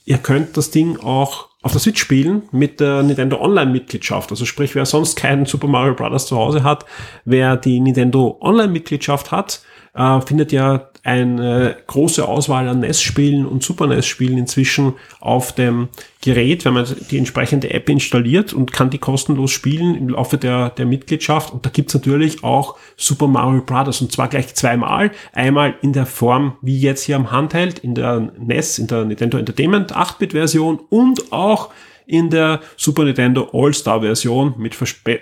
ihr 0.05 0.17
könnt 0.17 0.55
das 0.55 0.71
Ding 0.71 0.97
auch 0.97 1.48
auf 1.61 1.73
der 1.73 1.81
Switch 1.81 1.99
spielen 1.99 2.43
mit 2.51 2.79
der 2.79 3.03
Nintendo 3.03 3.41
Online 3.41 3.71
Mitgliedschaft. 3.71 4.31
Also 4.31 4.45
sprich, 4.45 4.75
wer 4.75 4.85
sonst 4.85 5.15
keinen 5.15 5.45
Super 5.45 5.67
Mario 5.67 5.93
Bros. 5.93 6.25
zu 6.25 6.37
Hause 6.37 6.63
hat, 6.63 6.85
wer 7.25 7.57
die 7.57 7.79
Nintendo 7.79 8.37
Online 8.41 8.71
Mitgliedschaft 8.71 9.31
hat, 9.31 9.61
äh, 9.93 10.21
findet 10.21 10.51
ja 10.51 10.89
eine 11.03 11.77
große 11.87 12.27
Auswahl 12.27 12.67
an 12.67 12.81
NES-Spielen 12.81 13.45
und 13.45 13.63
Super 13.63 13.87
NES-Spielen 13.87 14.37
inzwischen 14.37 14.93
auf 15.19 15.53
dem 15.53 15.87
Gerät, 16.21 16.65
wenn 16.65 16.73
man 16.73 16.85
die 17.09 17.17
entsprechende 17.17 17.71
App 17.71 17.87
installiert 17.87 18.51
und 18.53 18.73
kann 18.73 18.89
die 18.89 18.97
kostenlos 18.97 19.51
spielen 19.51 19.95
im 19.95 20.09
Laufe 20.09 20.37
der, 20.37 20.71
der 20.71 20.85
Mitgliedschaft. 20.85 21.53
Und 21.53 21.65
da 21.65 21.69
gibt's 21.69 21.93
natürlich 21.93 22.43
auch 22.43 22.75
Super 22.97 23.27
Mario 23.27 23.61
Bros. 23.61 24.01
und 24.01 24.11
zwar 24.11 24.27
gleich 24.27 24.53
zweimal. 24.53 25.11
Einmal 25.31 25.75
in 25.81 25.93
der 25.93 26.05
Form 26.05 26.57
wie 26.61 26.79
jetzt 26.79 27.03
hier 27.03 27.15
am 27.15 27.31
Handheld, 27.31 27.79
in 27.79 27.95
der 27.95 28.31
NES, 28.37 28.79
in 28.79 28.87
der 28.87 29.05
Nintendo 29.05 29.37
Entertainment 29.37 29.95
8-Bit-Version 29.95 30.79
und 30.89 31.31
auch 31.31 31.69
in 32.09 32.29
der 32.29 32.61
Super 32.75 33.03
Nintendo 33.03 33.49
All-Star-Version 33.53 34.55
mit, 34.57 34.75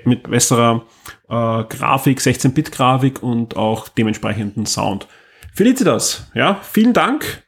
mit 0.06 0.30
besserer 0.30 0.86
äh, 1.30 1.64
Grafik, 1.64 2.20
16-Bit-Grafik 2.20 3.22
und 3.22 3.56
auch 3.56 3.88
dementsprechenden 3.90 4.66
Sound. 4.66 5.08
Felicitas, 5.54 6.30
ja, 6.34 6.60
vielen 6.62 6.94
Dank, 6.94 7.44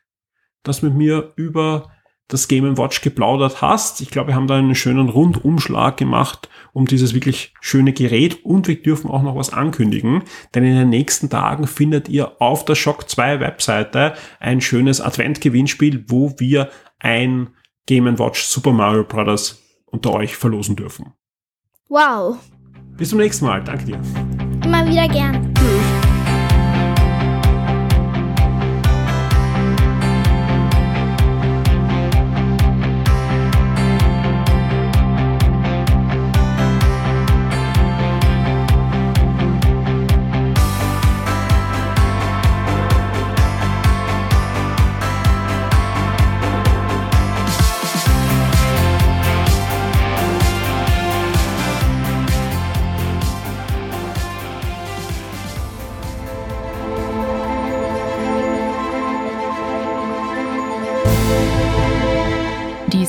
dass 0.64 0.82
du 0.82 0.88
mit 0.88 0.96
mir 0.96 1.34
über 1.36 1.92
das 2.28 2.48
Game 2.48 2.78
Watch 2.78 3.02
geplaudert 3.02 3.62
hast. 3.62 4.02
Ich 4.02 4.12
glaube, 4.12 4.30
wir 4.30 4.36
haben 4.36 4.48
da 4.48 4.58
einen 4.58 4.76
schönen 4.76 5.10
Rundumschlag 5.10 5.98
gemacht 5.98 6.50
um 6.74 6.86
dieses 6.86 7.14
wirklich 7.14 7.54
schöne 7.62 7.94
Gerät 7.94 8.46
und 8.46 8.68
wir 8.68 8.82
dürfen 8.82 9.10
auch 9.10 9.24
noch 9.24 9.36
was 9.36 9.52
ankündigen, 9.52 10.24
denn 10.54 10.64
in 10.64 10.76
den 10.76 10.90
nächsten 10.90 11.30
Tagen 11.30 11.68
findet 11.68 12.10
ihr 12.10 12.42
auf 12.42 12.66
der 12.66 12.76
Shock 12.76 13.10
2 13.10 13.40
Webseite 13.40 14.14
ein 14.40 14.62
schönes 14.62 15.02
Advent-Gewinnspiel, 15.02 16.06
wo 16.08 16.34
wir 16.38 16.70
ein 17.00 17.50
Game 17.90 18.20
Watch 18.20 18.44
Super 18.44 18.72
Mario 18.72 19.04
Bros. 19.04 19.60
unter 19.88 20.14
euch 20.14 20.38
verlosen 20.38 20.76
dürfen. 20.76 21.12
Wow. 21.88 22.38
Bis 22.98 23.10
zum 23.10 23.18
nächsten 23.18 23.46
Mal. 23.46 23.64
Danke 23.64 23.86
dir. 23.86 24.00
Immer 24.64 24.88
wieder 24.88 25.08
gern. 25.08 25.52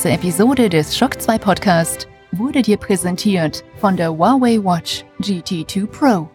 Diese 0.01 0.15
Episode 0.15 0.67
des 0.67 0.97
Shock 0.97 1.21
2 1.21 1.37
Podcast 1.37 2.07
wurde 2.31 2.63
dir 2.63 2.77
präsentiert 2.77 3.63
von 3.77 3.95
der 3.95 4.11
Huawei 4.11 4.57
Watch 4.57 5.05
GT2 5.19 5.85
Pro. 5.85 6.27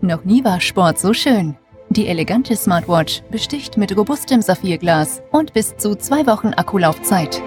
Noch 0.00 0.24
nie 0.24 0.42
war 0.42 0.58
Sport 0.58 0.98
so 0.98 1.12
schön. 1.12 1.54
Die 1.90 2.08
elegante 2.08 2.56
Smartwatch 2.56 3.20
besticht 3.30 3.76
mit 3.76 3.94
robustem 3.94 4.40
Saphirglas 4.40 5.20
und 5.32 5.52
bis 5.52 5.76
zu 5.76 5.96
zwei 5.96 6.26
Wochen 6.26 6.54
Akkulaufzeit. 6.54 7.42